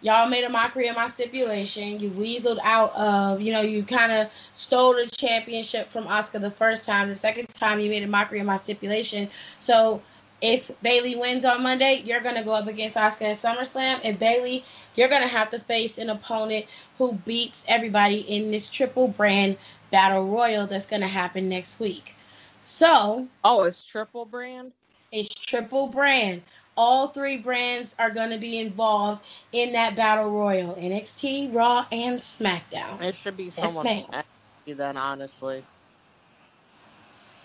Y'all 0.02 0.30
made 0.30 0.44
a 0.44 0.50
mockery 0.50 0.88
of 0.88 0.96
my 0.96 1.08
stipulation. 1.08 2.00
You 2.00 2.12
weaseled 2.12 2.60
out 2.64 2.96
of, 2.96 3.42
you 3.42 3.52
know, 3.52 3.62
you 3.62 3.84
kind 3.84 4.12
of 4.12 4.28
stole 4.54 4.94
the 4.94 5.08
championship 5.08 5.90
from 5.90 6.06
Asuka 6.06 6.40
the 6.40 6.52
first 6.52 6.86
time. 6.86 7.08
The 7.08 7.16
second 7.16 7.50
time, 7.50 7.80
you 7.80 7.90
made 7.90 8.04
a 8.04 8.08
mockery 8.08 8.40
of 8.40 8.46
my 8.46 8.58
stipulation. 8.58 9.30
So 9.60 10.02
if 10.40 10.70
Bayley 10.84 11.16
wins 11.16 11.46
on 11.46 11.64
Monday, 11.64 12.04
you're 12.06 12.22
gonna 12.22 12.44
go 12.44 12.52
up 12.52 12.68
against 12.68 12.96
Asuka 12.96 13.24
at 13.24 13.38
SummerSlam. 13.38 14.02
If 14.04 14.20
Bayley, 14.20 14.64
you're 14.96 15.10
gonna 15.10 15.28
have 15.28 15.50
to 15.52 15.60
face 15.60 15.98
an 15.98 16.12
opponent 16.12 16.66
who 17.00 17.14
beats 17.14 17.66
everybody 17.68 18.20
in 18.20 18.52
this 18.52 18.70
triple 18.70 19.08
brand 19.08 19.58
battle 19.90 20.26
royal 20.26 20.68
that's 20.68 20.86
gonna 20.86 21.08
happen 21.08 21.50
next 21.50 21.80
week. 21.80 22.16
So, 22.62 23.28
oh, 23.44 23.64
it's 23.64 23.84
triple 23.84 24.26
brand. 24.26 24.74
It's 25.12 25.34
triple 25.34 25.88
brand. 25.88 26.44
All 26.78 27.08
three 27.08 27.38
brands 27.38 27.96
are 27.98 28.12
gonna 28.12 28.38
be 28.38 28.60
involved 28.60 29.24
in 29.52 29.74
that 29.74 29.96
battle 29.96 30.30
royal: 30.30 30.76
NXT, 30.76 31.54
Raw, 31.54 31.86
and 31.92 32.20
SmackDown. 32.20 33.02
It 33.02 33.16
should 33.16 33.36
be 33.36 33.50
someone 33.50 33.86
yes, 33.86 34.06
from 34.06 34.14
NXT 34.14 34.78
then, 34.78 34.98
honestly. 34.98 35.64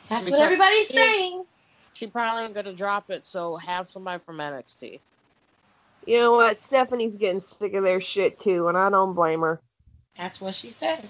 That's 0.08 0.24
because 0.24 0.38
what 0.38 0.44
everybody's 0.44 0.88
saying 0.88 1.44
she 1.94 2.06
probably 2.06 2.44
ain't 2.44 2.54
gonna 2.54 2.72
drop 2.72 3.10
it, 3.10 3.26
so 3.26 3.56
have 3.56 3.88
somebody 3.88 4.18
from 4.18 4.38
NXT. 4.38 5.00
You 6.06 6.18
know 6.18 6.32
what? 6.32 6.64
Stephanie's 6.64 7.14
getting 7.14 7.42
sick 7.46 7.74
of 7.74 7.84
their 7.84 8.00
shit 8.00 8.40
too, 8.40 8.68
and 8.68 8.76
I 8.76 8.90
don't 8.90 9.14
blame 9.14 9.40
her. 9.40 9.60
That's 10.16 10.40
what 10.40 10.54
she 10.54 10.70
said. 10.70 11.06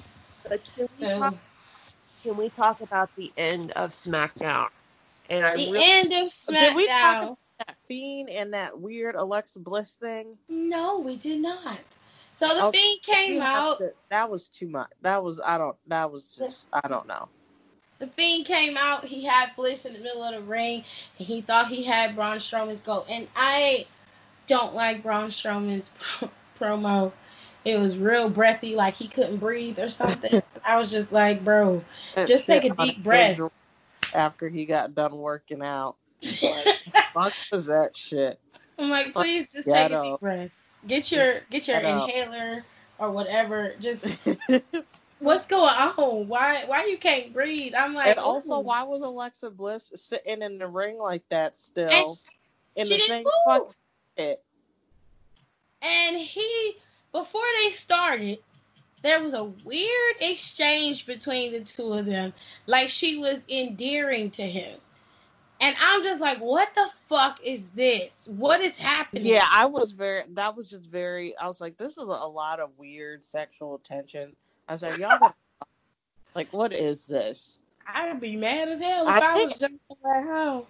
But 0.47 0.61
can, 0.75 0.89
so, 0.93 1.07
we, 1.07 1.21
talk, 1.21 1.35
can 2.23 2.37
we 2.37 2.49
talk 2.51 2.81
about 2.81 3.11
the 3.17 3.33
end 3.37 3.73
of 3.73 3.93
SmackDown? 3.93 4.69
And 5.31 5.47
I 5.47 5.57
the 5.57 5.73
really, 5.73 5.81
end 5.83 6.13
of 6.13 6.29
SmackDown. 6.29 7.37
Fiend 7.93 8.31
and 8.31 8.55
that 8.55 8.81
weird 8.81 9.15
Alexa 9.17 9.59
Bliss 9.59 9.95
thing? 10.01 10.39
No, 10.49 11.01
we 11.01 11.17
did 11.17 11.41
not. 11.41 11.79
So 12.33 12.49
the 12.49 12.65
okay. 12.65 12.79
Fiend 12.79 13.03
came 13.03 13.43
out. 13.43 13.79
To, 13.79 13.93
that 14.09 14.31
was 14.31 14.49
too 14.49 14.69
much. 14.69 14.89
That 15.03 15.23
was 15.23 15.41
I 15.45 15.59
don't. 15.59 15.77
That 15.89 16.11
was 16.11 16.29
just 16.29 16.69
I 16.73 16.89
don't 16.89 17.07
know. 17.07 17.29
The 17.99 18.07
Fiend 18.07 18.47
came 18.47 18.77
out. 18.79 19.05
He 19.05 19.25
had 19.25 19.51
Bliss 19.55 19.85
in 19.85 19.93
the 19.93 19.99
middle 19.99 20.23
of 20.23 20.35
the 20.35 20.41
ring, 20.41 20.85
and 21.19 21.27
he 21.27 21.43
thought 21.43 21.69
he 21.69 21.83
had 21.83 22.17
Braun 22.17 22.39
Strowman's 22.39 22.81
goat. 22.81 23.07
And 23.11 23.29
I 23.37 23.87
don't 24.47 24.75
like 24.75 25.03
Braun 25.03 25.29
Strowman's 25.29 25.91
promo. 26.59 27.13
It 27.65 27.79
was 27.79 27.97
real 27.97 28.29
breathy, 28.29 28.75
like 28.75 28.95
he 28.95 29.07
couldn't 29.07 29.37
breathe 29.37 29.79
or 29.79 29.91
something. 29.91 30.43
I 30.65 30.79
was 30.79 30.91
just 30.91 31.13
like, 31.13 31.45
bro, 31.45 31.85
just 32.27 32.47
take 32.47 32.65
a 32.65 32.75
deep 32.75 33.03
breath. 33.03 33.39
After 34.15 34.49
he 34.49 34.67
got 34.67 34.95
done 34.95 35.17
working 35.17 35.63
out, 35.63 35.97
like, 36.23 36.67
fuck 37.15 37.33
was 37.51 37.67
that 37.67 37.97
shit? 37.97 38.39
I'm 38.79 38.89
like, 38.89 39.13
please 39.13 39.53
just 39.53 39.69
take 39.69 39.93
a 39.93 40.03
deep 40.03 40.21
breath. 40.21 40.51
Get 40.87 41.13
your 41.13 41.41
get 41.51 41.69
your 41.69 41.79
inhaler 41.79 42.65
or 42.99 43.11
whatever. 43.11 43.75
Just 43.81 44.05
what's 45.19 45.47
going 45.47 45.75
on? 45.75 46.29
Why 46.29 46.65
why 46.67 46.87
you 46.87 46.99
can't 46.99 47.33
breathe? 47.33 47.75
I'm 47.75 47.95
like. 47.95 48.09
And 48.09 48.19
also, 48.19 48.59
why 48.59 48.83
was 48.83 49.03
Alexa 49.03 49.51
Bliss 49.51 49.93
sitting 49.95 50.43
in 50.43 50.59
the 50.59 50.67
ring 50.67 50.99
like 50.99 51.23
that 51.31 51.57
still? 51.57 51.89
And 51.89 52.07
in 52.77 52.87
she 52.87 52.95
the 52.95 53.01
same 53.01 53.25
fuck 53.47 53.75
it. 54.17 54.43
And 55.83 56.17
he 56.17 56.77
before 57.13 57.43
they 57.63 57.71
started, 57.71 58.39
there 59.03 59.23
was 59.23 59.35
a 59.35 59.45
weird 59.45 60.17
exchange 60.21 61.07
between 61.07 61.53
the 61.53 61.61
two 61.61 61.93
of 61.93 62.07
them. 62.07 62.33
Like 62.67 62.89
she 62.89 63.19
was 63.19 63.45
endearing 63.49 64.31
to 64.33 64.43
him. 64.43 64.79
And 65.63 65.77
I'm 65.81 66.03
just 66.03 66.21
like, 66.21 66.39
what 66.39 66.75
the 66.75 66.89
fuck 67.09 67.41
is 67.43 67.69
this? 67.69 68.29
What 68.37 68.61
is 68.61 68.77
happening? 68.77 69.25
Yeah, 69.25 69.47
I 69.49 69.65
was 69.65 69.93
very, 69.93 70.25
that 70.31 70.57
was 70.57 70.69
just 70.69 70.85
very, 70.91 71.37
I 71.39 71.47
was 71.47 71.61
like, 71.61 71.79
this 71.79 71.93
is 71.93 71.99
a 71.99 72.03
lot 72.05 72.59
of 72.61 72.71
weird 72.79 73.25
sexual 73.25 73.79
tension 73.79 74.35
I 74.69 74.73
was 74.73 74.83
like, 74.83 74.99
y'all, 74.99 75.33
like, 76.35 76.53
what 76.53 76.73
is 76.73 77.05
this? 77.05 77.61
I'd 77.87 78.21
be 78.21 78.37
mad 78.37 78.69
as 78.69 78.81
hell 78.81 79.09
if 79.09 79.23
I, 79.23 79.41
I 79.41 79.45
was 79.45 79.55
jumping 79.55 79.79
at 80.05 80.25
home. 80.25 80.65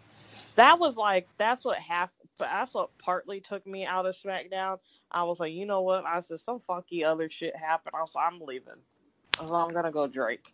That 0.57 0.78
was 0.78 0.97
like, 0.97 1.28
that's 1.38 1.64
what 1.64 1.78
half, 1.78 2.11
that's 2.38 2.74
what 2.74 2.97
partly 2.99 3.40
took 3.40 3.66
me 3.66 3.84
out 3.84 4.07
of 4.07 4.14
SmackDown. 4.14 4.78
I 5.11 5.22
was 5.24 5.40
like, 5.40 5.53
you 5.53 5.66
know 5.66 5.82
what? 5.82 6.05
I 6.05 6.20
said 6.20 6.40
some 6.40 6.61
funky 6.66 7.05
other 7.05 7.28
shit 7.28 7.55
happened. 7.55 7.95
I 7.97 8.01
was 8.01 8.14
like, 8.14 8.26
I'm 8.32 8.40
leaving. 8.40 8.74
I 9.38 9.43
was 9.43 9.51
like, 9.51 9.64
I'm 9.64 9.68
gonna 9.68 9.93
go 9.93 10.07
Drake. 10.07 10.53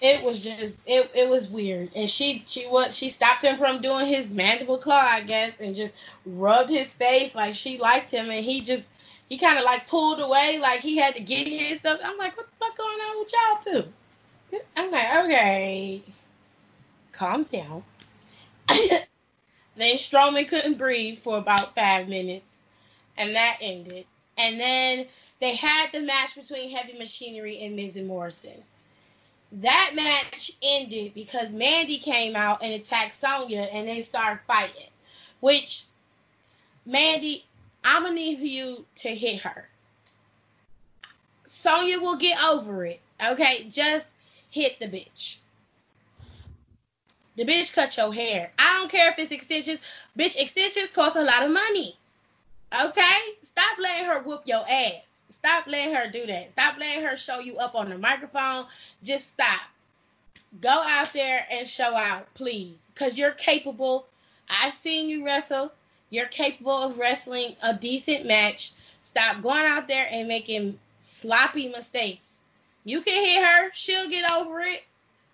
It 0.00 0.22
was 0.22 0.42
just, 0.42 0.78
it, 0.86 1.10
it 1.14 1.28
was 1.28 1.48
weird, 1.48 1.90
and 1.94 2.08
she, 2.08 2.42
she 2.46 2.64
what, 2.64 2.94
she 2.94 3.10
stopped 3.10 3.44
him 3.44 3.58
from 3.58 3.82
doing 3.82 4.06
his 4.06 4.30
mandible 4.30 4.78
claw, 4.78 4.98
I 4.98 5.20
guess, 5.20 5.52
and 5.60 5.76
just 5.76 5.92
rubbed 6.24 6.70
his 6.70 6.94
face 6.94 7.34
like 7.34 7.54
she 7.54 7.76
liked 7.76 8.10
him, 8.10 8.30
and 8.30 8.42
he 8.42 8.62
just 8.62 8.90
he 9.28 9.36
kind 9.36 9.58
of 9.58 9.64
like 9.64 9.86
pulled 9.88 10.20
away, 10.20 10.58
like 10.58 10.80
he 10.80 10.96
had 10.96 11.14
to 11.16 11.20
get 11.20 11.46
his 11.46 11.80
stuff. 11.80 12.00
I'm 12.02 12.16
like, 12.16 12.36
what 12.36 12.46
the 12.46 12.56
fuck 12.58 12.76
going 12.76 12.98
on 12.98 13.18
with 13.20 13.32
y'all 13.32 13.82
too? 13.82 14.62
I'm 14.76 14.90
like, 14.90 15.24
okay, 15.24 16.02
calm 17.12 17.44
down. 17.44 17.84
then 18.68 19.96
Strowman 19.96 20.48
couldn't 20.48 20.78
breathe 20.78 21.18
for 21.18 21.38
about 21.38 21.74
five 21.74 22.08
minutes, 22.08 22.62
and 23.16 23.36
that 23.36 23.58
ended. 23.60 24.06
And 24.38 24.58
then 24.58 25.06
they 25.40 25.54
had 25.54 25.92
the 25.92 26.00
match 26.00 26.34
between 26.34 26.70
Heavy 26.74 26.98
Machinery 26.98 27.60
and 27.62 27.76
Miz 27.76 27.96
and 27.96 28.08
Morrison. 28.08 28.62
That 29.52 29.92
match 29.94 30.52
ended 30.62 31.12
because 31.14 31.52
Mandy 31.52 31.98
came 31.98 32.36
out 32.36 32.62
and 32.62 32.72
attacked 32.72 33.14
Sonya, 33.14 33.68
and 33.72 33.88
they 33.88 34.02
started 34.02 34.40
fighting. 34.46 34.88
Which 35.40 35.84
Mandy, 36.86 37.44
I'm 37.82 38.02
gonna 38.02 38.14
need 38.14 38.38
you 38.38 38.84
to 38.96 39.14
hit 39.14 39.40
her. 39.42 39.68
Sonya 41.44 41.98
will 41.98 42.16
get 42.16 42.42
over 42.42 42.84
it. 42.84 43.00
Okay, 43.24 43.66
just 43.70 44.08
hit 44.50 44.78
the 44.78 44.86
bitch. 44.86 45.36
The 47.36 47.44
bitch 47.44 47.72
cut 47.72 47.96
your 47.96 48.12
hair. 48.12 48.52
I 48.58 48.78
don't 48.78 48.90
care 48.90 49.10
if 49.10 49.18
it's 49.18 49.32
extensions. 49.32 49.80
Bitch, 50.18 50.40
extensions 50.40 50.90
cost 50.90 51.16
a 51.16 51.22
lot 51.22 51.44
of 51.44 51.50
money. 51.50 51.96
Okay? 52.72 53.18
Stop 53.44 53.78
letting 53.78 54.06
her 54.06 54.22
whoop 54.22 54.42
your 54.46 54.64
ass. 54.68 55.09
Stop 55.30 55.66
letting 55.66 55.94
her 55.94 56.10
do 56.10 56.26
that. 56.26 56.52
Stop 56.52 56.78
letting 56.78 57.04
her 57.04 57.16
show 57.16 57.38
you 57.38 57.58
up 57.58 57.74
on 57.74 57.88
the 57.88 57.98
microphone. 57.98 58.66
Just 59.02 59.30
stop. 59.30 59.62
Go 60.60 60.68
out 60.68 61.12
there 61.12 61.46
and 61.50 61.66
show 61.66 61.94
out, 61.94 62.32
please. 62.34 62.88
Because 62.92 63.16
you're 63.16 63.30
capable. 63.32 64.06
I've 64.48 64.74
seen 64.74 65.08
you 65.08 65.24
wrestle. 65.24 65.72
You're 66.10 66.26
capable 66.26 66.72
of 66.72 66.98
wrestling 66.98 67.54
a 67.62 67.72
decent 67.72 68.26
match. 68.26 68.72
Stop 69.00 69.42
going 69.42 69.64
out 69.64 69.86
there 69.86 70.08
and 70.10 70.26
making 70.26 70.78
sloppy 71.00 71.68
mistakes. 71.68 72.40
You 72.84 73.00
can 73.02 73.24
hit 73.24 73.44
her, 73.44 73.70
she'll 73.74 74.08
get 74.08 74.30
over 74.30 74.60
it. 74.60 74.82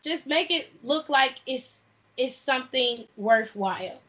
Just 0.02 0.26
make 0.26 0.50
it 0.50 0.68
look 0.84 1.08
like 1.08 1.40
it's 1.46 1.82
it's 2.16 2.36
something 2.36 3.04
worthwhile. 3.16 4.00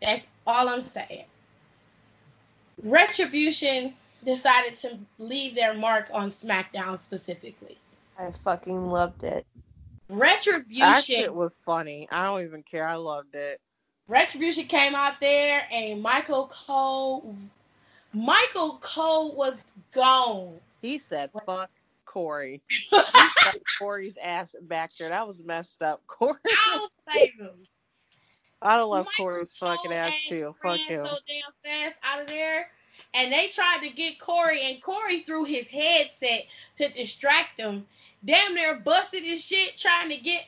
That's 0.00 0.22
all 0.46 0.68
I'm 0.68 0.80
saying. 0.80 1.24
Retribution 2.82 3.94
decided 4.24 4.74
to 4.76 4.98
leave 5.18 5.54
their 5.54 5.74
mark 5.74 6.08
on 6.12 6.28
SmackDown 6.28 6.98
specifically. 6.98 7.78
I 8.18 8.32
fucking 8.44 8.90
loved 8.90 9.24
it. 9.24 9.46
Retribution. 10.08 10.80
That 10.80 11.04
shit 11.04 11.34
was 11.34 11.52
funny. 11.64 12.08
I 12.10 12.24
don't 12.24 12.44
even 12.44 12.62
care. 12.62 12.86
I 12.86 12.96
loved 12.96 13.34
it. 13.34 13.60
Retribution 14.08 14.64
came 14.64 14.94
out 14.94 15.20
there 15.20 15.66
and 15.70 16.02
Michael 16.02 16.50
Cole 16.66 17.36
Michael 18.14 18.78
Cole 18.80 19.34
was 19.34 19.60
gone. 19.92 20.54
He 20.80 20.98
said 20.98 21.30
fuck 21.44 21.70
Corey. 22.06 22.62
Corey's 23.78 24.16
ass 24.22 24.54
back 24.62 24.92
there. 24.98 25.10
That 25.10 25.26
was 25.26 25.38
messed 25.40 25.82
up. 25.82 26.02
Corey. 26.06 26.38
I 26.46 26.74
don't 26.74 26.92
blame 27.06 27.48
him. 27.48 27.66
I 28.62 28.76
don't 28.76 28.90
love 28.90 29.06
Michael 29.06 29.24
Corey's 29.24 29.52
fucking 29.58 29.92
ass 29.92 30.12
too. 30.26 30.54
Fuck 30.62 30.78
him. 30.78 31.04
So 31.04 31.18
damn 31.28 31.52
fast 31.62 31.98
out 32.02 32.22
of 32.22 32.28
there. 32.28 32.70
And 33.18 33.32
they 33.32 33.48
tried 33.48 33.80
to 33.82 33.90
get 33.90 34.20
Corey, 34.20 34.62
and 34.62 34.80
Corey 34.80 35.20
threw 35.20 35.44
his 35.44 35.66
headset 35.66 36.46
to 36.76 36.88
distract 36.88 37.56
them. 37.56 37.86
Damn 38.24 38.54
near 38.54 38.76
busted 38.76 39.22
his 39.22 39.44
shit 39.44 39.76
trying 39.76 40.10
to 40.10 40.16
get 40.16 40.44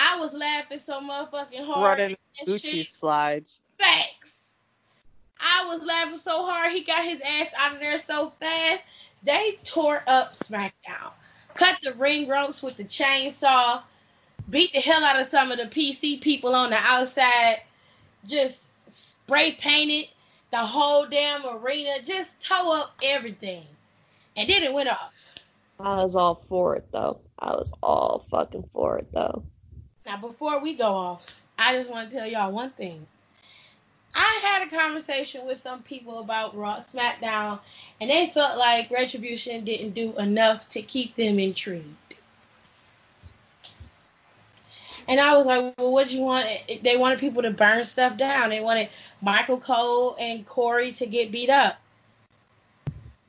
I 0.00 0.16
was 0.16 0.32
laughing 0.32 0.78
so 0.78 1.00
motherfucking 1.00 1.64
hard. 1.66 1.98
Running 1.98 2.16
Gucci 2.46 2.86
slides. 2.86 3.60
Facts. 3.78 4.54
I 5.38 5.66
was 5.66 5.82
laughing 5.82 6.16
so 6.16 6.46
hard. 6.46 6.72
He 6.72 6.82
got 6.82 7.04
his 7.04 7.20
ass 7.20 7.48
out 7.56 7.74
of 7.74 7.80
there 7.80 7.98
so 7.98 8.32
fast. 8.40 8.82
They 9.22 9.58
tore 9.62 10.02
up 10.06 10.34
SmackDown. 10.34 11.12
Cut 11.54 11.78
the 11.82 11.92
ring 11.94 12.28
ropes 12.28 12.62
with 12.62 12.76
the 12.76 12.84
chainsaw. 12.84 13.82
Beat 14.48 14.72
the 14.72 14.80
hell 14.80 15.04
out 15.04 15.20
of 15.20 15.26
some 15.26 15.52
of 15.52 15.58
the 15.58 15.64
PC 15.64 16.20
people 16.20 16.54
on 16.54 16.70
the 16.70 16.78
outside. 16.78 17.60
Just 18.26 18.66
spray 18.88 19.52
painted 19.52 20.08
the 20.50 20.58
whole 20.58 21.06
damn 21.06 21.46
arena. 21.46 22.02
Just 22.04 22.40
toe 22.40 22.72
up 22.72 22.94
everything. 23.02 23.64
And 24.36 24.48
then 24.48 24.62
it 24.62 24.72
went 24.72 24.88
off. 24.88 25.14
I 25.78 26.02
was 26.02 26.16
all 26.16 26.44
for 26.48 26.76
it 26.76 26.86
though. 26.92 27.20
I 27.38 27.52
was 27.52 27.72
all 27.82 28.26
fucking 28.30 28.68
for 28.72 28.98
it 28.98 29.08
though. 29.12 29.44
Now, 30.06 30.16
before 30.18 30.60
we 30.60 30.74
go 30.74 30.92
off, 30.92 31.40
I 31.58 31.76
just 31.76 31.90
want 31.90 32.10
to 32.10 32.16
tell 32.16 32.26
y'all 32.26 32.52
one 32.52 32.70
thing. 32.70 33.06
I 34.14 34.40
had 34.42 34.66
a 34.66 34.76
conversation 34.76 35.46
with 35.46 35.58
some 35.58 35.82
people 35.82 36.18
about 36.18 36.56
Raw 36.56 36.80
SmackDown, 36.80 37.60
and 38.00 38.10
they 38.10 38.26
felt 38.28 38.58
like 38.58 38.90
Retribution 38.90 39.64
didn't 39.64 39.92
do 39.92 40.16
enough 40.18 40.68
to 40.70 40.82
keep 40.82 41.14
them 41.14 41.38
intrigued. 41.38 42.16
And 45.08 45.20
I 45.20 45.36
was 45.36 45.46
like, 45.46 45.74
well, 45.76 45.92
what 45.92 46.08
do 46.08 46.16
you 46.16 46.22
want? 46.22 46.46
They 46.82 46.96
wanted 46.96 47.18
people 47.18 47.42
to 47.42 47.50
burn 47.50 47.84
stuff 47.84 48.16
down. 48.16 48.50
They 48.50 48.60
wanted 48.60 48.88
Michael 49.20 49.60
Cole 49.60 50.16
and 50.18 50.46
Corey 50.46 50.92
to 50.92 51.06
get 51.06 51.32
beat 51.32 51.50
up. 51.50 51.78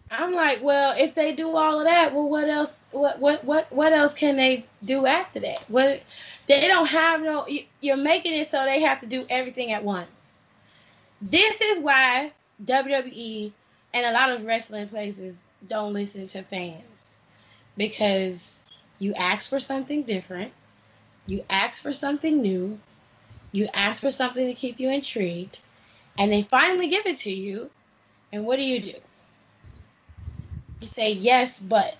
I'm 0.09 0.33
like, 0.33 0.61
well, 0.61 0.93
if 0.97 1.15
they 1.15 1.31
do 1.31 1.55
all 1.55 1.79
of 1.79 1.85
that, 1.85 2.13
well, 2.13 2.27
what 2.27 2.49
else? 2.49 2.85
What 2.91 3.19
what 3.19 3.45
what 3.45 3.71
what 3.71 3.93
else 3.93 4.13
can 4.13 4.35
they 4.35 4.65
do 4.83 5.05
after 5.05 5.39
that? 5.39 5.63
What 5.69 6.01
they 6.47 6.67
don't 6.67 6.87
have 6.87 7.21
no. 7.21 7.47
You're 7.79 7.95
making 7.95 8.33
it 8.33 8.49
so 8.49 8.65
they 8.65 8.81
have 8.81 8.99
to 8.99 9.05
do 9.05 9.25
everything 9.29 9.71
at 9.71 9.83
once. 9.83 10.41
This 11.21 11.61
is 11.61 11.79
why 11.79 12.33
WWE 12.65 13.51
and 13.93 14.05
a 14.05 14.11
lot 14.11 14.31
of 14.31 14.43
wrestling 14.45 14.89
places 14.89 15.43
don't 15.67 15.93
listen 15.93 16.27
to 16.27 16.43
fans 16.43 17.19
because 17.77 18.63
you 18.99 19.13
ask 19.13 19.49
for 19.49 19.59
something 19.59 20.03
different, 20.03 20.51
you 21.31 21.43
ask 21.49 21.81
for 21.81 21.93
something 21.93 22.41
new, 22.41 22.77
you 23.51 23.67
ask 23.73 24.01
for 24.01 24.11
something 24.11 24.45
to 24.47 24.53
keep 24.53 24.79
you 24.79 24.89
intrigued, 24.89 25.59
and 26.17 26.31
they 26.31 26.43
finally 26.43 26.89
give 26.89 27.05
it 27.05 27.19
to 27.19 27.31
you, 27.31 27.69
and 28.31 28.45
what 28.45 28.57
do 28.57 28.63
you 28.63 28.81
do? 28.81 28.93
You 30.79 30.87
say 30.87 31.13
yes, 31.13 31.59
but. 31.59 31.95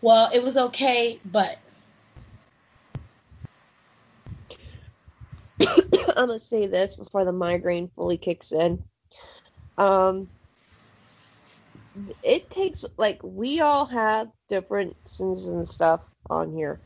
Well, 0.00 0.30
it 0.32 0.42
was 0.42 0.56
okay, 0.56 1.18
but. 1.24 1.58
I'm 6.16 6.26
gonna 6.26 6.38
say 6.38 6.66
this 6.66 6.96
before 6.96 7.24
the 7.24 7.32
migraine 7.32 7.90
fully 7.96 8.16
kicks 8.16 8.52
in. 8.52 8.82
Um, 9.76 10.28
it 12.22 12.50
takes 12.50 12.84
like 12.96 13.20
we 13.22 13.60
all 13.60 13.86
have 13.86 14.28
differences 14.48 15.46
and 15.46 15.66
stuff 15.66 16.00
on 16.30 16.52
here, 16.52 16.80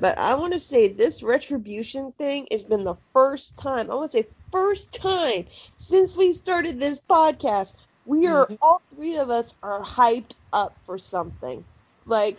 but 0.00 0.18
I 0.18 0.34
want 0.36 0.54
to 0.54 0.60
say 0.60 0.88
this 0.88 1.22
retribution 1.22 2.12
thing 2.12 2.46
has 2.50 2.64
been 2.64 2.84
the 2.84 2.96
first 3.12 3.56
time. 3.56 3.90
I 3.90 3.94
want 3.94 4.12
to 4.12 4.18
say 4.18 4.28
first 4.52 4.92
time 4.92 5.46
since 5.76 6.16
we 6.16 6.32
started 6.32 6.78
this 6.78 7.00
podcast. 7.00 7.74
We 8.06 8.26
are 8.26 8.46
mm-hmm. 8.46 8.54
all 8.62 8.80
three 8.94 9.16
of 9.18 9.30
us 9.30 9.54
are 9.62 9.82
hyped 9.82 10.32
up 10.52 10.74
for 10.84 10.98
something. 10.98 11.64
Like 12.06 12.38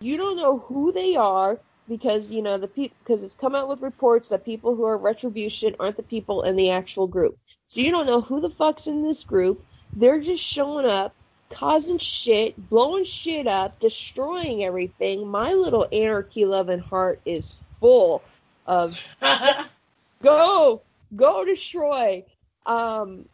you 0.00 0.16
don't 0.16 0.36
know 0.36 0.58
who 0.58 0.92
they 0.92 1.16
are 1.16 1.58
because 1.88 2.30
you 2.30 2.42
know 2.42 2.58
the 2.58 2.68
people 2.68 2.96
because 3.04 3.22
it's 3.22 3.34
come 3.34 3.54
out 3.54 3.68
with 3.68 3.82
reports 3.82 4.30
that 4.30 4.44
people 4.44 4.74
who 4.74 4.84
are 4.84 4.96
retribution 4.96 5.76
aren't 5.78 5.96
the 5.96 6.02
people 6.02 6.42
in 6.42 6.56
the 6.56 6.70
actual 6.70 7.06
group. 7.06 7.38
So 7.66 7.80
you 7.80 7.90
don't 7.90 8.06
know 8.06 8.20
who 8.20 8.40
the 8.40 8.50
fuck's 8.50 8.86
in 8.86 9.02
this 9.02 9.24
group. 9.24 9.64
They're 9.92 10.20
just 10.20 10.42
showing 10.42 10.86
up, 10.86 11.14
causing 11.54 11.98
shit, 11.98 12.68
blowing 12.68 13.04
shit 13.04 13.46
up, 13.46 13.78
destroying 13.78 14.64
everything. 14.64 15.28
My 15.28 15.52
little 15.52 15.86
anarchy 15.92 16.44
loving 16.44 16.80
heart 16.80 17.20
is 17.24 17.62
full 17.80 18.22
of 18.66 18.98
go, 20.22 20.82
go 21.14 21.44
destroy. 21.44 22.24
Um 22.66 23.26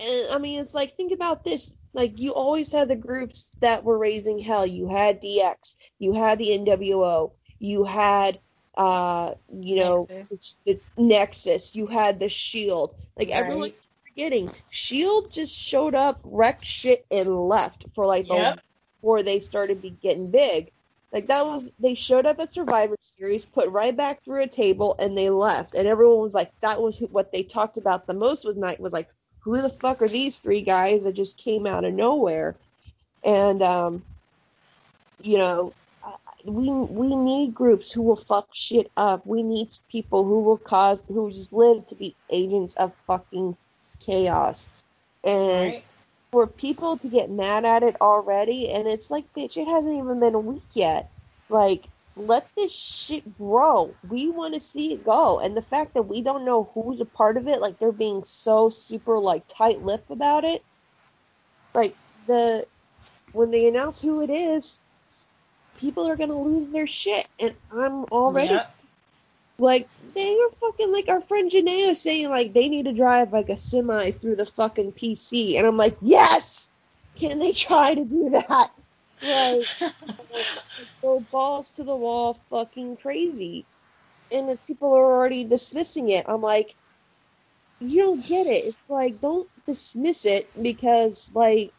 and 0.00 0.26
I 0.32 0.38
mean 0.40 0.60
it's 0.60 0.74
like 0.74 0.96
think 0.96 1.12
about 1.12 1.44
this. 1.44 1.72
Like 1.94 2.18
you 2.18 2.34
always 2.34 2.72
had 2.72 2.88
the 2.88 2.96
groups 2.96 3.52
that 3.60 3.84
were 3.84 3.98
raising 3.98 4.38
hell. 4.40 4.66
You 4.66 4.88
had 4.88 5.22
DX, 5.22 5.76
you 5.98 6.14
had 6.14 6.38
the 6.38 6.58
NWO, 6.58 7.30
you 7.58 7.84
had 7.84 8.40
uh 8.76 9.34
you 9.52 9.76
know 9.76 10.06
Nexus. 10.10 10.56
The, 10.66 10.80
the 10.96 11.02
Nexus, 11.02 11.76
you 11.76 11.86
had 11.86 12.18
the 12.18 12.28
Shield. 12.28 12.94
Like 13.16 13.28
right. 13.28 13.36
everyone's 13.36 13.88
forgetting, 14.14 14.52
Shield 14.70 15.32
just 15.32 15.56
showed 15.56 15.94
up, 15.94 16.20
wrecked 16.24 16.64
shit, 16.64 17.04
and 17.10 17.48
left 17.48 17.86
for 17.94 18.06
like 18.06 18.28
yep. 18.28 18.56
the, 18.56 18.62
before 19.00 19.22
they 19.22 19.40
started 19.40 19.82
be 19.82 19.90
getting 19.90 20.30
big. 20.30 20.70
Like 21.12 21.26
that 21.28 21.44
was 21.44 21.70
they 21.78 21.94
showed 21.94 22.24
up 22.24 22.40
at 22.40 22.52
Survivor 22.52 22.96
Series, 22.98 23.44
put 23.44 23.68
Ryback 23.68 24.22
through 24.24 24.42
a 24.42 24.48
table, 24.48 24.96
and 24.98 25.16
they 25.16 25.28
left. 25.28 25.74
And 25.74 25.86
everyone 25.86 26.20
was 26.20 26.34
like, 26.34 26.50
that 26.60 26.80
was 26.80 27.00
what 27.10 27.32
they 27.32 27.42
talked 27.42 27.76
about 27.76 28.06
the 28.06 28.14
most 28.14 28.46
with 28.46 28.56
night 28.56 28.80
was 28.80 28.94
like, 28.94 29.08
who 29.40 29.60
the 29.60 29.68
fuck 29.68 30.00
are 30.00 30.08
these 30.08 30.38
three 30.38 30.62
guys 30.62 31.04
that 31.04 31.12
just 31.12 31.36
came 31.36 31.66
out 31.66 31.84
of 31.84 31.92
nowhere? 31.92 32.56
And 33.22 33.62
um, 33.62 34.02
you 35.20 35.36
know, 35.36 35.74
we 36.44 36.70
we 36.70 37.14
need 37.14 37.54
groups 37.54 37.92
who 37.92 38.02
will 38.02 38.16
fuck 38.16 38.48
shit 38.52 38.90
up. 38.96 39.26
We 39.26 39.42
need 39.42 39.68
people 39.90 40.24
who 40.24 40.40
will 40.40 40.58
cause 40.58 41.02
who 41.08 41.30
just 41.30 41.52
live 41.52 41.86
to 41.88 41.94
be 41.94 42.16
agents 42.30 42.74
of 42.76 42.92
fucking 43.06 43.56
chaos. 44.02 44.70
And 45.24 45.72
right. 45.72 45.84
for 46.30 46.46
people 46.46 46.96
to 46.98 47.08
get 47.08 47.30
mad 47.30 47.64
at 47.64 47.82
it 47.82 47.96
already, 48.00 48.70
and 48.70 48.86
it's 48.86 49.10
like 49.10 49.32
bitch, 49.34 49.56
it 49.56 49.66
hasn't 49.66 49.96
even 49.96 50.20
been 50.20 50.34
a 50.34 50.40
week 50.40 50.62
yet. 50.74 51.10
Like, 51.48 51.86
let 52.16 52.46
this 52.56 52.72
shit 52.72 53.38
grow. 53.38 53.94
We 54.08 54.28
want 54.30 54.54
to 54.54 54.60
see 54.60 54.92
it 54.92 55.04
go. 55.04 55.40
And 55.40 55.56
the 55.56 55.62
fact 55.62 55.94
that 55.94 56.02
we 56.02 56.20
don't 56.22 56.44
know 56.44 56.70
who's 56.74 57.00
a 57.00 57.04
part 57.04 57.36
of 57.36 57.48
it, 57.48 57.60
like 57.60 57.78
they're 57.78 57.92
being 57.92 58.24
so 58.24 58.70
super 58.70 59.18
like 59.18 59.44
tight-lipped 59.48 60.10
about 60.10 60.44
it. 60.44 60.62
Like 61.74 61.96
the 62.26 62.66
when 63.32 63.50
they 63.50 63.66
announce 63.66 64.02
who 64.02 64.20
it 64.22 64.30
is, 64.30 64.78
people 65.78 66.06
are 66.06 66.16
gonna 66.16 66.40
lose 66.40 66.68
their 66.70 66.86
shit, 66.86 67.26
and 67.40 67.54
I'm 67.72 68.04
already 68.04 68.54
yep. 68.54 68.74
Like 69.58 69.88
they 70.14 70.36
were 70.36 70.50
fucking 70.60 70.92
like 70.92 71.08
our 71.08 71.20
friend 71.22 71.50
Janae 71.50 71.94
saying 71.94 72.28
like 72.28 72.52
they 72.52 72.68
need 72.68 72.86
to 72.86 72.92
drive 72.92 73.32
like 73.32 73.48
a 73.48 73.56
semi 73.56 74.10
through 74.12 74.36
the 74.36 74.46
fucking 74.46 74.92
PC, 74.92 75.56
and 75.58 75.66
I'm 75.66 75.76
like, 75.76 75.96
yes, 76.00 76.70
can 77.16 77.38
they 77.38 77.52
try 77.52 77.94
to 77.94 78.04
do 78.04 78.30
that? 78.30 78.70
Like, 79.22 79.66
go 81.02 81.20
balls 81.30 81.70
to 81.72 81.84
the 81.84 81.94
wall, 81.94 82.38
fucking 82.50 82.96
crazy, 82.96 83.64
and 84.32 84.50
it's 84.50 84.64
people 84.64 84.92
are 84.92 85.04
already 85.04 85.44
dismissing 85.44 86.10
it. 86.10 86.24
I'm 86.28 86.42
like, 86.42 86.74
you 87.80 88.02
don't 88.02 88.26
get 88.26 88.46
it. 88.46 88.66
It's 88.66 88.78
like 88.88 89.20
don't 89.20 89.48
dismiss 89.66 90.24
it 90.24 90.50
because 90.60 91.30
like 91.34 91.72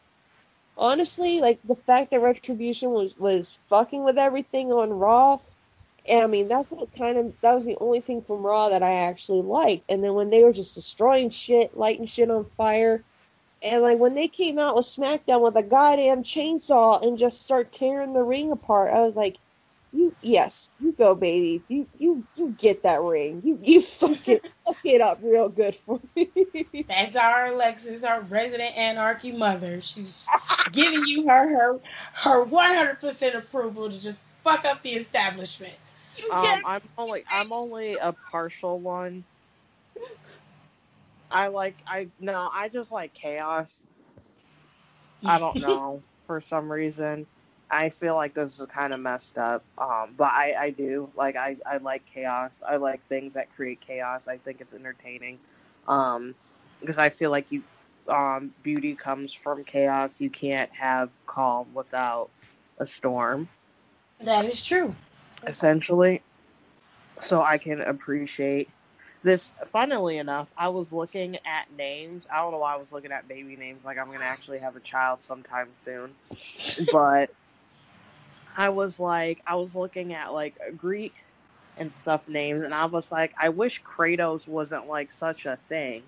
honestly, 0.76 1.40
like 1.40 1.60
the 1.64 1.76
fact 1.76 2.10
that 2.10 2.20
Retribution 2.20 2.90
was 2.90 3.12
was 3.18 3.58
fucking 3.68 4.04
with 4.04 4.18
everything 4.18 4.72
on 4.72 4.90
Raw, 4.90 5.38
I 6.12 6.26
mean 6.26 6.48
that's 6.48 6.70
what 6.70 6.94
kind 6.96 7.16
of 7.16 7.32
that 7.40 7.54
was 7.54 7.64
the 7.64 7.78
only 7.80 8.00
thing 8.00 8.22
from 8.22 8.42
Raw 8.42 8.68
that 8.68 8.82
I 8.82 9.06
actually 9.06 9.42
liked. 9.42 9.90
And 9.90 10.04
then 10.04 10.14
when 10.14 10.30
they 10.30 10.42
were 10.42 10.52
just 10.52 10.74
destroying 10.74 11.30
shit, 11.30 11.76
lighting 11.76 12.06
shit 12.06 12.30
on 12.30 12.46
fire, 12.56 13.02
and 13.62 13.82
like 13.82 13.98
when 13.98 14.14
they 14.14 14.28
came 14.28 14.58
out 14.58 14.76
with 14.76 14.84
SmackDown 14.84 15.40
with 15.40 15.56
a 15.56 15.62
goddamn 15.62 16.22
chainsaw 16.22 17.02
and 17.02 17.18
just 17.18 17.42
start 17.42 17.72
tearing 17.72 18.12
the 18.12 18.22
ring 18.22 18.52
apart, 18.52 18.92
I 18.92 19.00
was 19.00 19.14
like, 19.14 19.36
you 19.94 20.14
yes, 20.20 20.72
you 20.80 20.92
go, 20.92 21.14
baby. 21.14 21.62
You 21.68 21.86
you 21.98 22.26
you 22.36 22.54
get 22.58 22.82
that 22.82 23.00
ring. 23.00 23.42
You 23.44 23.58
you 23.62 23.80
fuck 23.80 24.28
it 24.28 24.44
fuck 24.66 24.76
it 24.84 25.00
up 25.00 25.20
real 25.22 25.48
good 25.48 25.76
for 25.86 26.00
me. 26.14 26.84
That's 26.86 27.16
our 27.16 27.46
Alexis, 27.46 28.02
our 28.02 28.20
resident 28.22 28.76
anarchy 28.76 29.32
mother. 29.32 29.80
She's 29.80 30.26
giving 30.72 31.04
you 31.06 31.28
her 31.28 31.48
her 31.48 31.80
her 32.14 32.44
one 32.44 32.74
hundred 32.74 33.00
percent 33.00 33.36
approval 33.36 33.88
to 33.88 33.98
just 33.98 34.26
fuck 34.42 34.64
up 34.64 34.82
the 34.82 34.90
establishment. 34.90 35.74
Um, 36.30 36.62
I'm 36.64 36.82
only 36.98 37.24
I'm 37.30 37.52
only 37.52 37.96
a 37.96 38.12
partial 38.30 38.80
one. 38.80 39.24
I 41.30 41.48
like 41.48 41.82
I 41.86 42.08
no, 42.20 42.48
I 42.52 42.68
just 42.68 42.90
like 42.92 43.14
chaos. 43.14 43.86
I 45.26 45.38
don't 45.38 45.60
know 45.60 46.02
for 46.24 46.40
some 46.40 46.70
reason. 46.70 47.26
I 47.70 47.88
feel 47.90 48.14
like 48.14 48.34
this 48.34 48.60
is 48.60 48.66
kind 48.66 48.92
of 48.92 49.00
messed 49.00 49.38
up. 49.38 49.64
Um, 49.78 50.14
but 50.16 50.32
I, 50.32 50.54
I 50.58 50.70
do 50.70 51.10
like 51.16 51.36
I, 51.36 51.56
I 51.66 51.78
like 51.78 52.04
chaos. 52.06 52.62
I 52.66 52.76
like 52.76 53.06
things 53.08 53.34
that 53.34 53.54
create 53.54 53.80
chaos. 53.80 54.28
I 54.28 54.38
think 54.38 54.60
it's 54.60 54.74
entertaining. 54.74 55.38
Um, 55.88 56.34
because 56.80 56.98
I 56.98 57.08
feel 57.10 57.30
like 57.30 57.50
you 57.52 57.62
um 58.08 58.52
beauty 58.62 58.94
comes 58.94 59.32
from 59.32 59.64
chaos. 59.64 60.20
You 60.20 60.30
can't 60.30 60.70
have 60.72 61.10
calm 61.26 61.74
without 61.74 62.30
a 62.78 62.86
storm. 62.86 63.48
That 64.20 64.44
is 64.46 64.62
true. 64.62 64.94
Essentially. 65.46 66.22
So 67.20 67.42
I 67.42 67.58
can 67.58 67.80
appreciate 67.80 68.68
this 69.24 69.52
funnily 69.72 70.18
enough, 70.18 70.52
I 70.56 70.68
was 70.68 70.92
looking 70.92 71.36
at 71.46 71.72
names. 71.76 72.26
I 72.30 72.36
don't 72.36 72.52
know 72.52 72.58
why 72.58 72.74
I 72.74 72.76
was 72.76 72.92
looking 72.92 73.10
at 73.10 73.26
baby 73.26 73.56
names 73.56 73.84
like 73.84 73.98
I'm 73.98 74.10
gonna 74.10 74.22
actually 74.22 74.58
have 74.58 74.76
a 74.76 74.80
child 74.80 75.22
sometime 75.22 75.68
soon. 75.84 76.10
but 76.92 77.30
I 78.56 78.68
was 78.68 79.00
like, 79.00 79.42
I 79.46 79.56
was 79.56 79.74
looking 79.74 80.12
at 80.12 80.32
like 80.32 80.54
Greek 80.76 81.14
and 81.78 81.90
stuff 81.90 82.28
names, 82.28 82.62
and 82.62 82.72
I 82.72 82.84
was 82.84 83.10
like, 83.10 83.34
I 83.40 83.48
wish 83.48 83.82
Kratos 83.82 84.46
wasn't 84.46 84.86
like 84.86 85.10
such 85.10 85.46
a 85.46 85.56
thing. 85.68 86.02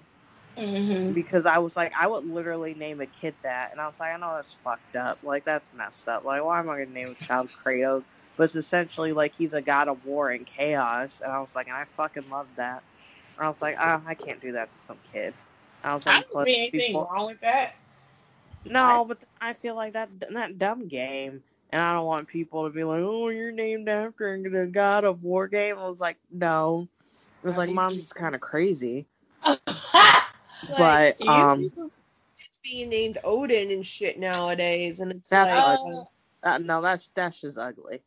Mm-hmm. 0.56 1.12
Because 1.12 1.44
I 1.44 1.58
was 1.58 1.76
like, 1.76 1.92
I 1.98 2.06
would 2.06 2.26
literally 2.26 2.74
name 2.74 3.00
a 3.00 3.06
kid 3.06 3.34
that, 3.42 3.72
and 3.72 3.80
I 3.80 3.86
was 3.86 3.98
like, 3.98 4.14
I 4.14 4.16
know 4.18 4.36
that's 4.36 4.52
fucked 4.52 4.94
up. 4.94 5.18
Like 5.22 5.44
that's 5.44 5.68
messed 5.74 6.06
up. 6.06 6.24
Like, 6.24 6.44
why 6.44 6.58
am 6.58 6.68
I 6.68 6.84
gonna 6.84 6.90
name 6.90 7.16
a 7.18 7.24
child 7.24 7.48
Kratos? 7.64 8.04
It's 8.38 8.54
essentially 8.54 9.12
like 9.12 9.34
he's 9.34 9.54
a 9.54 9.62
god 9.62 9.88
of 9.88 10.04
war 10.04 10.30
and 10.30 10.46
chaos, 10.46 11.20
and 11.22 11.32
I 11.32 11.40
was 11.40 11.54
like, 11.54 11.68
and 11.68 11.76
I 11.76 11.84
fucking 11.84 12.28
love 12.30 12.46
that. 12.56 12.82
And 13.36 13.44
I 13.44 13.48
was 13.48 13.62
like, 13.62 13.76
oh, 13.80 14.02
I 14.06 14.14
can't 14.14 14.40
do 14.40 14.52
that 14.52 14.72
to 14.72 14.78
some 14.78 14.98
kid. 15.12 15.34
I 15.82 15.94
was 15.94 16.04
like, 16.04 16.16
I 16.16 16.24
don't 16.32 16.44
see 16.44 16.56
anything 16.56 16.80
people. 16.80 17.08
wrong 17.10 17.26
with 17.26 17.40
that. 17.40 17.76
No, 18.64 19.04
but 19.04 19.18
I 19.40 19.52
feel 19.52 19.74
like 19.74 19.92
that 19.92 20.08
that 20.32 20.58
dumb 20.58 20.88
game, 20.88 21.42
and 21.70 21.80
I 21.80 21.92
don't 21.92 22.06
want 22.06 22.28
people 22.28 22.64
to 22.64 22.74
be 22.74 22.84
like, 22.84 23.00
"Oh, 23.00 23.28
you're 23.28 23.52
named 23.52 23.88
after 23.88 24.42
the 24.42 24.66
God 24.66 25.04
of 25.04 25.22
War 25.22 25.46
game." 25.46 25.78
I 25.78 25.88
was 25.88 26.00
like, 26.00 26.16
no. 26.30 26.88
It 27.42 27.46
was 27.46 27.56
like, 27.56 27.70
mom's 27.70 27.96
just 27.96 28.14
kind 28.14 28.34
of 28.34 28.40
crazy. 28.40 29.06
but 29.44 31.28
um, 31.28 31.60
it's 31.60 32.60
being 32.64 32.88
named 32.88 33.18
Odin 33.22 33.70
and 33.70 33.86
shit 33.86 34.18
nowadays, 34.18 34.98
and 35.00 35.12
it's 35.12 35.30
like, 35.30 35.48
ugly. 35.52 36.02
Uh, 36.42 36.58
no, 36.58 36.82
that's 36.82 37.08
that's 37.14 37.40
just 37.40 37.58
ugly. 37.58 38.00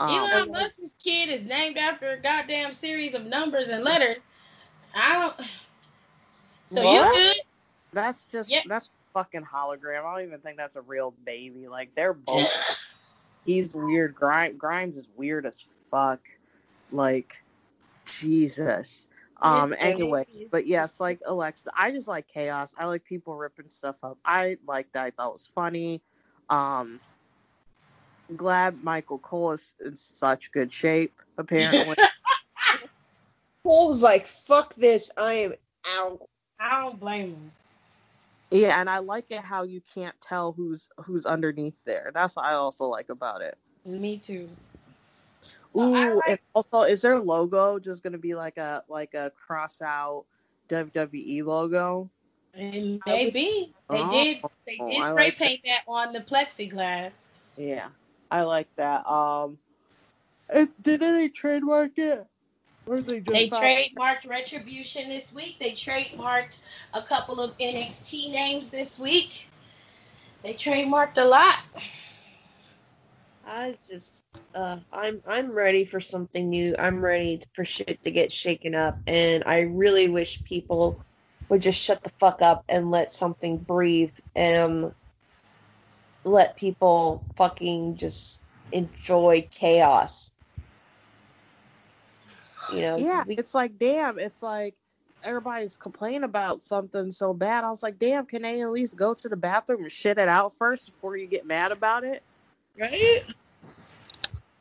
Um, 0.00 0.08
Elon 0.08 0.50
Musk's 0.50 0.94
kid 0.98 1.28
is 1.28 1.44
named 1.44 1.76
after 1.76 2.12
a 2.12 2.18
goddamn 2.18 2.72
series 2.72 3.12
of 3.12 3.26
numbers 3.26 3.68
and 3.68 3.84
letters. 3.84 4.22
I 4.94 5.12
don't. 5.20 5.48
So 6.68 6.82
what? 6.82 7.14
you 7.14 7.22
good? 7.22 7.36
That's 7.92 8.24
just 8.24 8.50
that's 8.66 8.88
fucking 9.12 9.42
hologram. 9.42 10.04
I 10.04 10.16
don't 10.16 10.26
even 10.26 10.40
think 10.40 10.56
that's 10.56 10.76
a 10.76 10.80
real 10.80 11.12
baby. 11.26 11.68
Like 11.68 11.94
they're 11.94 12.14
both. 12.14 12.50
he's 13.44 13.74
weird. 13.74 14.14
Grimes, 14.14 14.56
Grimes 14.56 14.96
is 14.96 15.06
weird 15.16 15.44
as 15.44 15.60
fuck. 15.90 16.20
Like 16.90 17.42
Jesus. 18.06 19.10
Um. 19.42 19.74
Anyway, 19.78 20.26
but 20.50 20.66
yes, 20.66 20.98
like 20.98 21.20
Alexa, 21.26 21.70
I 21.76 21.90
just 21.90 22.08
like 22.08 22.26
chaos. 22.26 22.74
I 22.78 22.86
like 22.86 23.04
people 23.04 23.36
ripping 23.36 23.68
stuff 23.68 23.96
up. 24.02 24.16
I 24.24 24.56
like 24.66 24.90
that. 24.92 25.04
I 25.04 25.10
thought 25.10 25.34
was 25.34 25.50
funny. 25.54 26.00
Um. 26.48 27.00
Glad 28.36 28.82
Michael 28.82 29.18
Cole 29.18 29.52
is 29.52 29.74
in 29.84 29.96
such 29.96 30.52
good 30.52 30.72
shape. 30.72 31.14
Apparently. 31.38 31.96
Cole 33.64 33.88
was 33.88 34.02
like, 34.02 34.26
"Fuck 34.26 34.74
this! 34.74 35.10
I 35.16 35.32
am 35.32 35.54
out." 35.98 36.28
I 36.58 36.82
don't 36.82 37.00
blame 37.00 37.30
him. 37.30 37.52
Yeah, 38.50 38.80
and 38.80 38.90
I 38.90 38.98
like 38.98 39.26
it 39.30 39.40
how 39.40 39.62
you 39.62 39.80
can't 39.94 40.18
tell 40.20 40.52
who's 40.52 40.88
who's 41.04 41.24
underneath 41.24 41.78
there. 41.84 42.10
That's 42.12 42.36
what 42.36 42.44
I 42.44 42.54
also 42.54 42.86
like 42.86 43.08
about 43.08 43.42
it. 43.42 43.56
Me 43.84 44.18
too. 44.18 44.48
Ooh, 45.76 46.16
like- 46.16 46.28
and 46.28 46.38
also 46.54 46.80
is 46.82 47.02
their 47.02 47.18
logo 47.20 47.78
just 47.78 48.02
gonna 48.02 48.18
be 48.18 48.34
like 48.34 48.56
a 48.56 48.82
like 48.88 49.14
a 49.14 49.30
cross 49.46 49.80
out 49.80 50.24
WWE 50.68 51.44
logo? 51.44 52.10
And 52.54 53.00
maybe 53.06 53.72
they 53.88 53.96
oh, 53.96 54.10
did 54.10 54.42
they 54.66 54.76
did 54.76 54.94
spray 54.96 55.14
like 55.14 55.36
paint 55.36 55.60
that. 55.64 55.84
that 55.86 55.92
on 55.92 56.12
the 56.12 56.20
plexiglass. 56.20 57.28
Yeah, 57.56 57.88
I 58.30 58.42
like 58.42 58.68
that. 58.76 59.06
Um, 59.06 59.58
did 60.82 61.00
they 61.00 61.28
trademark 61.28 61.92
it? 61.96 62.26
they, 62.86 63.20
they 63.20 63.48
trademarked 63.48 64.28
Retribution 64.28 65.08
this 65.08 65.32
week. 65.32 65.56
They 65.60 65.72
trademarked 65.72 66.58
a 66.94 67.02
couple 67.02 67.40
of 67.40 67.56
NXT 67.58 68.32
names 68.32 68.68
this 68.68 68.98
week. 68.98 69.46
They 70.42 70.54
trademarked 70.54 71.18
a 71.18 71.24
lot. 71.24 71.58
I 73.46 73.76
just, 73.86 74.24
uh, 74.54 74.78
I'm 74.92 75.22
I'm 75.26 75.50
ready 75.50 75.84
for 75.84 76.00
something 76.00 76.48
new. 76.48 76.74
I'm 76.78 77.00
ready 77.00 77.40
for 77.54 77.64
shit 77.64 78.02
to 78.04 78.10
get 78.10 78.34
shaken 78.34 78.74
up, 78.74 78.98
and 79.06 79.44
I 79.46 79.60
really 79.60 80.08
wish 80.08 80.42
people 80.44 81.02
would 81.48 81.62
just 81.62 81.82
shut 81.82 82.02
the 82.02 82.12
fuck 82.20 82.42
up 82.42 82.64
and 82.68 82.90
let 82.90 83.12
something 83.12 83.58
breathe 83.58 84.12
and 84.36 84.92
let 86.24 86.56
people 86.56 87.22
fucking 87.36 87.96
just 87.96 88.40
enjoy 88.72 89.48
chaos. 89.50 90.32
You 92.72 92.82
know, 92.82 92.96
yeah, 92.98 93.24
we, 93.26 93.36
it's 93.36 93.54
like 93.54 93.78
damn, 93.78 94.18
it's 94.18 94.42
like 94.42 94.74
everybody's 95.22 95.76
complaining 95.76 96.24
about 96.24 96.62
something 96.62 97.12
so 97.12 97.32
bad. 97.32 97.64
I 97.64 97.70
was 97.70 97.82
like, 97.82 97.98
damn, 97.98 98.26
can 98.26 98.42
they 98.42 98.62
at 98.62 98.70
least 98.70 98.96
go 98.96 99.14
to 99.14 99.28
the 99.28 99.36
bathroom 99.36 99.82
and 99.82 99.92
shit 99.92 100.18
it 100.18 100.28
out 100.28 100.54
first 100.54 100.86
before 100.86 101.16
you 101.16 101.26
get 101.26 101.46
mad 101.46 101.72
about 101.72 102.04
it? 102.04 102.22
Right? 102.78 103.24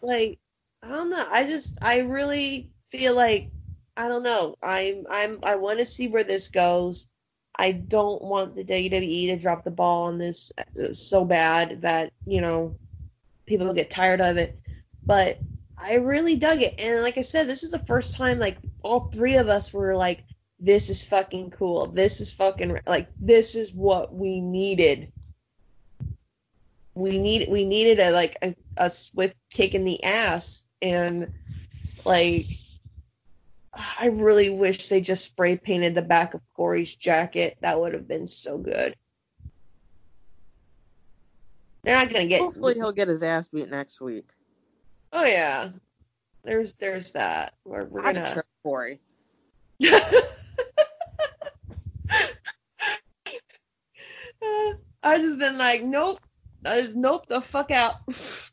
Like, 0.01 0.39
I 0.83 0.87
don't 0.87 1.09
know. 1.09 1.25
I 1.29 1.43
just, 1.43 1.83
I 1.83 2.01
really 2.01 2.69
feel 2.89 3.15
like, 3.15 3.49
I 3.95 4.07
don't 4.07 4.23
know. 4.23 4.55
I'm, 4.61 5.05
I'm, 5.09 5.39
I 5.43 5.55
want 5.55 5.79
to 5.79 5.85
see 5.85 6.07
where 6.07 6.23
this 6.23 6.49
goes. 6.49 7.07
I 7.55 7.71
don't 7.71 8.21
want 8.21 8.55
the 8.55 8.63
WWE 8.63 9.27
to 9.27 9.37
drop 9.37 9.63
the 9.63 9.71
ball 9.71 10.07
on 10.07 10.17
this 10.17 10.51
so 10.93 11.25
bad 11.25 11.81
that 11.81 12.13
you 12.25 12.41
know 12.41 12.75
people 13.45 13.73
get 13.73 13.89
tired 13.89 14.21
of 14.21 14.37
it. 14.37 14.57
But 15.05 15.39
I 15.77 15.95
really 15.95 16.35
dug 16.35 16.61
it. 16.61 16.79
And 16.79 17.01
like 17.01 17.17
I 17.17 17.21
said, 17.21 17.47
this 17.47 17.63
is 17.63 17.71
the 17.71 17.79
first 17.79 18.15
time 18.15 18.39
like 18.39 18.57
all 18.81 19.09
three 19.09 19.37
of 19.37 19.47
us 19.47 19.73
were 19.73 19.95
like, 19.95 20.23
this 20.59 20.89
is 20.89 21.05
fucking 21.05 21.51
cool. 21.51 21.87
This 21.87 22.21
is 22.21 22.33
fucking 22.33 22.79
like 22.85 23.09
this 23.19 23.55
is 23.55 23.73
what 23.73 24.13
we 24.13 24.41
needed. 24.41 25.11
We 26.93 27.17
need 27.17 27.49
we 27.49 27.63
needed 27.63 27.99
a 27.99 28.11
like 28.11 28.37
a, 28.41 28.55
a 28.77 28.89
swift 28.89 29.35
kick 29.49 29.73
in 29.73 29.85
the 29.85 30.03
ass 30.03 30.65
and 30.81 31.31
like 32.05 32.47
I 33.99 34.07
really 34.07 34.49
wish 34.49 34.87
they 34.87 35.01
just 35.01 35.25
spray 35.25 35.55
painted 35.55 35.95
the 35.95 36.01
back 36.01 36.33
of 36.33 36.41
Corey's 36.55 36.95
jacket. 36.95 37.57
That 37.61 37.79
would 37.79 37.93
have 37.93 38.07
been 38.07 38.27
so 38.27 38.57
good. 38.57 38.95
They're 41.83 41.95
not 41.95 42.11
gonna 42.11 42.27
get. 42.27 42.41
Hopefully, 42.41 42.73
he'll 42.75 42.91
get 42.91 43.07
his 43.07 43.23
ass 43.23 43.47
beat 43.47 43.69
next 43.69 44.01
week. 44.01 44.27
Oh 45.13 45.23
yeah, 45.23 45.69
there's 46.43 46.73
there's 46.73 47.11
that. 47.11 47.53
We're, 47.63 47.85
we're 47.85 48.01
gonna. 48.01 48.33
I'm 48.35 48.43
Corey. 48.63 48.99
I 55.01 55.17
just 55.17 55.39
been 55.39 55.57
like, 55.57 55.83
nope, 55.83 56.19
is 56.65 56.95
nope, 56.95 57.27
the 57.27 57.39
fuck 57.39 57.71
out. 57.71 57.95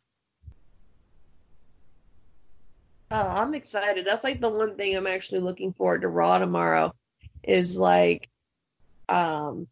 oh, 3.11 3.29
I'm 3.29 3.55
excited. 3.55 4.07
That's 4.07 4.25
like 4.25 4.41
the 4.41 4.49
one 4.49 4.77
thing 4.77 4.97
I'm 4.97 5.07
actually 5.07 5.41
looking 5.41 5.73
forward 5.73 6.03
to 6.03 6.09
Raw 6.09 6.39
tomorrow. 6.39 6.95
Is 7.43 7.79
like, 7.79 8.29
um, 9.09 9.69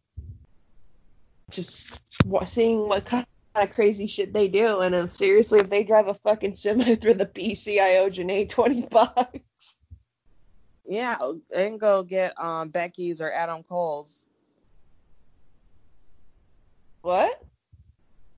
just 1.51 1.91
seeing 2.45 2.87
what 2.87 3.05
kind 3.05 3.25
of 3.55 3.73
crazy 3.73 4.07
shit 4.07 4.33
they 4.33 4.47
do. 4.47 4.79
And 4.79 4.95
uh, 4.95 5.07
seriously, 5.07 5.59
if 5.59 5.69
they 5.69 5.83
drive 5.83 6.07
a 6.07 6.13
fucking 6.13 6.55
semi 6.55 6.95
through 6.95 7.15
the 7.15 7.25
PCIO 7.25 8.07
Janae 8.07 8.49
20 8.49 8.81
bucks. 8.83 9.77
Yeah, 10.87 11.17
and 11.53 11.79
go 11.79 12.03
get 12.03 12.39
um 12.39 12.69
Becky's 12.69 13.19
or 13.19 13.31
Adam 13.31 13.63
Cole's. 13.63 14.25
What? 17.01 17.41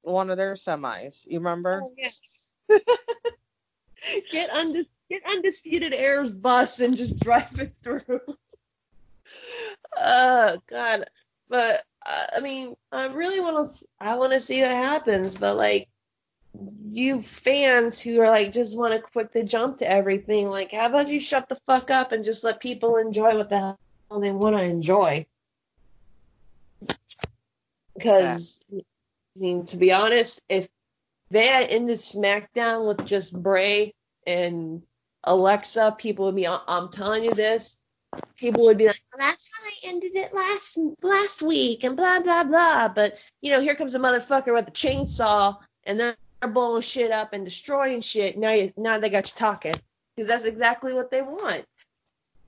One 0.01 0.29
of 0.29 0.37
their 0.37 0.53
semis. 0.53 1.25
You 1.27 1.39
remember? 1.39 1.81
Oh, 1.83 1.91
yes. 1.97 2.49
get 4.31 4.49
undis- 4.51 4.87
get 5.09 5.21
undisputed 5.29 5.93
air's 5.93 6.31
bus 6.31 6.79
and 6.79 6.97
just 6.97 7.19
drive 7.19 7.59
it 7.59 7.73
through. 7.83 8.21
oh 9.97 10.57
God. 10.67 11.05
But 11.49 11.83
uh, 12.05 12.25
I 12.37 12.39
mean, 12.41 12.75
I 12.91 13.05
really 13.05 13.39
want 13.39 13.71
to. 13.71 13.85
I 13.99 14.17
want 14.17 14.33
to 14.33 14.39
see 14.39 14.61
what 14.61 14.71
happens, 14.71 15.37
but 15.37 15.57
like, 15.57 15.87
you 16.89 17.21
fans 17.21 18.01
who 18.01 18.21
are 18.21 18.29
like 18.29 18.51
just 18.51 18.77
want 18.77 18.93
to 18.93 19.11
quick 19.11 19.31
the 19.31 19.43
jump 19.43 19.79
to 19.79 19.89
everything, 19.89 20.49
like, 20.49 20.71
how 20.71 20.87
about 20.87 21.09
you 21.09 21.19
shut 21.19 21.49
the 21.49 21.57
fuck 21.67 21.91
up 21.91 22.11
and 22.11 22.25
just 22.25 22.43
let 22.43 22.59
people 22.59 22.97
enjoy 22.97 23.35
what 23.35 23.49
the 23.49 23.59
hell 23.59 24.19
they 24.19 24.31
want 24.31 24.55
to 24.55 24.63
enjoy? 24.63 25.25
Because, 27.95 28.63
yeah. 28.69 28.81
I 29.35 29.39
mean, 29.39 29.65
to 29.65 29.77
be 29.77 29.91
honest, 29.91 30.41
if 30.49 30.67
they 31.29 31.47
had 31.47 31.69
ended 31.69 31.97
SmackDown 31.97 32.87
with 32.87 33.05
just 33.05 33.33
Bray 33.33 33.93
and 34.27 34.83
Alexa, 35.23 35.95
people 35.97 36.25
would 36.25 36.35
be. 36.35 36.47
I'm 36.47 36.89
telling 36.89 37.23
you 37.23 37.33
this 37.33 37.77
people 38.37 38.65
would 38.65 38.77
be 38.77 38.87
like, 38.87 39.01
well, 39.13 39.27
that's 39.27 39.49
how 39.53 39.63
they 39.63 39.89
ended 39.89 40.15
it 40.15 40.33
last 40.33 40.77
last 41.01 41.41
week, 41.41 41.83
and 41.83 41.97
blah 41.97 42.19
blah 42.21 42.43
blah. 42.43 42.89
But 42.93 43.21
you 43.41 43.51
know, 43.51 43.61
here 43.61 43.75
comes 43.75 43.95
a 43.95 43.99
motherfucker 43.99 44.53
with 44.53 44.67
a 44.67 44.71
chainsaw, 44.71 45.57
and 45.85 45.99
they're 45.99 46.15
blowing 46.41 46.81
shit 46.81 47.11
up 47.11 47.33
and 47.33 47.45
destroying 47.45 48.01
shit. 48.01 48.37
Now 48.37 48.51
you 48.51 48.71
now 48.77 48.99
they 48.99 49.09
got 49.09 49.29
you 49.29 49.35
talking 49.35 49.75
because 50.15 50.27
that's 50.29 50.45
exactly 50.45 50.93
what 50.93 51.11
they 51.11 51.21
want. 51.21 51.65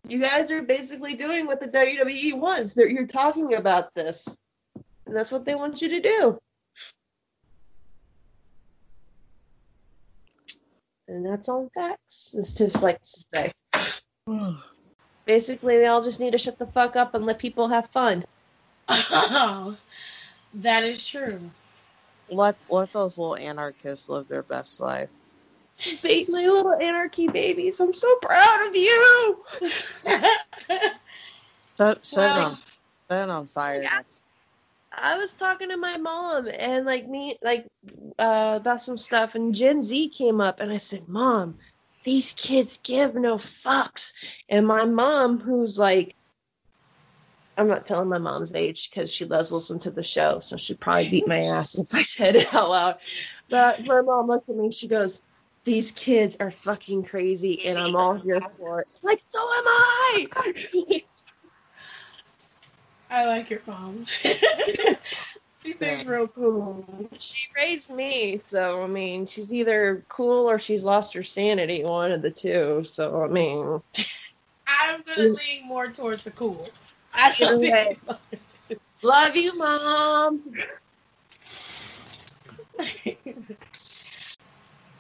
You 0.08 0.20
guys 0.20 0.52
are 0.52 0.62
basically 0.62 1.16
doing 1.16 1.46
what 1.46 1.60
the 1.60 1.68
WWE 1.68 2.36
wants. 2.36 2.74
They're, 2.74 2.88
you're 2.88 3.06
talking 3.06 3.54
about 3.54 3.94
this, 3.94 4.36
and 5.06 5.16
that's 5.16 5.32
what 5.32 5.46
they 5.46 5.56
want 5.56 5.82
you 5.82 5.90
to 5.90 6.02
do. 6.02 6.40
And 11.10 11.26
that's 11.26 11.50
all 11.50 11.72
facts. 11.74 12.36
It's 12.38 12.54
just 12.54 12.84
like 12.84 13.02
to 13.02 13.24
say. 13.34 13.52
Basically, 15.26 15.78
we 15.78 15.86
all 15.88 16.04
just 16.04 16.20
need 16.20 16.32
to 16.32 16.38
shut 16.38 16.60
the 16.60 16.68
fuck 16.68 16.96
up 16.96 17.16
and 17.16 17.26
let 17.26 17.40
people 17.40 17.68
have 17.68 17.90
fun. 17.90 18.26
Oh, 18.88 19.76
that 20.54 20.84
is 20.84 21.06
true. 21.06 21.40
Let 22.30 22.58
let 22.70 22.94
those 22.94 23.18
little 23.18 23.36
anarchists 23.36 24.08
live 24.08 24.28
their 24.28 24.44
best 24.44 24.80
life. 24.80 25.10
my 26.04 26.20
little 26.30 26.74
anarchy 26.74 27.28
babies. 27.28 27.80
I'm 27.80 27.94
so 27.94 28.16
proud 28.18 28.68
of 28.68 28.76
you. 28.76 29.46
so, 31.76 31.98
so 32.04 32.22
well, 32.22 32.60
Then 33.08 33.32
I'm 33.32 33.48
fired. 33.48 33.84
Yeah. 33.84 34.02
I 34.92 35.18
was 35.18 35.36
talking 35.36 35.70
to 35.70 35.78
my 35.78 35.98
mom 35.98 36.48
and 36.52 36.86
like 36.86 37.08
me 37.08 37.38
like 37.44 37.68
uh 38.18 38.54
about 38.58 38.82
some 38.82 38.98
stuff 38.98 39.36
and 39.36 39.56
Gen 39.56 39.84
Z 39.84 40.10
came 40.10 40.42
up 40.42 40.60
and 40.60 40.72
I 40.72 40.78
said, 40.78 41.08
"Mom, 41.08 41.58
these 42.04 42.34
kids 42.34 42.80
give 42.84 43.16
no 43.16 43.36
fucks." 43.36 44.14
And 44.50 44.66
my 44.68 44.86
mom 44.86 45.40
who's 45.40 45.78
like 45.78 46.16
I'm 47.60 47.68
not 47.68 47.88
telling 47.88 48.08
my 48.08 48.20
mom's 48.20 48.56
age 48.56 48.90
because 48.90 49.14
she 49.14 49.26
does 49.26 49.52
listen 49.52 49.80
to 49.80 49.92
the 49.92 50.04
show, 50.04 50.40
so 50.40 50.56
she'd 50.56 50.80
probably 50.80 51.10
beat 51.10 51.28
my 51.28 51.42
ass 51.48 51.78
if 51.78 51.94
I 51.94 52.02
said 52.04 52.38
it 52.38 52.54
out 52.54 52.70
loud. 52.70 52.98
But 53.50 53.86
my 53.86 54.02
mom 54.02 54.28
looked 54.28 54.50
at 54.50 54.56
me 54.56 54.66
and 54.66 54.74
she 54.74 54.88
goes, 54.88 55.22
These 55.66 55.92
kids 55.92 56.38
are 56.40 56.52
fucking 56.52 57.04
crazy 57.04 57.68
and 57.68 57.78
I'm 57.78 57.98
all 57.98 58.16
here 58.16 58.40
for 58.58 58.82
it. 58.82 58.88
Like, 59.04 59.22
so 59.28 59.42
am 59.42 59.64
I. 59.68 61.02
I 63.10 63.26
like 63.26 63.50
your 63.50 63.62
mom. 63.68 64.06
she 65.64 65.72
seems 65.74 66.06
real 66.06 66.28
cool. 66.28 67.10
She 67.20 67.48
raised 67.56 67.92
me, 67.92 68.42
so 68.46 68.84
I 68.84 68.88
mean, 68.88 69.28
she's 69.28 69.54
either 69.54 70.06
cool 70.10 70.50
or 70.50 70.60
she's 70.60 70.84
lost 70.84 71.14
her 71.16 71.24
sanity, 71.24 71.84
one 71.84 72.12
of 72.12 72.22
the 72.22 72.32
two. 72.32 72.84
So 72.86 73.24
I 73.24 73.28
mean, 73.28 73.82
I'm 74.68 75.02
gonna 75.04 75.28
lean 75.28 75.68
more 75.68 75.88
towards 75.92 76.24
the 76.24 76.32
cool. 76.32 76.68
I 77.14 77.34
don't 77.40 77.60
Okay. 77.64 77.98
think 77.98 78.00
love 79.04 79.36
you, 79.36 79.58
mom. 79.58 80.44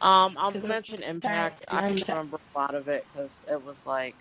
Um, 0.01 0.37
I'll 0.37 0.51
Cause 0.51 0.63
mention 0.63 1.03
Impact. 1.03 1.63
I 1.69 1.81
I'm 1.81 1.95
don't 1.97 2.01
t- 2.01 2.13
remember 2.13 2.37
a 2.55 2.59
lot 2.59 2.75
of 2.75 2.87
it 2.87 3.05
because 3.11 3.43
it 3.49 3.63
was 3.63 3.85
like 3.85 4.15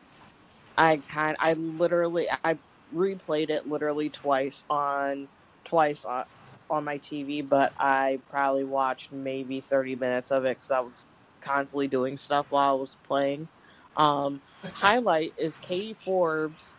I 0.78 0.98
kind 1.10 1.36
I 1.40 1.54
literally 1.54 2.28
I 2.30 2.52
replayed 2.94 3.50
it 3.50 3.68
literally 3.68 4.10
twice 4.10 4.64
on 4.70 5.28
twice 5.64 6.04
on 6.04 6.24
on 6.70 6.84
my 6.84 6.98
TV, 6.98 7.46
but 7.46 7.72
I 7.78 8.18
probably 8.30 8.64
watched 8.64 9.10
maybe 9.10 9.60
30 9.60 9.96
minutes 9.96 10.30
of 10.30 10.44
it 10.44 10.58
because 10.58 10.70
I 10.70 10.80
was 10.80 11.06
constantly 11.40 11.88
doing 11.88 12.16
stuff 12.16 12.52
while 12.52 12.70
I 12.70 12.78
was 12.78 12.96
playing. 13.06 13.48
Um, 13.96 14.40
highlight 14.74 15.34
is 15.38 15.56
Katie 15.58 15.94
Forbes 15.94 16.74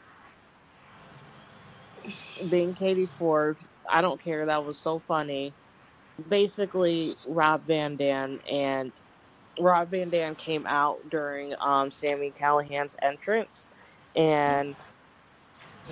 being 2.50 2.74
Katie 2.74 3.08
Forbes. 3.18 3.68
I 3.90 4.02
don't 4.02 4.22
care. 4.22 4.46
That 4.46 4.64
was 4.64 4.78
so 4.78 5.00
funny. 5.00 5.54
Basically, 6.28 7.16
Rob 7.28 7.66
Van 7.66 7.96
Dam 7.96 8.40
and 8.50 8.92
Rob 9.60 9.90
Van 9.90 10.10
Dam 10.10 10.36
came 10.36 10.66
out 10.68 10.98
during 11.10 11.54
um, 11.60 11.92
Sami 11.92 12.32
Callihan's 12.32 12.96
entrance 13.02 13.68
and 14.16 14.76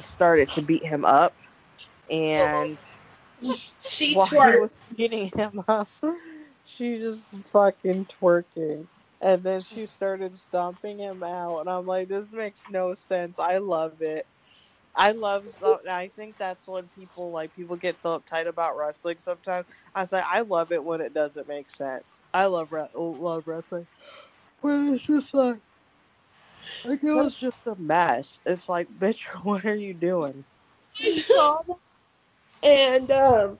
started 0.01 0.49
to 0.51 0.61
beat 0.61 0.85
him 0.85 1.05
up. 1.05 1.35
And 2.09 2.79
she 3.81 4.13
while 4.13 4.27
he 4.27 4.55
was 4.55 4.75
beating 4.95 5.31
him 5.35 5.63
up, 5.67 5.89
she 6.63 6.99
just 6.99 7.45
fucking 7.47 8.05
twerking. 8.07 8.87
And 9.21 9.43
then 9.43 9.61
she 9.61 9.85
started 9.87 10.35
stomping 10.35 10.99
him 10.99 11.23
out, 11.23 11.59
and 11.61 11.69
I'm 11.69 11.85
like, 11.87 12.09
this 12.09 12.31
makes 12.31 12.69
no 12.69 12.93
sense. 12.93 13.39
I 13.39 13.57
love 13.59 14.01
it. 14.01 14.27
I 14.95 15.11
love. 15.13 15.47
So, 15.47 15.79
I 15.89 16.09
think 16.15 16.37
that's 16.39 16.67
when 16.67 16.89
people 16.89 17.31
like 17.31 17.53
people 17.53 17.77
get 17.77 18.01
so 18.01 18.19
uptight 18.19 18.47
about 18.47 18.77
wrestling. 18.77 19.17
Sometimes 19.19 19.67
I 19.95 20.05
say 20.05 20.19
I 20.25 20.41
love 20.41 20.71
it 20.71 20.83
when 20.83 21.01
it 21.01 21.13
doesn't 21.13 21.47
make 21.47 21.71
sense. 21.71 22.21
I 22.33 22.45
love 22.47 22.71
re- 22.71 22.89
love 22.95 23.47
wrestling, 23.47 23.87
but 24.61 24.93
it's 24.93 25.03
just 25.03 25.33
like 25.33 25.61
like 26.85 27.03
it 27.03 27.11
was 27.11 27.35
just 27.35 27.57
a 27.65 27.75
mess. 27.75 28.39
It's 28.45 28.69
like, 28.69 28.87
bitch, 28.99 29.25
what 29.43 29.65
are 29.65 29.75
you 29.75 29.93
doing? 29.93 30.43
I 30.99 31.17
saw 31.17 31.61
that, 31.67 31.77
and 32.63 33.11
um, 33.11 33.59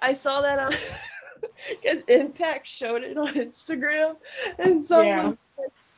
I 0.00 0.12
saw 0.12 0.42
that 0.42 0.58
on 0.58 0.72
because 1.82 2.02
Impact 2.08 2.66
showed 2.66 3.02
it 3.04 3.16
on 3.16 3.34
Instagram, 3.34 4.16
and 4.58 4.84
someone 4.84 5.38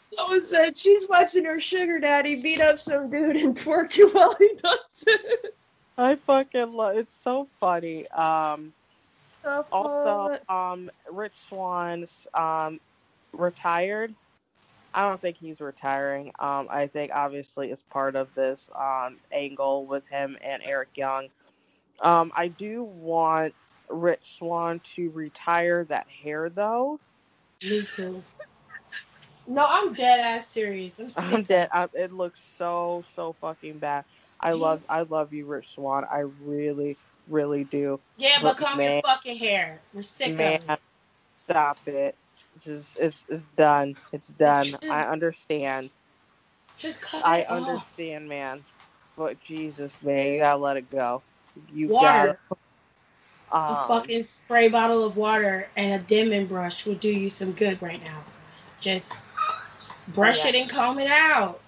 someone 0.06 0.44
said 0.44 0.78
she's 0.78 1.08
watching 1.08 1.44
her 1.44 1.58
sugar 1.58 1.98
daddy 1.98 2.36
beat 2.36 2.60
up 2.60 2.78
some 2.78 3.10
dude 3.10 3.36
and 3.36 3.56
twerk 3.56 3.96
you 3.96 4.08
while 4.10 4.34
he 4.36 4.50
does 4.62 5.04
it. 5.06 5.54
I 5.98 6.14
fucking 6.14 6.72
love. 6.72 6.96
It's 6.96 7.14
so 7.14 7.46
funny. 7.58 8.08
Um. 8.10 8.72
So 9.42 9.64
Also, 9.70 10.38
um, 10.48 10.90
Rich 11.10 11.36
Swann's 11.48 12.26
um, 12.34 12.80
retired. 13.32 14.12
I 14.96 15.06
don't 15.06 15.20
think 15.20 15.36
he's 15.36 15.60
retiring. 15.60 16.32
Um, 16.38 16.68
I 16.70 16.86
think 16.86 17.12
obviously 17.14 17.70
it's 17.70 17.82
part 17.82 18.16
of 18.16 18.34
this 18.34 18.70
um, 18.74 19.18
angle 19.30 19.84
with 19.84 20.08
him 20.08 20.38
and 20.42 20.62
Eric 20.64 20.88
Young. 20.96 21.28
Um, 22.00 22.32
I 22.34 22.48
do 22.48 22.82
want 22.82 23.54
Rich 23.90 24.38
Swann 24.38 24.80
to 24.94 25.10
retire 25.10 25.84
that 25.84 26.06
hair 26.08 26.48
though. 26.48 26.98
Me 27.62 27.82
too. 27.82 28.22
No, 29.46 29.66
I'm 29.68 29.92
dead 29.92 30.20
ass 30.20 30.48
serious. 30.48 30.98
I'm. 30.98 31.10
I'm 31.34 31.42
dead. 31.42 31.68
I, 31.72 31.88
it 31.92 32.12
looks 32.12 32.40
so 32.40 33.04
so 33.06 33.34
fucking 33.34 33.78
bad. 33.78 34.06
I 34.40 34.52
love 34.52 34.82
I 34.88 35.02
love 35.02 35.34
you, 35.34 35.44
Rich 35.44 35.74
Swann. 35.74 36.04
I 36.10 36.24
really 36.42 36.96
really 37.28 37.64
do. 37.64 38.00
Yeah, 38.16 38.38
but 38.40 38.56
comb 38.56 38.80
your 38.80 39.02
fucking 39.02 39.36
hair. 39.36 39.78
We're 39.92 40.00
sick 40.02 40.38
Man, 40.38 40.60
of 40.62 40.70
it. 40.70 40.80
stop 41.50 41.78
it. 41.86 42.16
Just 42.58 42.98
it's 43.00 43.26
it's 43.28 43.44
done. 43.44 43.96
It's 44.12 44.28
done. 44.28 44.78
Just- 44.80 44.84
I 44.88 45.04
understand. 45.04 45.90
Just 46.78 47.02
cut 47.02 47.24
I 47.24 47.42
it 47.42 47.46
off. 47.50 47.98
understand, 47.98 48.28
man. 48.28 48.64
But 49.16 49.40
Jesus, 49.40 50.02
man, 50.02 50.34
you 50.34 50.38
gotta 50.40 50.58
let 50.58 50.76
it 50.78 50.90
go. 50.90 51.24
You 51.68 51.90
Water. 51.90 52.00
gotta. 52.00 52.38
A 53.68 53.76
Um, 53.76 53.76
fucking 53.76 54.22
spray 54.24 54.68
bottle 54.68 55.04
of 55.04 55.16
water 55.16 55.68
and 55.76 55.94
a 55.94 56.04
Denman 56.04 56.46
brush 56.46 56.86
would 56.86 57.00
do 57.00 57.10
you 57.10 57.28
some 57.28 57.52
good 57.52 57.82
right 57.82 58.02
now. 58.02 58.24
Just 58.80 59.14
brush 60.08 60.44
Yeah. 60.44 60.50
it 60.50 60.54
and 60.54 60.70
comb 60.70 60.98
it 60.98 61.08
out. 61.08 61.60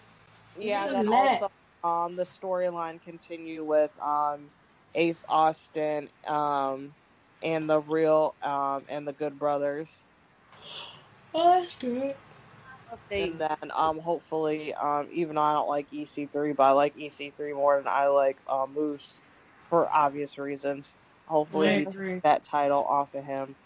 yeah. 0.54 0.88
Then 0.88 1.08
also, 1.08 1.48
um, 1.84 2.16
the 2.16 2.24
storyline 2.24 3.02
continue 3.02 3.64
with 3.64 3.92
um, 4.00 4.52
Ace 4.94 5.24
Austin, 5.28 6.10
um, 6.26 6.94
and 7.42 7.68
the 7.70 7.80
real 7.80 8.36
um, 8.42 8.84
and 8.88 9.06
the 9.08 9.12
Good 9.14 9.38
Brothers. 9.38 10.04
Oh, 11.34 11.60
that's 11.60 11.76
good. 11.76 12.14
And 13.10 13.40
then 13.40 13.70
um 13.74 13.98
hopefully 13.98 14.74
um 14.74 15.08
even 15.10 15.36
though 15.36 15.42
I 15.42 15.52
don't 15.52 15.68
like 15.68 15.92
EC3 15.92 16.54
but 16.56 16.62
I 16.62 16.70
like 16.70 16.96
EC3 16.96 17.54
more 17.54 17.76
than 17.78 17.88
I 17.88 18.06
like 18.06 18.38
uh, 18.46 18.66
Moose 18.66 19.22
for 19.60 19.88
obvious 19.92 20.38
reasons. 20.38 20.96
Hopefully 21.26 21.86
that 22.22 22.44
title 22.44 22.84
off 22.84 23.14
of 23.14 23.24
him. 23.24 23.56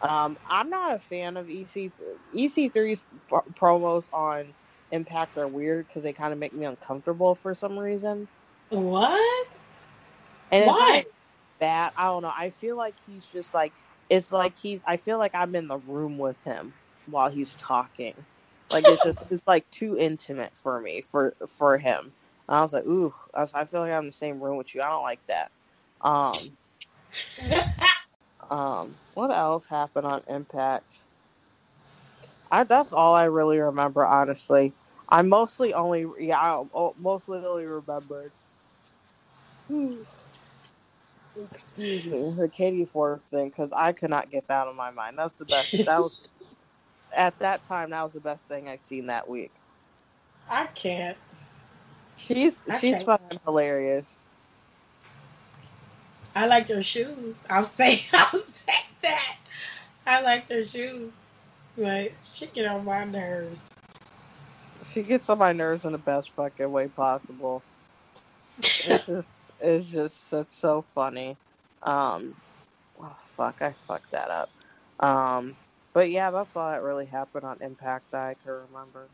Um 0.00 0.38
I'm 0.48 0.70
not 0.70 0.94
a 0.94 0.98
fan 0.98 1.36
of 1.36 1.48
E 1.48 1.62
EC 1.62 1.92
EC3's 2.34 3.04
pro- 3.28 3.42
promos 3.42 4.08
on 4.12 4.54
Impact 4.90 5.36
are 5.36 5.46
weird 5.46 5.86
because 5.86 6.02
they 6.02 6.12
kind 6.12 6.32
of 6.32 6.38
make 6.38 6.54
me 6.54 6.64
uncomfortable 6.64 7.34
for 7.34 7.54
some 7.54 7.78
reason. 7.78 8.26
What? 8.70 9.46
And 10.50 10.64
it's 10.64 10.78
Why? 10.78 11.04
that 11.60 11.92
I 11.96 12.04
don't 12.04 12.22
know. 12.22 12.32
I 12.34 12.50
feel 12.50 12.76
like 12.76 12.94
he's 13.04 13.26
just 13.26 13.52
like 13.54 13.74
it's 14.08 14.32
like 14.32 14.56
he's 14.56 14.82
I 14.86 14.96
feel 14.96 15.18
like 15.18 15.34
I'm 15.34 15.54
in 15.54 15.68
the 15.68 15.78
room 15.78 16.16
with 16.18 16.42
him 16.44 16.72
while 17.10 17.30
he's 17.30 17.54
talking. 17.56 18.14
Like 18.70 18.88
it's 18.88 19.02
just 19.02 19.24
it's 19.30 19.42
like 19.46 19.68
too 19.70 19.98
intimate 19.98 20.56
for 20.56 20.80
me 20.80 21.02
for 21.02 21.34
for 21.46 21.78
him. 21.78 22.12
And 22.48 22.56
I 22.56 22.62
was 22.62 22.72
like, 22.72 22.86
ooh, 22.86 23.14
I, 23.34 23.40
was- 23.42 23.54
I 23.54 23.64
feel 23.64 23.80
like 23.80 23.92
I'm 23.92 24.00
in 24.00 24.06
the 24.06 24.12
same 24.12 24.40
room 24.40 24.56
with 24.56 24.74
you. 24.74 24.82
I 24.82 24.90
don't 24.90 25.02
like 25.02 25.26
that. 25.28 25.50
Um, 26.00 26.34
um, 28.50 28.96
what 29.14 29.30
else 29.30 29.66
happened 29.68 30.06
on 30.06 30.22
Impact? 30.28 31.04
I 32.50 32.64
that's 32.64 32.92
all 32.92 33.14
I 33.14 33.24
really 33.24 33.58
remember, 33.58 34.04
honestly. 34.06 34.72
I 35.08 35.22
mostly 35.22 35.74
only 35.74 36.06
yeah, 36.20 36.38
I 36.38 36.52
o- 36.74 36.94
mostly 36.98 37.38
only 37.38 37.66
remembered. 37.66 38.32
Excuse 41.36 42.04
me, 42.06 42.32
the 42.36 42.48
Katie 42.48 42.84
Ford 42.84 43.22
thing, 43.28 43.48
because 43.48 43.72
I 43.72 43.92
could 43.92 44.10
not 44.10 44.30
get 44.30 44.46
that 44.48 44.54
out 44.62 44.68
of 44.68 44.76
my 44.76 44.90
mind. 44.90 45.18
That's 45.18 45.34
the 45.34 45.44
best. 45.44 45.84
That 45.84 45.98
was 46.00 46.12
at 47.16 47.38
that 47.40 47.64
time. 47.64 47.90
That 47.90 48.02
was 48.04 48.12
the 48.12 48.20
best 48.20 48.46
thing 48.48 48.68
I've 48.68 48.80
seen 48.80 49.06
that 49.06 49.28
week. 49.28 49.52
I 50.48 50.66
can't. 50.66 51.16
She's 52.16 52.62
I 52.68 52.78
she's 52.80 52.90
can't. 52.90 53.02
fucking 53.02 53.40
hilarious. 53.44 54.20
I 56.34 56.46
like 56.46 56.68
her 56.68 56.82
shoes. 56.82 57.44
I'll 57.50 57.64
say 57.64 58.04
I'll 58.12 58.42
say 58.42 58.72
that. 59.02 59.36
I 60.06 60.20
like 60.22 60.48
her 60.50 60.64
shoes. 60.64 61.12
But 61.76 62.12
she 62.24 62.46
get 62.48 62.66
on 62.66 62.84
my 62.84 63.04
nerves. 63.04 63.76
She 64.92 65.02
gets 65.02 65.28
on 65.28 65.38
my 65.38 65.52
nerves 65.52 65.84
in 65.84 65.92
the 65.92 65.98
best 65.98 66.30
fucking 66.34 66.70
way 66.70 66.88
possible. 66.88 67.64
It's 68.84 69.06
just 69.06 69.28
it's 69.60 69.86
just 69.88 70.32
it's 70.32 70.56
so 70.56 70.82
funny. 70.82 71.38
Um, 71.82 72.34
oh 73.00 73.16
fuck, 73.20 73.62
I 73.62 73.72
fucked 73.72 74.12
that 74.12 74.30
up. 74.30 74.50
Um, 75.00 75.56
but 75.98 76.12
yeah, 76.12 76.30
that's 76.30 76.54
all 76.54 76.70
that 76.70 76.84
really 76.84 77.06
happened 77.06 77.44
on 77.44 77.60
Impact 77.60 78.04
that 78.12 78.20
I 78.22 78.34
can 78.40 78.52
remember. 78.52 79.10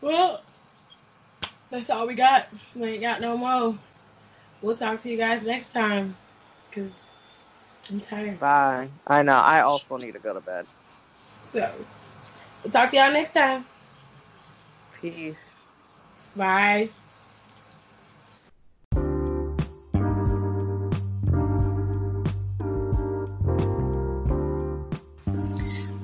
Well, 0.00 0.40
That's 1.70 1.90
all 1.90 2.06
we 2.06 2.14
got. 2.14 2.48
We 2.74 2.88
ain't 2.88 3.02
got 3.02 3.20
no 3.20 3.36
more. 3.36 3.78
We'll 4.62 4.76
talk 4.76 5.00
to 5.02 5.10
you 5.10 5.18
guys 5.18 5.44
next 5.44 5.72
time. 5.72 6.16
Cause 6.70 7.16
I'm 7.90 8.00
tired. 8.00 8.40
Bye. 8.40 8.88
I 9.06 9.22
know. 9.22 9.36
I 9.36 9.60
also 9.60 9.98
need 9.98 10.12
to 10.12 10.18
go 10.18 10.32
to 10.32 10.40
bed. 10.40 10.66
So, 11.48 11.70
we'll 12.62 12.72
talk 12.72 12.90
to 12.90 12.96
y'all 12.96 13.12
next 13.12 13.34
time. 13.34 13.66
Peace. 14.98 15.60
Bye. 16.34 16.90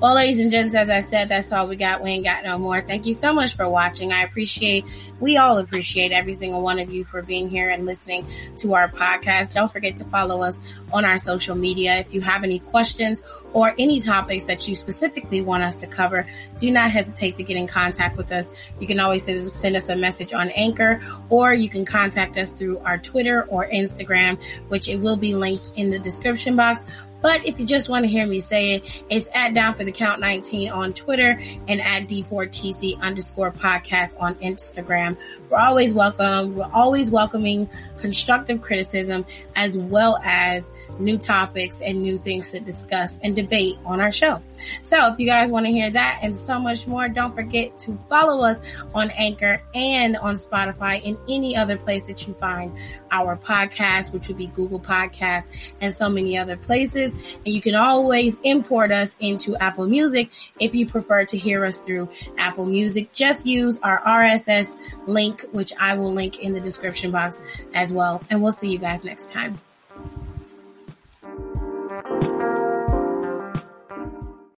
Well, 0.00 0.14
ladies 0.14 0.38
and 0.38 0.48
gents, 0.48 0.76
as 0.76 0.90
I 0.90 1.00
said, 1.00 1.28
that's 1.28 1.50
all 1.50 1.66
we 1.66 1.74
got. 1.74 2.00
We 2.00 2.10
ain't 2.10 2.24
got 2.24 2.44
no 2.44 2.56
more. 2.56 2.80
Thank 2.80 3.04
you 3.04 3.14
so 3.14 3.32
much 3.32 3.56
for 3.56 3.68
watching. 3.68 4.12
I 4.12 4.22
appreciate, 4.22 4.84
we 5.18 5.38
all 5.38 5.58
appreciate 5.58 6.12
every 6.12 6.36
single 6.36 6.62
one 6.62 6.78
of 6.78 6.88
you 6.88 7.04
for 7.04 7.20
being 7.20 7.50
here 7.50 7.68
and 7.68 7.84
listening 7.84 8.24
to 8.58 8.74
our 8.74 8.88
podcast. 8.88 9.54
Don't 9.54 9.72
forget 9.72 9.96
to 9.96 10.04
follow 10.04 10.40
us 10.42 10.60
on 10.92 11.04
our 11.04 11.18
social 11.18 11.56
media. 11.56 11.96
If 11.96 12.14
you 12.14 12.20
have 12.20 12.44
any 12.44 12.60
questions 12.60 13.22
or 13.58 13.74
any 13.76 14.00
topics 14.00 14.44
that 14.44 14.68
you 14.68 14.74
specifically 14.76 15.40
want 15.40 15.64
us 15.64 15.74
to 15.74 15.84
cover, 15.84 16.24
do 16.58 16.70
not 16.70 16.92
hesitate 16.92 17.34
to 17.34 17.42
get 17.42 17.56
in 17.56 17.66
contact 17.66 18.16
with 18.16 18.30
us. 18.30 18.52
You 18.78 18.86
can 18.86 19.00
always 19.00 19.24
send 19.52 19.74
us 19.74 19.88
a 19.88 19.96
message 19.96 20.32
on 20.32 20.50
Anchor 20.50 21.02
or 21.28 21.52
you 21.52 21.68
can 21.68 21.84
contact 21.84 22.36
us 22.38 22.50
through 22.50 22.78
our 22.78 22.98
Twitter 22.98 23.44
or 23.48 23.68
Instagram, 23.68 24.40
which 24.68 24.88
it 24.88 25.00
will 25.00 25.16
be 25.16 25.34
linked 25.34 25.72
in 25.74 25.90
the 25.90 25.98
description 25.98 26.54
box. 26.54 26.84
But 27.20 27.44
if 27.44 27.58
you 27.58 27.66
just 27.66 27.88
want 27.88 28.04
to 28.04 28.08
hear 28.08 28.26
me 28.26 28.38
say 28.40 28.74
it, 28.74 29.02
it's 29.10 29.28
at 29.34 29.52
down 29.54 29.74
for 29.74 29.82
the 29.82 29.90
count 29.90 30.20
19 30.20 30.70
on 30.70 30.92
Twitter 30.92 31.40
and 31.66 31.80
at 31.80 32.06
D4TC 32.06 33.00
underscore 33.00 33.50
podcast 33.50 34.14
on 34.20 34.36
Instagram. 34.36 35.16
We're 35.50 35.58
always 35.58 35.92
welcome. 35.92 36.54
We're 36.54 36.70
always 36.72 37.10
welcoming 37.10 37.68
constructive 37.98 38.62
criticism 38.62 39.26
as 39.56 39.76
well 39.76 40.20
as 40.22 40.72
new 41.00 41.18
topics 41.18 41.80
and 41.80 42.02
new 42.02 42.18
things 42.18 42.52
to 42.52 42.60
discuss 42.60 43.18
and 43.18 43.34
debate 43.48 43.78
on 43.84 44.00
our 44.00 44.12
show. 44.12 44.42
So 44.82 45.12
if 45.12 45.18
you 45.18 45.26
guys 45.26 45.50
want 45.50 45.66
to 45.66 45.72
hear 45.72 45.90
that 45.90 46.18
and 46.22 46.38
so 46.38 46.58
much 46.58 46.86
more, 46.86 47.08
don't 47.08 47.34
forget 47.34 47.78
to 47.80 47.98
follow 48.08 48.44
us 48.44 48.60
on 48.94 49.10
Anchor 49.12 49.62
and 49.74 50.16
on 50.16 50.34
Spotify 50.34 51.00
and 51.04 51.16
any 51.28 51.56
other 51.56 51.76
place 51.76 52.02
that 52.04 52.26
you 52.26 52.34
find 52.34 52.76
our 53.10 53.36
podcast, 53.36 54.12
which 54.12 54.28
would 54.28 54.36
be 54.36 54.48
Google 54.48 54.80
Podcasts 54.80 55.48
and 55.80 55.94
so 55.94 56.08
many 56.08 56.36
other 56.36 56.56
places. 56.56 57.12
And 57.12 57.54
you 57.54 57.62
can 57.62 57.74
always 57.74 58.38
import 58.42 58.92
us 58.92 59.16
into 59.20 59.56
Apple 59.56 59.86
Music 59.86 60.30
if 60.60 60.74
you 60.74 60.86
prefer 60.86 61.24
to 61.26 61.38
hear 61.38 61.64
us 61.64 61.78
through 61.78 62.08
Apple 62.36 62.66
Music. 62.66 63.12
Just 63.12 63.46
use 63.46 63.78
our 63.82 64.02
RSS 64.02 64.76
link, 65.06 65.46
which 65.52 65.72
I 65.78 65.94
will 65.94 66.12
link 66.12 66.40
in 66.40 66.52
the 66.52 66.60
description 66.60 67.10
box 67.10 67.40
as 67.74 67.92
well. 67.92 68.22
And 68.28 68.42
we'll 68.42 68.52
see 68.52 68.70
you 68.70 68.78
guys 68.78 69.04
next 69.04 69.30
time. 69.30 69.60